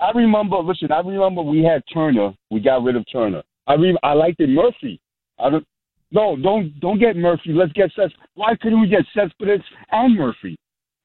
I 0.00 0.10
remember. 0.12 0.58
Listen, 0.58 0.92
I 0.92 1.00
remember 1.00 1.42
we 1.42 1.62
had 1.62 1.82
Turner. 1.92 2.32
We 2.50 2.60
got 2.60 2.82
rid 2.82 2.96
of 2.96 3.04
Turner. 3.10 3.42
I 3.66 3.74
re- 3.74 3.98
I 4.02 4.12
liked 4.14 4.40
it 4.40 4.48
Murphy. 4.48 5.00
I 5.38 5.50
don't. 5.50 5.66
No, 6.10 6.36
don't 6.36 6.78
don't 6.80 6.98
get 6.98 7.16
Murphy. 7.16 7.50
Let's 7.52 7.72
get 7.72 7.90
Cespedes. 7.94 8.16
Why 8.34 8.54
couldn't 8.60 8.80
we 8.80 8.88
get 8.88 9.04
Cespedes 9.14 9.60
and 9.92 10.16
Murphy? 10.16 10.56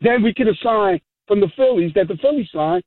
Then 0.01 0.23
we 0.23 0.33
could 0.33 0.47
have 0.47 0.55
signed 0.63 1.01
from 1.27 1.39
the 1.41 1.49
Phillies 1.57 1.91
that 1.95 2.07
the 2.07 2.17
Phillies 2.21 2.47
signed 2.53 2.83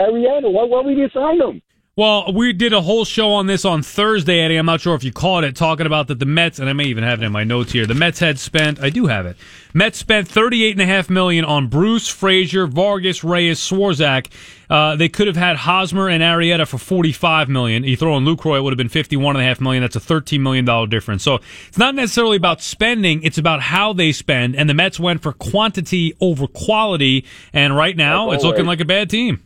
Arrieta. 0.00 0.50
Why 0.50 0.64
why 0.64 0.80
we 0.82 0.94
didn't 0.94 1.12
sign 1.12 1.38
them? 1.38 1.60
Well, 1.98 2.32
we 2.32 2.52
did 2.52 2.72
a 2.72 2.80
whole 2.80 3.04
show 3.04 3.32
on 3.32 3.48
this 3.48 3.64
on 3.64 3.82
Thursday, 3.82 4.38
Eddie. 4.38 4.54
I'm 4.54 4.66
not 4.66 4.80
sure 4.80 4.94
if 4.94 5.02
you 5.02 5.10
caught 5.10 5.42
it, 5.42 5.56
talking 5.56 5.84
about 5.84 6.06
that 6.06 6.20
the 6.20 6.26
Mets, 6.26 6.60
and 6.60 6.70
I 6.70 6.72
may 6.72 6.84
even 6.84 7.02
have 7.02 7.20
it 7.20 7.26
in 7.26 7.32
my 7.32 7.42
notes 7.42 7.72
here. 7.72 7.86
The 7.86 7.94
Mets 7.94 8.20
had 8.20 8.38
spent, 8.38 8.80
I 8.80 8.88
do 8.88 9.06
have 9.06 9.26
it. 9.26 9.36
Mets 9.74 9.98
spent 9.98 10.28
38 10.28 10.70
and 10.70 10.80
a 10.80 10.86
half 10.86 11.10
million 11.10 11.44
on 11.44 11.66
Bruce, 11.66 12.06
Frazier, 12.06 12.68
Vargas, 12.68 13.24
Reyes, 13.24 13.58
Swarzak. 13.58 14.28
Uh, 14.70 14.94
they 14.94 15.08
could 15.08 15.26
have 15.26 15.34
had 15.34 15.56
Hosmer 15.56 16.08
and 16.08 16.22
Arrieta 16.22 16.68
for 16.68 16.78
45 16.78 17.48
million. 17.48 17.82
You 17.82 17.96
throw 17.96 18.16
in 18.16 18.24
Lucroy, 18.24 18.58
it 18.58 18.60
would 18.60 18.72
have 18.72 18.78
been 18.78 18.88
51 18.88 19.34
and 19.34 19.44
a 19.44 19.48
half 19.48 19.60
million. 19.60 19.82
That's 19.82 19.96
a 19.96 20.00
13 20.00 20.40
million 20.40 20.64
dollar 20.64 20.86
difference. 20.86 21.24
So 21.24 21.40
it's 21.66 21.78
not 21.78 21.96
necessarily 21.96 22.36
about 22.36 22.62
spending; 22.62 23.24
it's 23.24 23.38
about 23.38 23.60
how 23.60 23.92
they 23.92 24.12
spend. 24.12 24.54
And 24.54 24.70
the 24.70 24.74
Mets 24.74 25.00
went 25.00 25.20
for 25.20 25.32
quantity 25.32 26.14
over 26.20 26.46
quality, 26.46 27.24
and 27.52 27.76
right 27.76 27.96
now 27.96 28.30
it's 28.30 28.44
looking 28.44 28.66
like 28.66 28.78
a 28.78 28.84
bad 28.84 29.10
team. 29.10 29.42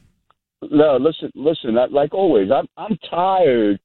No, 0.70 0.96
listen, 0.96 1.30
listen. 1.34 1.76
I, 1.76 1.86
like 1.86 2.14
always, 2.14 2.50
I'm 2.50 2.66
I'm 2.76 2.96
tired. 3.10 3.80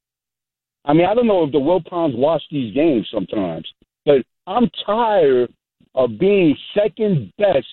I 0.86 0.94
mean, 0.94 1.06
I 1.06 1.14
don't 1.14 1.28
know 1.28 1.44
if 1.44 1.52
the 1.52 1.58
Wilpons 1.58 2.16
watch 2.16 2.42
these 2.52 2.74
games 2.74 3.08
sometimes, 3.12 3.68
but 4.06 4.24
I'm 4.46 4.70
tired 4.86 5.52
of 5.96 6.18
being 6.20 6.56
second 6.74 7.34
best 7.38 7.68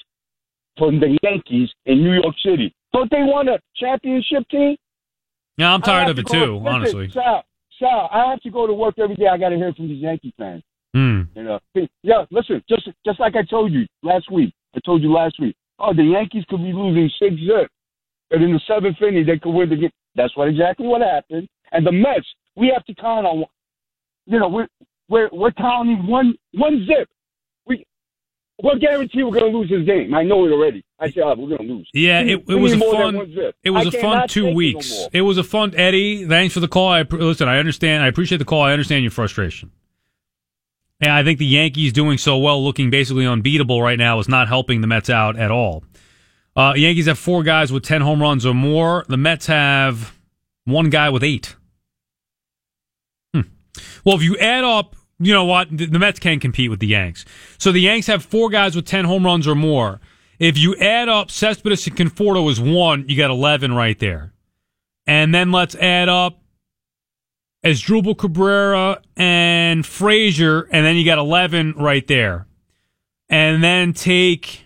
from 0.76 0.98
the 0.98 1.16
Yankees 1.22 1.70
in 1.86 2.02
New 2.02 2.14
York 2.14 2.34
City. 2.44 2.74
Don't 2.92 3.10
they 3.10 3.22
want 3.22 3.48
a 3.48 3.60
championship 3.76 4.48
team? 4.50 4.76
Yeah, 5.56 5.72
I'm 5.72 5.82
tired 5.82 6.10
of 6.10 6.16
to 6.16 6.22
it 6.22 6.26
too, 6.26 6.56
listen, 6.56 6.66
honestly. 6.66 7.10
Sal, 7.10 7.44
Sal, 7.78 8.08
I 8.10 8.30
have 8.30 8.40
to 8.40 8.50
go 8.50 8.66
to 8.66 8.72
work 8.72 8.98
every 8.98 9.14
day. 9.14 9.28
I 9.28 9.38
got 9.38 9.50
to 9.50 9.56
hear 9.56 9.72
from 9.74 9.88
these 9.88 10.02
Yankee 10.02 10.34
fans. 10.36 10.62
Hmm. 10.94 11.22
You 11.34 11.42
know, 11.42 11.60
yeah. 12.02 12.24
Listen, 12.30 12.62
just 12.68 12.88
just 13.04 13.20
like 13.20 13.34
I 13.36 13.42
told 13.44 13.72
you 13.72 13.86
last 14.02 14.30
week. 14.30 14.52
I 14.76 14.80
told 14.84 15.02
you 15.02 15.12
last 15.12 15.36
week. 15.40 15.56
Oh, 15.78 15.92
the 15.92 16.04
Yankees 16.04 16.44
could 16.48 16.62
be 16.62 16.72
losing 16.72 17.10
six 17.18 17.34
zip, 17.34 17.70
but 18.34 18.42
in 18.42 18.52
the 18.52 18.60
seventh 18.66 19.00
inning 19.00 19.26
they 19.26 19.38
could 19.38 19.52
win 19.52 19.68
the 19.68 19.76
game. 19.76 19.90
That's 20.16 20.36
what 20.36 20.48
exactly 20.48 20.86
what 20.86 21.02
happened. 21.02 21.48
And 21.70 21.86
the 21.86 21.92
Mets, 21.92 22.26
we 22.56 22.72
have 22.74 22.84
to 22.86 22.94
count 22.94 23.26
on. 23.26 23.44
You 24.26 24.40
know, 24.40 24.48
we're 24.48 24.66
we're 25.08 25.28
we're 25.32 25.52
counting 25.52 26.06
one 26.06 26.34
one 26.52 26.84
zip. 26.86 27.08
We 27.66 27.86
we're 28.60 28.78
guaranteed 28.78 29.24
we're 29.24 29.38
going 29.38 29.52
to 29.52 29.58
lose 29.58 29.70
this 29.70 29.86
game. 29.86 30.14
I 30.14 30.24
know 30.24 30.44
it 30.46 30.50
already. 30.50 30.84
I 30.98 31.10
said 31.10 31.22
oh, 31.22 31.34
we're 31.36 31.56
going 31.56 31.68
to 31.68 31.74
lose. 31.74 31.88
Yeah, 31.92 32.20
it, 32.20 32.44
it 32.48 32.54
was 32.54 32.72
a 32.72 32.76
need 32.76 32.80
more 32.80 33.12
than 33.12 33.34
fun. 33.34 33.52
It 33.62 33.70
was 33.70 33.94
I 33.94 33.98
a 33.98 34.00
fun 34.00 34.28
two 34.28 34.46
it 34.46 34.50
no 34.50 34.56
weeks. 34.56 35.08
It 35.12 35.22
was 35.22 35.38
a 35.38 35.44
fun 35.44 35.74
Eddie. 35.76 36.26
Thanks 36.26 36.54
for 36.54 36.60
the 36.60 36.68
call. 36.68 36.88
I 36.88 37.02
listen. 37.02 37.48
I 37.48 37.58
understand. 37.58 38.02
I 38.02 38.08
appreciate 38.08 38.38
the 38.38 38.44
call. 38.44 38.62
I 38.62 38.72
understand 38.72 39.04
your 39.04 39.12
frustration. 39.12 39.70
And 41.00 41.12
I 41.12 41.22
think 41.22 41.38
the 41.38 41.46
Yankees 41.46 41.92
doing 41.92 42.18
so 42.18 42.38
well, 42.38 42.64
looking 42.64 42.90
basically 42.90 43.26
unbeatable 43.26 43.82
right 43.82 43.98
now, 43.98 44.18
is 44.18 44.28
not 44.28 44.48
helping 44.48 44.80
the 44.80 44.86
Mets 44.86 45.10
out 45.10 45.36
at 45.36 45.50
all. 45.50 45.84
Uh, 46.56 46.72
Yankees 46.76 47.06
have 47.06 47.18
four 47.18 47.42
guys 47.42 47.72
with 47.72 47.82
ten 47.82 48.00
home 48.00 48.22
runs 48.22 48.46
or 48.46 48.54
more. 48.54 49.04
The 49.08 49.16
Mets 49.16 49.46
have 49.46 50.16
one 50.64 50.90
guy 50.90 51.10
with 51.10 51.22
eight. 51.22 51.56
Hmm. 53.32 53.42
Well, 54.04 54.16
if 54.16 54.22
you 54.22 54.36
add 54.38 54.64
up, 54.64 54.94
you 55.18 55.32
know 55.32 55.44
what? 55.44 55.76
The, 55.76 55.98
Mets 55.98 56.18
can 56.18 56.40
compete 56.40 56.70
with 56.70 56.80
the 56.80 56.86
Yanks. 56.86 57.24
So 57.58 57.72
the 57.72 57.80
Yanks 57.80 58.06
have 58.06 58.24
four 58.24 58.50
guys 58.50 58.76
with 58.76 58.86
10 58.86 59.04
home 59.04 59.24
runs 59.24 59.46
or 59.46 59.54
more. 59.54 60.00
If 60.38 60.58
you 60.58 60.74
add 60.76 61.08
up 61.08 61.30
Cespedes 61.30 61.86
and 61.86 61.96
Conforto 61.96 62.50
as 62.50 62.60
one, 62.60 63.08
you 63.08 63.16
got 63.16 63.30
11 63.30 63.72
right 63.72 63.98
there. 63.98 64.32
And 65.06 65.34
then 65.34 65.52
let's 65.52 65.74
add 65.76 66.08
up 66.08 66.40
Asdrubal 67.64 68.18
Cabrera 68.18 69.00
and 69.16 69.86
Frazier, 69.86 70.62
and 70.70 70.84
then 70.84 70.96
you 70.96 71.04
got 71.04 71.18
11 71.18 71.74
right 71.78 72.06
there. 72.06 72.46
And 73.28 73.62
then 73.62 73.92
take, 73.92 74.63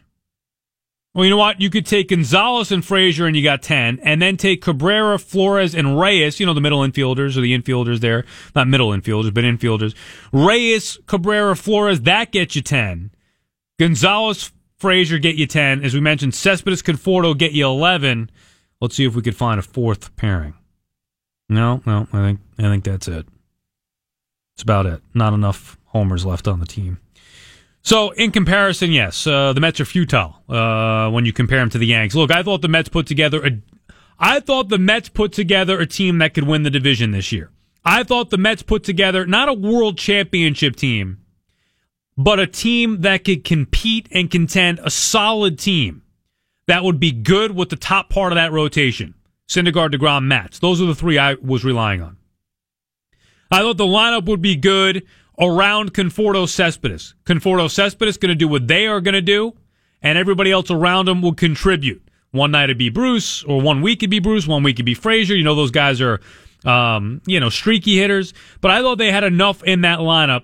well, 1.19 1.25
you 1.25 1.31
know 1.31 1.37
what? 1.37 1.61
You 1.61 1.69
could 1.69 1.85
take 1.85 2.11
Gonzalez 2.11 2.71
and 2.71 2.85
Frazier, 2.85 3.27
and 3.27 3.35
you 3.35 3.43
got 3.43 3.61
10. 3.61 3.99
And 4.05 4.23
then 4.23 4.37
take 4.37 4.63
Cabrera, 4.63 5.19
Flores, 5.19 5.75
and 5.75 5.99
Reyes, 5.99 6.39
you 6.39 6.47
know, 6.47 6.55
the 6.55 6.61
middle 6.61 6.79
infielders 6.79 7.37
or 7.37 7.41
the 7.41 7.59
infielders 7.59 7.99
there. 7.99 8.25
Not 8.55 8.69
middle 8.69 8.91
infielders, 8.91 9.35
but 9.35 9.43
infielders. 9.43 9.97
Reyes, 10.33 10.97
Cabrera, 11.09 11.57
Flores, 11.57 12.03
that 12.03 12.31
gets 12.31 12.55
you 12.55 12.63
10. 12.63 13.11
Gonzalez, 13.81 14.53
Frazier 14.77 15.19
get 15.19 15.35
you 15.35 15.49
10. 15.49 15.85
As 15.85 15.93
we 15.93 15.99
mentioned, 15.99 16.37
Cespedes, 16.37 16.85
Conforto 16.85 17.37
get 17.37 17.51
you 17.51 17.67
11. 17.67 18.31
Let's 18.81 18.95
see 18.95 19.05
if 19.05 19.17
we 19.17 19.23
could 19.23 19.35
find 19.35 19.59
a 19.59 19.63
fourth 19.65 20.15
pairing. 20.15 20.55
No, 21.49 21.83
no, 21.85 22.07
I 22.13 22.19
think 22.19 22.41
I 22.61 22.63
think 22.63 22.85
that's 22.85 23.09
it. 23.09 23.27
That's 24.55 24.63
about 24.63 24.87
it. 24.87 25.03
Not 25.15 25.33
enough 25.33 25.79
homers 25.87 26.25
left 26.25 26.47
on 26.47 26.61
the 26.61 26.67
team. 26.67 27.01
So, 27.89 28.11
in 28.11 28.33
comparison, 28.33 28.93
yes, 28.93 29.27
uh, 29.27 29.55
the 29.55 29.63
Mets 29.63 29.81
are 29.81 29.87
futile 29.87 30.43
uh, 30.47 31.09
when 31.09 31.25
you 31.25 31.33
compare 31.33 31.61
them 31.61 31.71
to 31.71 31.79
the 31.79 31.87
Yanks. 31.87 32.15
Look, 32.15 32.31
I 32.31 32.43
thought 32.43 32.61
the 32.61 32.69
Mets 32.69 32.91
put 32.91 33.07
together 33.07 33.43
a, 33.43 33.63
I 34.19 34.41
thought 34.41 34.69
the 34.69 34.77
Mets 34.77 35.09
put 35.09 35.33
together 35.33 35.81
a 35.81 35.87
team 35.87 36.19
that 36.19 36.35
could 36.35 36.47
win 36.47 36.65
the 36.65 36.71
division 36.71 37.13
this 37.13 37.33
year. 37.33 37.51
I 37.87 38.03
thought 38.03 38.29
the 38.29 38.37
Mets 38.37 38.61
put 38.61 38.85
together 38.85 39.25
not 39.25 39.49
a 39.49 39.55
world 39.55 39.97
championship 39.97 40.77
team, 40.77 41.21
but 42.15 42.39
a 42.39 42.47
team 42.47 43.01
that 43.01 43.25
could 43.25 43.43
compete 43.43 44.07
and 44.13 44.31
contend, 44.31 44.81
a 44.85 44.91
solid 44.91 45.59
team 45.59 46.03
that 46.67 46.85
would 46.85 47.01
be 47.01 47.11
good 47.11 47.57
with 47.57 47.71
the 47.71 47.77
top 47.77 48.11
part 48.11 48.33
of 48.33 48.37
that 48.37 48.53
rotation. 48.53 49.15
Syndergaard, 49.49 49.95
DeGrom, 49.95 50.25
Matz. 50.25 50.59
Those 50.59 50.83
are 50.83 50.87
the 50.87 50.95
three 50.95 51.17
I 51.17 51.37
was 51.37 51.65
relying 51.65 52.03
on. 52.03 52.19
I 53.51 53.61
thought 53.61 53.79
the 53.79 53.85
lineup 53.85 54.27
would 54.27 54.43
be 54.43 54.57
good 54.57 55.07
around 55.39 55.95
Conforto 55.95 56.49
Cespedes. 56.49 57.15
Conforto 57.25 57.71
Cespedes 57.71 58.17
going 58.17 58.31
to 58.31 58.35
do 58.35 58.49
what 58.49 58.67
they 58.67 58.87
are 58.87 59.01
going 59.01 59.15
to 59.15 59.23
do, 59.23 59.55
and 60.03 60.19
everybody 60.19 60.51
else 60.51 60.71
around 60.71 61.09
him 61.09 61.23
will 61.23 61.35
contribute. 61.35 62.03
One 62.31 62.51
night 62.51 62.65
it'd 62.65 62.79
be 62.79 62.91
Bruce, 62.91 63.43
or 63.45 63.61
one 63.61 63.81
week 63.81 64.01
it'd 64.01 64.11
be 64.11 64.19
Bruce, 64.19 64.47
one 64.47 64.63
week 64.63 64.77
it'd 64.77 64.87
be 64.87 64.95
Frazier. 64.95 65.35
You 65.35 65.45
know, 65.45 65.55
those 65.55 65.71
guys 65.71 66.01
are, 66.01 66.21
um, 66.65 67.23
you 67.27 67.41
know, 67.41 67.49
streaky 67.49 67.97
hitters. 67.97 68.35
But 68.61 68.71
I 68.71 68.83
thought 68.83 68.99
they 68.99 69.13
had 69.13 69.25
enough 69.25 69.63
in 69.63 69.83
that 69.83 70.01
lineup 70.01 70.43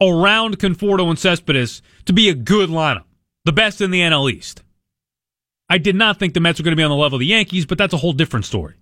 around 0.00 0.58
Conforto 0.58 1.08
and 1.08 1.18
Cespedes 1.18 1.82
to 2.06 2.12
be 2.12 2.28
a 2.28 2.34
good 2.34 2.70
lineup, 2.70 3.04
the 3.44 3.52
best 3.52 3.80
in 3.80 3.90
the 3.90 4.00
NL 4.00 4.30
East. 4.32 4.62
I 5.68 5.78
did 5.78 5.96
not 5.96 6.18
think 6.18 6.32
the 6.32 6.40
Mets 6.40 6.60
were 6.60 6.64
going 6.64 6.72
to 6.72 6.76
be 6.76 6.84
on 6.84 6.90
the 6.90 6.96
level 6.96 7.16
of 7.16 7.20
the 7.20 7.26
Yankees, 7.26 7.66
but 7.66 7.76
that's 7.76 7.92
a 7.92 7.98
whole 7.98 8.12
different 8.12 8.46
story. 8.46 8.74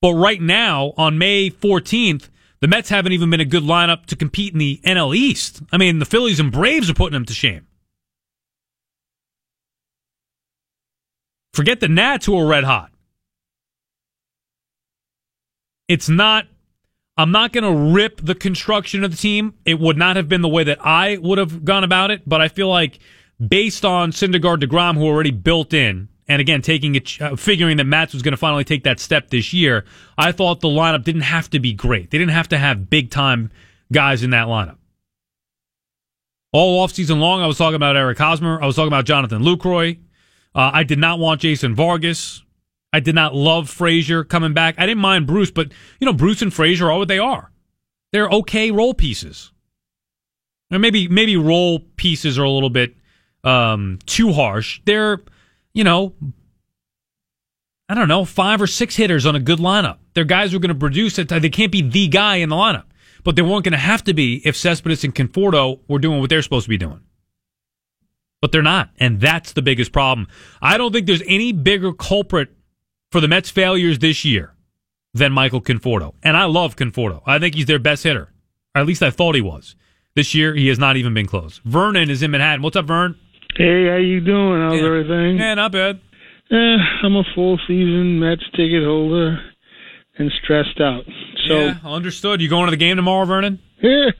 But 0.00 0.14
right 0.14 0.40
now, 0.40 0.92
on 0.96 1.18
May 1.18 1.50
14th, 1.50 2.28
the 2.64 2.68
Mets 2.68 2.88
haven't 2.88 3.12
even 3.12 3.28
been 3.28 3.40
a 3.40 3.44
good 3.44 3.62
lineup 3.62 4.06
to 4.06 4.16
compete 4.16 4.54
in 4.54 4.58
the 4.58 4.80
NL 4.86 5.14
East. 5.14 5.60
I 5.70 5.76
mean, 5.76 5.98
the 5.98 6.06
Phillies 6.06 6.40
and 6.40 6.50
Braves 6.50 6.88
are 6.88 6.94
putting 6.94 7.12
them 7.12 7.26
to 7.26 7.34
shame. 7.34 7.66
Forget 11.52 11.80
the 11.80 11.88
Nats 11.88 12.24
who 12.24 12.38
are 12.38 12.46
red 12.46 12.64
hot. 12.64 12.90
It's 15.88 16.08
not, 16.08 16.46
I'm 17.18 17.32
not 17.32 17.52
going 17.52 17.64
to 17.64 17.92
rip 17.92 18.22
the 18.22 18.34
construction 18.34 19.04
of 19.04 19.10
the 19.10 19.18
team. 19.18 19.52
It 19.66 19.78
would 19.78 19.98
not 19.98 20.16
have 20.16 20.30
been 20.30 20.40
the 20.40 20.48
way 20.48 20.64
that 20.64 20.78
I 20.80 21.18
would 21.18 21.36
have 21.36 21.66
gone 21.66 21.84
about 21.84 22.10
it, 22.10 22.22
but 22.26 22.40
I 22.40 22.48
feel 22.48 22.70
like 22.70 22.98
based 23.46 23.84
on 23.84 24.10
Syndergaard 24.10 24.62
DeGrom, 24.62 24.94
who 24.94 25.04
already 25.04 25.32
built 25.32 25.74
in, 25.74 26.08
and 26.28 26.40
again, 26.40 26.62
taking 26.62 26.94
it, 26.94 27.20
uh, 27.20 27.36
figuring 27.36 27.76
that 27.76 27.84
Matz 27.84 28.12
was 28.12 28.22
going 28.22 28.32
to 28.32 28.38
finally 28.38 28.64
take 28.64 28.84
that 28.84 28.98
step 28.98 29.30
this 29.30 29.52
year, 29.52 29.84
I 30.16 30.32
thought 30.32 30.60
the 30.60 30.68
lineup 30.68 31.04
didn't 31.04 31.22
have 31.22 31.50
to 31.50 31.60
be 31.60 31.72
great. 31.72 32.10
They 32.10 32.18
didn't 32.18 32.32
have 32.32 32.48
to 32.48 32.58
have 32.58 32.88
big 32.88 33.10
time 33.10 33.50
guys 33.92 34.22
in 34.22 34.30
that 34.30 34.46
lineup. 34.46 34.78
All 36.52 36.86
offseason 36.86 37.18
long, 37.18 37.42
I 37.42 37.46
was 37.46 37.58
talking 37.58 37.74
about 37.74 37.96
Eric 37.96 38.16
Hosmer. 38.16 38.62
I 38.62 38.66
was 38.66 38.76
talking 38.76 38.88
about 38.88 39.04
Jonathan 39.04 39.42
Lucroy. 39.42 39.98
Uh, 40.54 40.70
I 40.72 40.84
did 40.84 40.98
not 40.98 41.18
want 41.18 41.40
Jason 41.40 41.74
Vargas. 41.74 42.42
I 42.92 43.00
did 43.00 43.16
not 43.16 43.34
love 43.34 43.68
Frazier 43.68 44.22
coming 44.22 44.54
back. 44.54 44.76
I 44.78 44.86
didn't 44.86 45.00
mind 45.00 45.26
Bruce, 45.26 45.50
but 45.50 45.72
you 45.98 46.06
know, 46.06 46.12
Bruce 46.12 46.42
and 46.42 46.54
Frazier 46.54 46.90
are 46.90 46.98
what 46.98 47.08
they 47.08 47.18
are. 47.18 47.50
They're 48.12 48.28
okay 48.28 48.70
role 48.70 48.94
pieces. 48.94 49.50
Maybe 50.70 51.08
maybe 51.08 51.36
role 51.36 51.80
pieces 51.96 52.38
are 52.38 52.44
a 52.44 52.50
little 52.50 52.70
bit 52.70 52.94
um, 53.42 53.98
too 54.06 54.32
harsh. 54.32 54.80
They're, 54.84 55.20
you 55.74 55.84
know, 55.84 56.14
I 57.88 57.94
don't 57.94 58.08
know, 58.08 58.24
five 58.24 58.62
or 58.62 58.66
six 58.66 58.96
hitters 58.96 59.26
on 59.26 59.36
a 59.36 59.40
good 59.40 59.58
lineup. 59.58 59.98
They're 60.14 60.24
guys 60.24 60.50
who 60.50 60.56
are 60.56 60.60
going 60.60 60.72
to 60.72 60.74
produce 60.74 61.18
it. 61.18 61.28
They 61.28 61.50
can't 61.50 61.72
be 61.72 61.82
the 61.82 62.08
guy 62.08 62.36
in 62.36 62.48
the 62.48 62.56
lineup, 62.56 62.84
but 63.24 63.36
they 63.36 63.42
weren't 63.42 63.64
going 63.64 63.72
to 63.72 63.78
have 63.78 64.04
to 64.04 64.14
be 64.14 64.40
if 64.46 64.56
Cespedes 64.56 65.04
and 65.04 65.14
Conforto 65.14 65.80
were 65.88 65.98
doing 65.98 66.20
what 66.20 66.30
they're 66.30 66.42
supposed 66.42 66.64
to 66.64 66.70
be 66.70 66.78
doing 66.78 67.00
but 68.44 68.52
they're 68.52 68.60
not. 68.60 68.90
And 68.98 69.22
that's 69.22 69.54
the 69.54 69.62
biggest 69.62 69.90
problem. 69.90 70.28
I 70.60 70.76
don't 70.76 70.92
think 70.92 71.06
there's 71.06 71.22
any 71.26 71.50
bigger 71.52 71.94
culprit 71.94 72.50
for 73.10 73.22
the 73.22 73.26
Mets' 73.26 73.48
failures 73.48 74.00
this 74.00 74.22
year 74.22 74.52
than 75.14 75.32
Michael 75.32 75.62
Conforto. 75.62 76.12
And 76.22 76.36
I 76.36 76.44
love 76.44 76.76
Conforto. 76.76 77.22
I 77.24 77.38
think 77.38 77.54
he's 77.54 77.64
their 77.64 77.78
best 77.78 78.02
hitter. 78.02 78.34
Or 78.74 78.82
at 78.82 78.86
least 78.86 79.02
I 79.02 79.08
thought 79.08 79.34
he 79.34 79.40
was. 79.40 79.76
This 80.14 80.34
year, 80.34 80.54
he 80.54 80.68
has 80.68 80.78
not 80.78 80.98
even 80.98 81.14
been 81.14 81.24
close. 81.24 81.62
Vernon 81.64 82.10
is 82.10 82.22
in 82.22 82.32
Manhattan. 82.32 82.60
What's 82.60 82.76
up, 82.76 82.84
Vern? 82.84 83.18
Hey, 83.56 83.86
how 83.86 83.96
you 83.96 84.20
doing? 84.20 84.60
How's 84.60 84.80
yeah. 84.80 84.86
everything? 84.86 85.38
Yeah, 85.38 85.54
not 85.54 85.70
bad. 85.70 86.00
Eh, 86.50 86.76
I'm 87.04 87.14
a 87.14 87.22
full 87.36 87.56
season 87.68 88.18
Mets 88.18 88.42
ticket 88.50 88.82
holder 88.82 89.38
and 90.18 90.32
stressed 90.42 90.80
out. 90.80 91.04
So 91.46 91.60
yeah, 91.60 91.78
understood. 91.84 92.40
You 92.40 92.48
going 92.48 92.66
to 92.66 92.72
the 92.72 92.76
game 92.76 92.96
tomorrow, 92.96 93.24
Vernon? 93.26 93.60
yeah, 93.80 94.10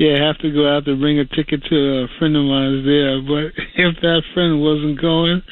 I 0.00 0.26
have 0.26 0.38
to 0.38 0.50
go 0.50 0.66
out 0.66 0.86
to 0.86 0.96
bring 0.96 1.18
a 1.18 1.26
ticket 1.26 1.62
to 1.68 1.76
a 1.76 2.06
friend 2.18 2.36
of 2.36 2.44
mine's 2.44 2.86
there. 2.86 3.20
But 3.20 3.52
if 3.76 4.00
that 4.00 4.22
friend 4.32 4.62
wasn't 4.62 4.98
going, 4.98 5.42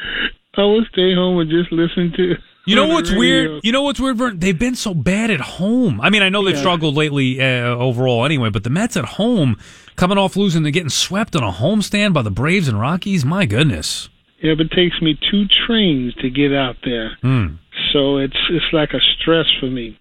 I 0.56 0.64
would 0.64 0.84
stay 0.90 1.14
home 1.14 1.38
and 1.38 1.50
just 1.50 1.70
listen 1.70 2.12
to. 2.16 2.34
You 2.66 2.76
know 2.76 2.86
what's 2.86 3.10
weird? 3.10 3.60
You 3.64 3.72
know 3.72 3.82
what's 3.82 3.98
weird, 3.98 4.16
Vern? 4.16 4.38
They've 4.38 4.58
been 4.58 4.76
so 4.76 4.94
bad 4.94 5.30
at 5.30 5.40
home. 5.40 6.00
I 6.00 6.10
mean, 6.10 6.22
I 6.22 6.28
know 6.28 6.44
they've 6.44 6.54
yeah. 6.54 6.60
struggled 6.60 6.94
lately 6.94 7.40
uh, 7.40 7.66
overall 7.66 8.24
anyway, 8.24 8.50
but 8.50 8.62
the 8.62 8.70
Mets 8.70 8.96
at 8.96 9.04
home, 9.04 9.58
coming 9.96 10.18
off 10.18 10.36
losing, 10.36 10.62
they're 10.62 10.72
getting 10.72 10.88
swept 10.88 11.34
on 11.34 11.42
a 11.42 11.50
homestand 11.50 12.12
by 12.12 12.22
the 12.22 12.30
Braves 12.30 12.68
and 12.68 12.78
Rockies. 12.78 13.24
My 13.24 13.46
goodness. 13.46 14.08
Yeah, 14.42 14.54
but 14.56 14.66
it 14.66 14.72
takes 14.72 15.00
me 15.00 15.18
two 15.30 15.44
trains 15.66 16.14
to 16.16 16.30
get 16.30 16.52
out 16.52 16.76
there. 16.84 17.16
Mm. 17.22 17.58
So 17.92 18.18
it's 18.18 18.38
it's 18.50 18.72
like 18.72 18.90
a 18.92 19.00
stress 19.18 19.46
for 19.60 19.66
me. 19.66 19.98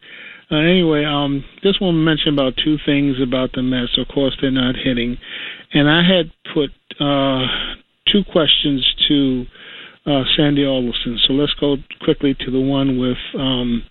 Uh, 0.52 0.58
anyway, 0.58 1.06
um, 1.06 1.44
just 1.64 1.82
want 1.82 1.96
to 1.96 2.00
mention 2.00 2.34
about 2.34 2.54
two 2.64 2.78
things 2.86 3.16
about 3.22 3.54
the 3.54 3.62
Mets. 3.62 3.98
Of 3.98 4.08
course, 4.14 4.36
they're 4.42 4.52
not 4.52 4.76
hitting, 4.76 5.18
and 5.74 5.90
I 5.90 6.02
had 6.04 6.32
put 6.54 6.72
uh, 7.00 7.46
two 8.12 8.24
questions 8.32 8.86
to 9.08 9.46
uh, 10.06 10.24
Sandy 10.36 10.66
Alderson. 10.66 11.20
So 11.28 11.34
let's 11.34 11.54
go 11.60 11.78
quickly 12.02 12.34
to 12.34 12.52
the 12.52 12.60
one 12.60 12.98
with, 12.98 13.18
um, 13.38 13.84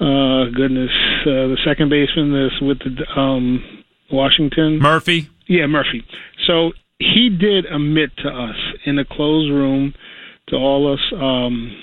uh, 0.00 0.50
goodness, 0.54 0.90
uh, 1.22 1.48
the 1.48 1.58
second 1.64 1.88
baseman 1.88 2.32
this 2.32 2.60
with 2.60 2.78
the 2.78 3.20
um, 3.20 3.84
Washington 4.10 4.78
Murphy. 4.78 5.28
Yeah, 5.46 5.66
Murphy. 5.66 6.04
So 6.46 6.72
he 6.98 7.28
did 7.30 7.66
admit 7.66 8.10
to 8.18 8.28
us 8.28 8.56
in 8.84 8.98
a 8.98 9.04
closed 9.04 9.50
room 9.50 9.94
to 10.48 10.56
all 10.56 10.92
us. 10.92 11.00
Um, 11.12 11.76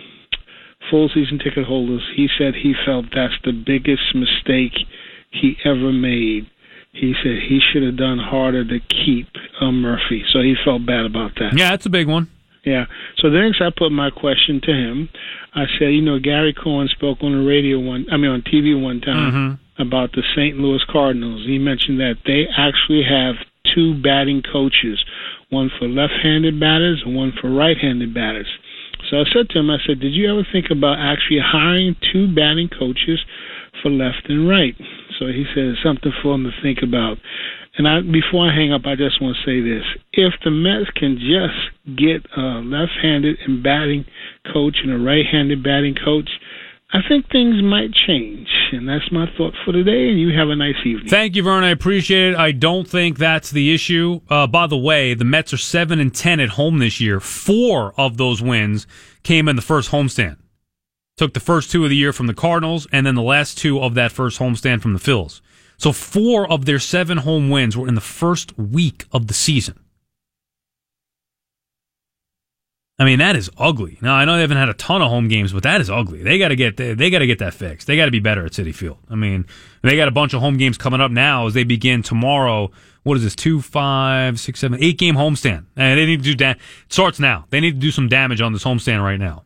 full 0.90 1.10
season 1.14 1.40
ticket 1.40 1.66
holders, 1.66 2.02
he 2.16 2.28
said 2.38 2.54
he 2.56 2.74
felt 2.86 3.06
that's 3.16 3.34
the 3.44 3.52
biggest 3.52 4.14
mistake 4.14 4.74
he 5.32 5.56
ever 5.64 5.92
made. 5.92 6.50
He 6.92 7.14
said 7.24 7.38
he 7.48 7.60
should 7.72 7.84
have 7.84 7.98
done 7.98 8.20
harder 8.20 8.66
to 8.66 8.80
keep 8.80 9.28
uh, 9.62 9.72
Murphy, 9.72 10.26
so 10.32 10.42
he 10.42 10.56
felt 10.66 10.86
bad 10.86 11.06
about 11.06 11.32
that. 11.40 11.58
Yeah, 11.58 11.70
that's 11.70 11.86
a 11.86 11.90
big 11.90 12.08
one. 12.08 12.30
Yeah. 12.64 12.86
So 13.18 13.30
next 13.30 13.62
I 13.62 13.70
put 13.76 13.92
my 13.92 14.10
question 14.10 14.62
to 14.64 14.72
him, 14.72 15.10
I 15.54 15.66
said, 15.80 15.94
you 15.94 16.02
know, 16.02 16.20
Gary 16.20 16.54
Cohen 16.54 16.88
spoke 16.90 17.20
on 17.22 17.32
the 17.32 17.48
radio 17.48 17.80
one, 17.80 18.06
I 18.12 18.18
mean 18.18 18.32
on 18.32 18.42
TV 18.42 18.80
one 18.80 19.02
time 19.02 19.58
mm-hmm. 19.58 19.82
about 19.82 20.12
the 20.14 20.24
St. 20.36 20.58
Louis 20.58 20.84
Cardinals. 20.90 21.46
He 21.46 21.58
mentioned 21.58 22.00
that 22.00 22.18
they 22.26 22.46
actually 22.56 23.04
have 23.04 23.36
two 23.74 24.00
batting 24.02 24.44
coaches, 24.44 25.04
one 25.50 25.72
for 25.80 25.88
left-handed 25.88 26.60
batters 26.60 27.02
and 27.06 27.16
one 27.16 27.34
for 27.40 27.50
right-handed 27.50 28.14
batters. 28.14 28.48
So 29.10 29.18
I 29.18 29.24
said 29.34 29.50
to 29.50 29.60
him, 29.60 29.70
I 29.70 29.78
said, 29.86 30.00
did 30.00 30.14
you 30.14 30.32
ever 30.32 30.46
think 30.52 30.68
about 30.70 31.00
actually 31.00 31.40
hiring 31.44 31.96
two 32.14 32.34
batting 32.34 32.70
coaches 32.70 33.20
for 33.82 33.90
left 33.90 34.30
and 34.30 34.48
right? 34.48 34.76
So 35.18 35.28
he 35.28 35.46
said, 35.54 35.74
it's 35.74 35.84
something 35.84 36.14
for 36.22 36.36
him 36.36 36.44
to 36.44 36.52
think 36.62 36.80
about. 36.84 37.18
And 37.78 37.88
I, 37.88 38.02
before 38.02 38.50
I 38.50 38.56
hang 38.56 38.72
up, 38.74 38.86
I 38.86 38.96
just 38.96 39.22
want 39.22 39.38
to 39.38 39.44
say 39.48 39.62
this: 39.62 39.84
if 40.12 40.34
the 40.44 40.52
Mets 40.52 40.92
can 40.92 41.18
just 41.18 41.71
get 41.86 42.26
a 42.38 42.62
left-handed 42.64 43.38
and 43.46 43.64
batting 43.64 44.06
coach 44.54 44.78
and 44.84 44.92
a 44.92 44.98
right-handed 44.98 45.64
batting 45.64 45.96
coach, 45.96 46.30
I 46.94 47.00
think 47.08 47.30
things 47.32 47.62
might 47.64 47.94
change. 47.94 48.50
And 48.74 48.88
that's 48.88 49.12
my 49.12 49.26
thought 49.38 49.54
for 49.64 49.72
today. 49.72 50.10
And 50.10 50.20
you 50.20 50.38
have 50.38 50.50
a 50.50 50.56
nice 50.56 50.76
evening. 50.86 51.08
Thank 51.08 51.36
you, 51.36 51.44
Vern. 51.44 51.64
I 51.64 51.70
appreciate 51.70 52.34
it. 52.34 52.36
I 52.36 52.52
don't 52.52 52.88
think 52.88 53.18
that's 53.18 53.50
the 53.50 53.74
issue. 53.74 54.22
Uh, 54.30 54.46
by 54.48 54.68
the 54.68 54.78
way, 54.78 55.14
the 55.14 55.24
Mets 55.24 55.54
are 55.54 55.58
7 55.58 56.00
and 56.00 56.14
10 56.14 56.40
at 56.40 56.50
home 56.50 56.80
this 56.80 57.00
year. 57.00 57.20
Four 57.20 57.94
of 57.98 58.18
those 58.18 58.42
wins 58.42 58.88
came 59.24 59.48
in 59.48 59.56
the 59.56 59.62
first 59.62 59.92
homestand. 59.92 60.38
Took 61.18 61.34
the 61.34 61.40
first 61.40 61.72
two 61.72 61.84
of 61.84 61.90
the 61.90 61.96
year 61.96 62.14
from 62.14 62.28
the 62.28 62.34
Cardinals, 62.34 62.88
and 62.92 63.06
then 63.06 63.16
the 63.16 63.22
last 63.22 63.58
two 63.58 63.80
of 63.80 63.94
that 63.96 64.12
first 64.12 64.40
homestand 64.40 64.82
from 64.82 64.94
the 64.94 65.00
Phils. 65.00 65.42
So 65.78 65.92
four 65.92 66.50
of 66.52 66.66
their 66.66 66.80
seven 66.80 67.20
home 67.20 67.50
wins 67.50 67.78
were 67.78 67.88
in 67.88 67.96
the 67.96 68.02
first 68.02 68.58
week 68.58 69.06
of 69.12 69.28
the 69.28 69.34
season. 69.34 69.80
I 73.02 73.04
mean, 73.04 73.18
that 73.18 73.36
is 73.36 73.50
ugly. 73.58 73.98
Now 74.00 74.14
I 74.14 74.26
know 74.26 74.36
they 74.36 74.42
haven't 74.42 74.58
had 74.58 74.70
a 74.70 74.76
ton 74.76 75.02
of 75.02 75.10
home 75.10 75.28
games, 75.28 75.52
but 75.54 75.64
that 75.64 75.82
is 75.82 75.90
ugly. 75.90 76.22
They 76.22 76.38
got 76.38 76.50
to 76.50 76.56
get 76.56 76.78
they, 76.78 77.10
got 77.10 77.18
to 77.18 77.26
get 77.26 77.40
that 77.40 77.56
fixed. 77.56 77.88
They 77.88 77.96
got 77.96 78.06
to 78.06 78.12
be 78.12 78.20
better 78.20 78.46
at 78.46 78.52
Citi 78.52 78.76
Field. 78.76 79.00
I 79.10 79.16
mean, 79.16 79.48
they 79.82 79.96
got 79.96 80.08
a 80.08 80.12
bunch 80.12 80.36
of 80.36 80.40
home 80.40 80.56
games 80.56 80.78
coming 80.78 81.02
up 81.02 81.10
now 81.10 81.48
as 81.48 81.56
they 81.56 81.64
begin 81.64 82.04
tomorrow. 82.04 82.70
What 83.02 83.18
is 83.18 83.24
this? 83.24 83.36
Two, 83.36 83.60
five, 83.60 84.40
six, 84.40 84.60
seven, 84.60 84.78
eight 84.84 85.00
game 85.00 85.16
homestand, 85.16 85.66
and 85.76 85.98
they 86.00 86.06
need 86.06 86.18
to 86.18 86.24
do 86.24 86.36
that. 86.36 86.60
Da- 86.60 86.64
starts 86.90 87.20
now. 87.20 87.48
They 87.50 87.60
need 87.60 87.72
to 87.72 87.80
do 87.80 87.90
some 87.90 88.08
damage 88.08 88.40
on 88.40 88.54
this 88.54 88.64
homestand 88.64 89.02
right 89.02 89.20
now. 89.20 89.46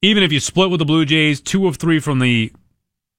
Even 0.00 0.22
if 0.22 0.32
you 0.32 0.40
split 0.40 0.70
with 0.70 0.78
the 0.78 0.86
Blue 0.86 1.04
Jays, 1.04 1.42
two 1.42 1.66
of 1.66 1.76
three 1.76 2.00
from 2.00 2.20
the 2.20 2.54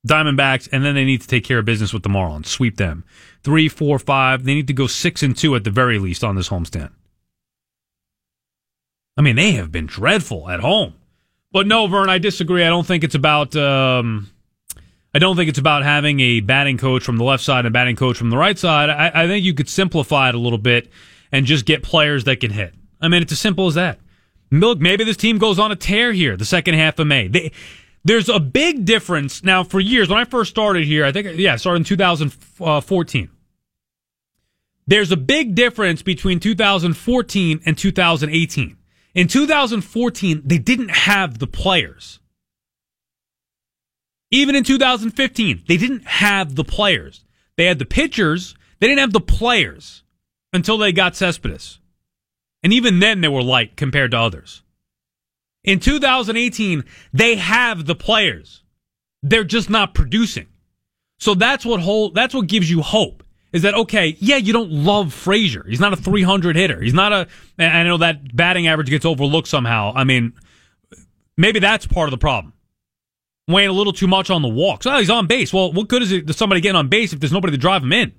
Diamondbacks, 0.07 0.67
and 0.71 0.83
then 0.83 0.95
they 0.95 1.05
need 1.05 1.21
to 1.21 1.27
take 1.27 1.43
care 1.43 1.59
of 1.59 1.65
business 1.65 1.93
with 1.93 2.01
the 2.01 2.09
Marlins, 2.09 2.47
sweep 2.47 2.77
them. 2.77 3.05
Three, 3.43 3.69
four, 3.69 3.99
five. 3.99 4.45
They 4.45 4.55
need 4.55 4.65
to 4.65 4.73
go 4.73 4.87
six 4.87 5.21
and 5.21 5.37
two 5.37 5.55
at 5.55 5.63
the 5.63 5.69
very 5.69 5.99
least 5.99 6.23
on 6.23 6.35
this 6.35 6.49
homestand. 6.49 6.89
I 9.17 9.21
mean, 9.21 9.35
they 9.35 9.53
have 9.53 9.71
been 9.71 9.87
dreadful 9.87 10.49
at 10.49 10.59
home. 10.59 10.93
But 11.51 11.65
no, 11.65 11.87
Vern, 11.87 12.09
I 12.09 12.19
disagree. 12.19 12.63
I 12.63 12.69
don't 12.69 12.85
think 12.85 13.03
it's 13.03 13.15
about. 13.15 13.55
Um, 13.55 14.29
I 15.13 15.19
don't 15.19 15.35
think 15.35 15.49
it's 15.49 15.57
about 15.57 15.83
having 15.83 16.19
a 16.19 16.41
batting 16.41 16.77
coach 16.77 17.03
from 17.03 17.17
the 17.17 17.23
left 17.23 17.43
side 17.43 17.59
and 17.59 17.69
a 17.69 17.71
batting 17.71 17.95
coach 17.95 18.17
from 18.17 18.29
the 18.29 18.37
right 18.37 18.57
side. 18.57 18.89
I, 18.89 19.23
I 19.23 19.27
think 19.27 19.43
you 19.43 19.53
could 19.53 19.69
simplify 19.69 20.29
it 20.29 20.35
a 20.35 20.37
little 20.37 20.59
bit 20.59 20.91
and 21.31 21.45
just 21.45 21.65
get 21.65 21.81
players 21.81 22.25
that 22.25 22.39
can 22.39 22.51
hit. 22.51 22.75
I 23.01 23.07
mean, 23.07 23.23
it's 23.23 23.31
as 23.31 23.39
simple 23.39 23.67
as 23.67 23.75
that. 23.75 23.99
Look, 24.51 24.79
maybe 24.79 25.03
this 25.03 25.17
team 25.17 25.39
goes 25.39 25.57
on 25.59 25.71
a 25.71 25.75
tear 25.75 26.13
here 26.13 26.37
the 26.37 26.45
second 26.45 26.75
half 26.75 26.99
of 26.99 27.07
May. 27.07 27.27
They, 27.27 27.51
there's 28.03 28.29
a 28.29 28.39
big 28.39 28.85
difference 28.85 29.43
now. 29.43 29.63
For 29.63 29.79
years, 29.79 30.09
when 30.09 30.19
I 30.19 30.25
first 30.25 30.51
started 30.51 30.85
here, 30.85 31.03
I 31.03 31.11
think 31.11 31.37
yeah, 31.37 31.55
started 31.55 31.79
in 31.79 31.83
2014. 31.85 33.29
There's 34.85 35.11
a 35.11 35.17
big 35.17 35.55
difference 35.55 36.01
between 36.01 36.39
2014 36.39 37.61
and 37.65 37.77
2018. 37.77 38.77
In 39.17 39.27
2014, 39.27 40.43
they 40.45 40.59
didn't 40.59 40.91
have 40.91 41.39
the 41.39 41.47
players. 41.47 42.19
Even 44.29 44.53
in 44.53 44.63
2015, 44.63 45.63
they 45.67 45.75
didn't 45.75 46.05
have 46.05 46.53
the 46.53 46.63
players. 46.63 47.25
They 47.55 47.65
had 47.65 47.79
the 47.79 47.85
pitchers. 47.85 48.53
They 48.79 48.85
didn't 48.85 48.99
have 48.99 49.13
the 49.13 49.19
players 49.19 50.03
until 50.53 50.77
they 50.77 50.91
got 50.91 51.15
Cespedes. 51.15 51.79
And 52.61 52.71
even 52.71 52.99
then, 52.99 53.21
they 53.21 53.27
were 53.27 53.41
light 53.41 53.75
compared 53.75 54.11
to 54.11 54.19
others. 54.19 54.61
In 55.63 55.79
2018, 55.79 56.83
they 57.11 57.37
have 57.37 57.87
the 57.87 57.95
players. 57.95 58.61
They're 59.23 59.43
just 59.43 59.67
not 59.67 59.95
producing. 59.95 60.45
So 61.17 61.33
that's 61.33 61.65
what 61.65 61.79
whole, 61.79 62.11
that's 62.11 62.35
what 62.35 62.45
gives 62.45 62.69
you 62.69 62.83
hope 62.83 63.23
is 63.53 63.61
that 63.61 63.73
okay? 63.73 64.17
Yeah, 64.19 64.37
you 64.37 64.53
don't 64.53 64.71
love 64.71 65.13
Frazier. 65.13 65.65
He's 65.67 65.79
not 65.79 65.93
a 65.93 65.95
300 65.95 66.55
hitter. 66.55 66.81
He's 66.81 66.93
not 66.93 67.13
a. 67.13 67.27
I 67.57 67.83
know 67.83 67.97
that 67.97 68.35
batting 68.35 68.67
average 68.67 68.89
gets 68.89 69.05
overlooked 69.05 69.47
somehow. 69.47 69.93
I 69.95 70.03
mean, 70.03 70.33
maybe 71.37 71.59
that's 71.59 71.87
part 71.87 72.07
of 72.07 72.11
the 72.11 72.17
problem. 72.17 72.53
Weighing 73.47 73.69
a 73.69 73.73
little 73.73 73.93
too 73.93 74.07
much 74.07 74.29
on 74.29 74.41
the 74.41 74.49
walks. 74.49 74.85
Oh, 74.85 74.97
he's 74.97 75.09
on 75.09 75.27
base. 75.27 75.53
Well, 75.53 75.71
what 75.71 75.87
good 75.87 76.01
is 76.01 76.11
it 76.11 76.27
to 76.27 76.33
somebody 76.33 76.59
getting 76.59 76.75
on 76.75 76.89
base 76.89 77.13
if 77.13 77.21
there's 77.21 77.31
nobody 77.31 77.51
to 77.51 77.57
drive 77.57 77.83
him 77.83 77.93
in? 77.93 78.13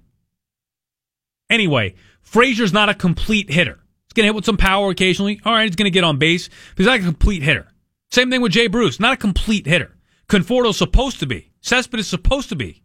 Anyway, 1.51 1.95
Frazier's 2.22 2.72
not 2.72 2.89
a 2.89 2.95
complete 2.95 3.51
hitter. 3.51 3.79
He's 4.07 4.14
going 4.14 4.24
to 4.24 4.29
hit 4.29 4.35
with 4.35 4.47
some 4.47 4.57
power 4.57 4.91
occasionally. 4.91 5.41
All 5.45 5.53
right, 5.53 5.64
he's 5.64 5.76
going 5.76 5.85
to 5.85 5.91
get 5.91 6.05
on 6.05 6.16
base, 6.18 6.49
but 6.49 6.79
he's 6.79 6.87
not 6.87 7.01
a 7.01 7.03
complete 7.03 7.43
hitter. 7.43 7.68
Same 8.11 8.31
thing 8.31 8.41
with 8.41 8.53
Jay 8.53 8.68
Bruce, 8.68 8.99
not 8.99 9.12
a 9.12 9.16
complete 9.18 9.66
hitter. 9.66 9.97
Conforto's 10.29 10.79
supposed 10.79 11.20
to 11.20 11.26
be. 11.26 11.51
Cespedes 11.61 12.07
is 12.07 12.11
supposed 12.11 12.49
to 12.49 12.57
be 12.57 12.83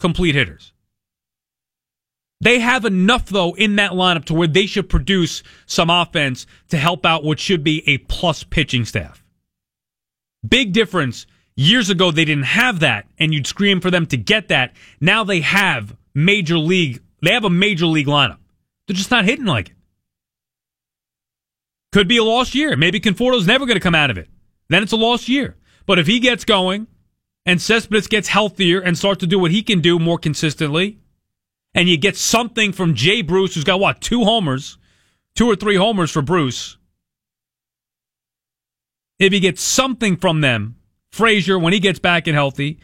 complete 0.00 0.34
hitters. 0.34 0.72
They 2.40 2.60
have 2.60 2.84
enough, 2.84 3.26
though, 3.26 3.54
in 3.54 3.76
that 3.76 3.92
lineup 3.92 4.26
to 4.26 4.34
where 4.34 4.46
they 4.46 4.66
should 4.66 4.88
produce 4.88 5.42
some 5.66 5.90
offense 5.90 6.46
to 6.68 6.76
help 6.76 7.04
out 7.04 7.24
what 7.24 7.40
should 7.40 7.64
be 7.64 7.82
a 7.88 7.98
plus 7.98 8.44
pitching 8.44 8.84
staff. 8.84 9.24
Big 10.48 10.72
difference. 10.72 11.26
Years 11.56 11.90
ago, 11.90 12.12
they 12.12 12.24
didn't 12.24 12.44
have 12.44 12.78
that, 12.80 13.06
and 13.18 13.34
you'd 13.34 13.48
scream 13.48 13.80
for 13.80 13.90
them 13.90 14.06
to 14.06 14.16
get 14.16 14.48
that. 14.48 14.76
Now 15.00 15.24
they 15.24 15.40
have 15.40 15.96
major 16.14 16.56
league. 16.56 17.02
They 17.20 17.32
have 17.32 17.44
a 17.44 17.50
major 17.50 17.86
league 17.86 18.06
lineup. 18.06 18.38
They're 18.86 18.94
just 18.94 19.10
not 19.10 19.24
hitting 19.24 19.44
like 19.44 19.70
it. 19.70 19.74
Could 21.90 22.06
be 22.06 22.18
a 22.18 22.24
lost 22.24 22.54
year. 22.54 22.76
Maybe 22.76 23.00
Conforto's 23.00 23.46
never 23.46 23.66
going 23.66 23.76
to 23.76 23.82
come 23.82 23.94
out 23.96 24.10
of 24.10 24.18
it. 24.18 24.28
Then 24.68 24.84
it's 24.84 24.92
a 24.92 24.96
lost 24.96 25.28
year. 25.28 25.56
But 25.86 25.98
if 25.98 26.06
he 26.06 26.20
gets 26.20 26.44
going 26.44 26.86
and 27.44 27.60
Cespedes 27.60 28.06
gets 28.06 28.28
healthier 28.28 28.78
and 28.80 28.96
starts 28.96 29.20
to 29.20 29.26
do 29.26 29.38
what 29.38 29.50
he 29.50 29.62
can 29.62 29.80
do 29.80 29.98
more 29.98 30.18
consistently, 30.18 30.98
and 31.74 31.88
you 31.88 31.96
get 31.96 32.16
something 32.16 32.72
from 32.72 32.94
Jay 32.94 33.22
Bruce, 33.22 33.54
who's 33.54 33.64
got 33.64 33.80
what, 33.80 34.00
two 34.00 34.24
homers, 34.24 34.78
two 35.34 35.46
or 35.46 35.56
three 35.56 35.76
homers 35.76 36.10
for 36.10 36.22
Bruce. 36.22 36.76
If 39.18 39.32
you 39.32 39.40
get 39.40 39.58
something 39.58 40.16
from 40.16 40.40
them, 40.40 40.76
Frazier, 41.10 41.58
when 41.58 41.72
he 41.72 41.80
gets 41.80 41.98
back 41.98 42.26
and 42.26 42.36
healthy, 42.36 42.78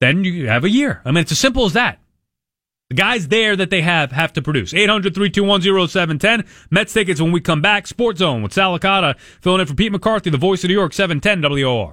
then 0.00 0.24
you 0.24 0.48
have 0.48 0.64
a 0.64 0.70
year. 0.70 1.00
I 1.04 1.10
mean, 1.10 1.22
it's 1.22 1.32
as 1.32 1.38
simple 1.38 1.64
as 1.64 1.72
that. 1.72 1.98
The 2.90 2.96
guys 2.96 3.28
there 3.28 3.56
that 3.56 3.70
they 3.70 3.80
have 3.80 4.12
have 4.12 4.32
to 4.34 4.42
produce. 4.42 4.74
800 4.74 5.14
321 5.14 5.88
0710. 5.88 6.44
Mets 6.70 6.92
tickets 6.92 7.20
when 7.20 7.32
we 7.32 7.40
come 7.40 7.62
back. 7.62 7.86
Sports 7.86 8.18
Zone 8.18 8.42
with 8.42 8.52
Sal 8.52 8.78
Licata 8.78 9.18
filling 9.40 9.60
in 9.60 9.66
for 9.66 9.74
Pete 9.74 9.90
McCarthy, 9.90 10.30
the 10.30 10.38
voice 10.38 10.62
of 10.64 10.68
New 10.68 10.74
York, 10.74 10.92
710 10.92 11.40
WOR. 11.40 11.82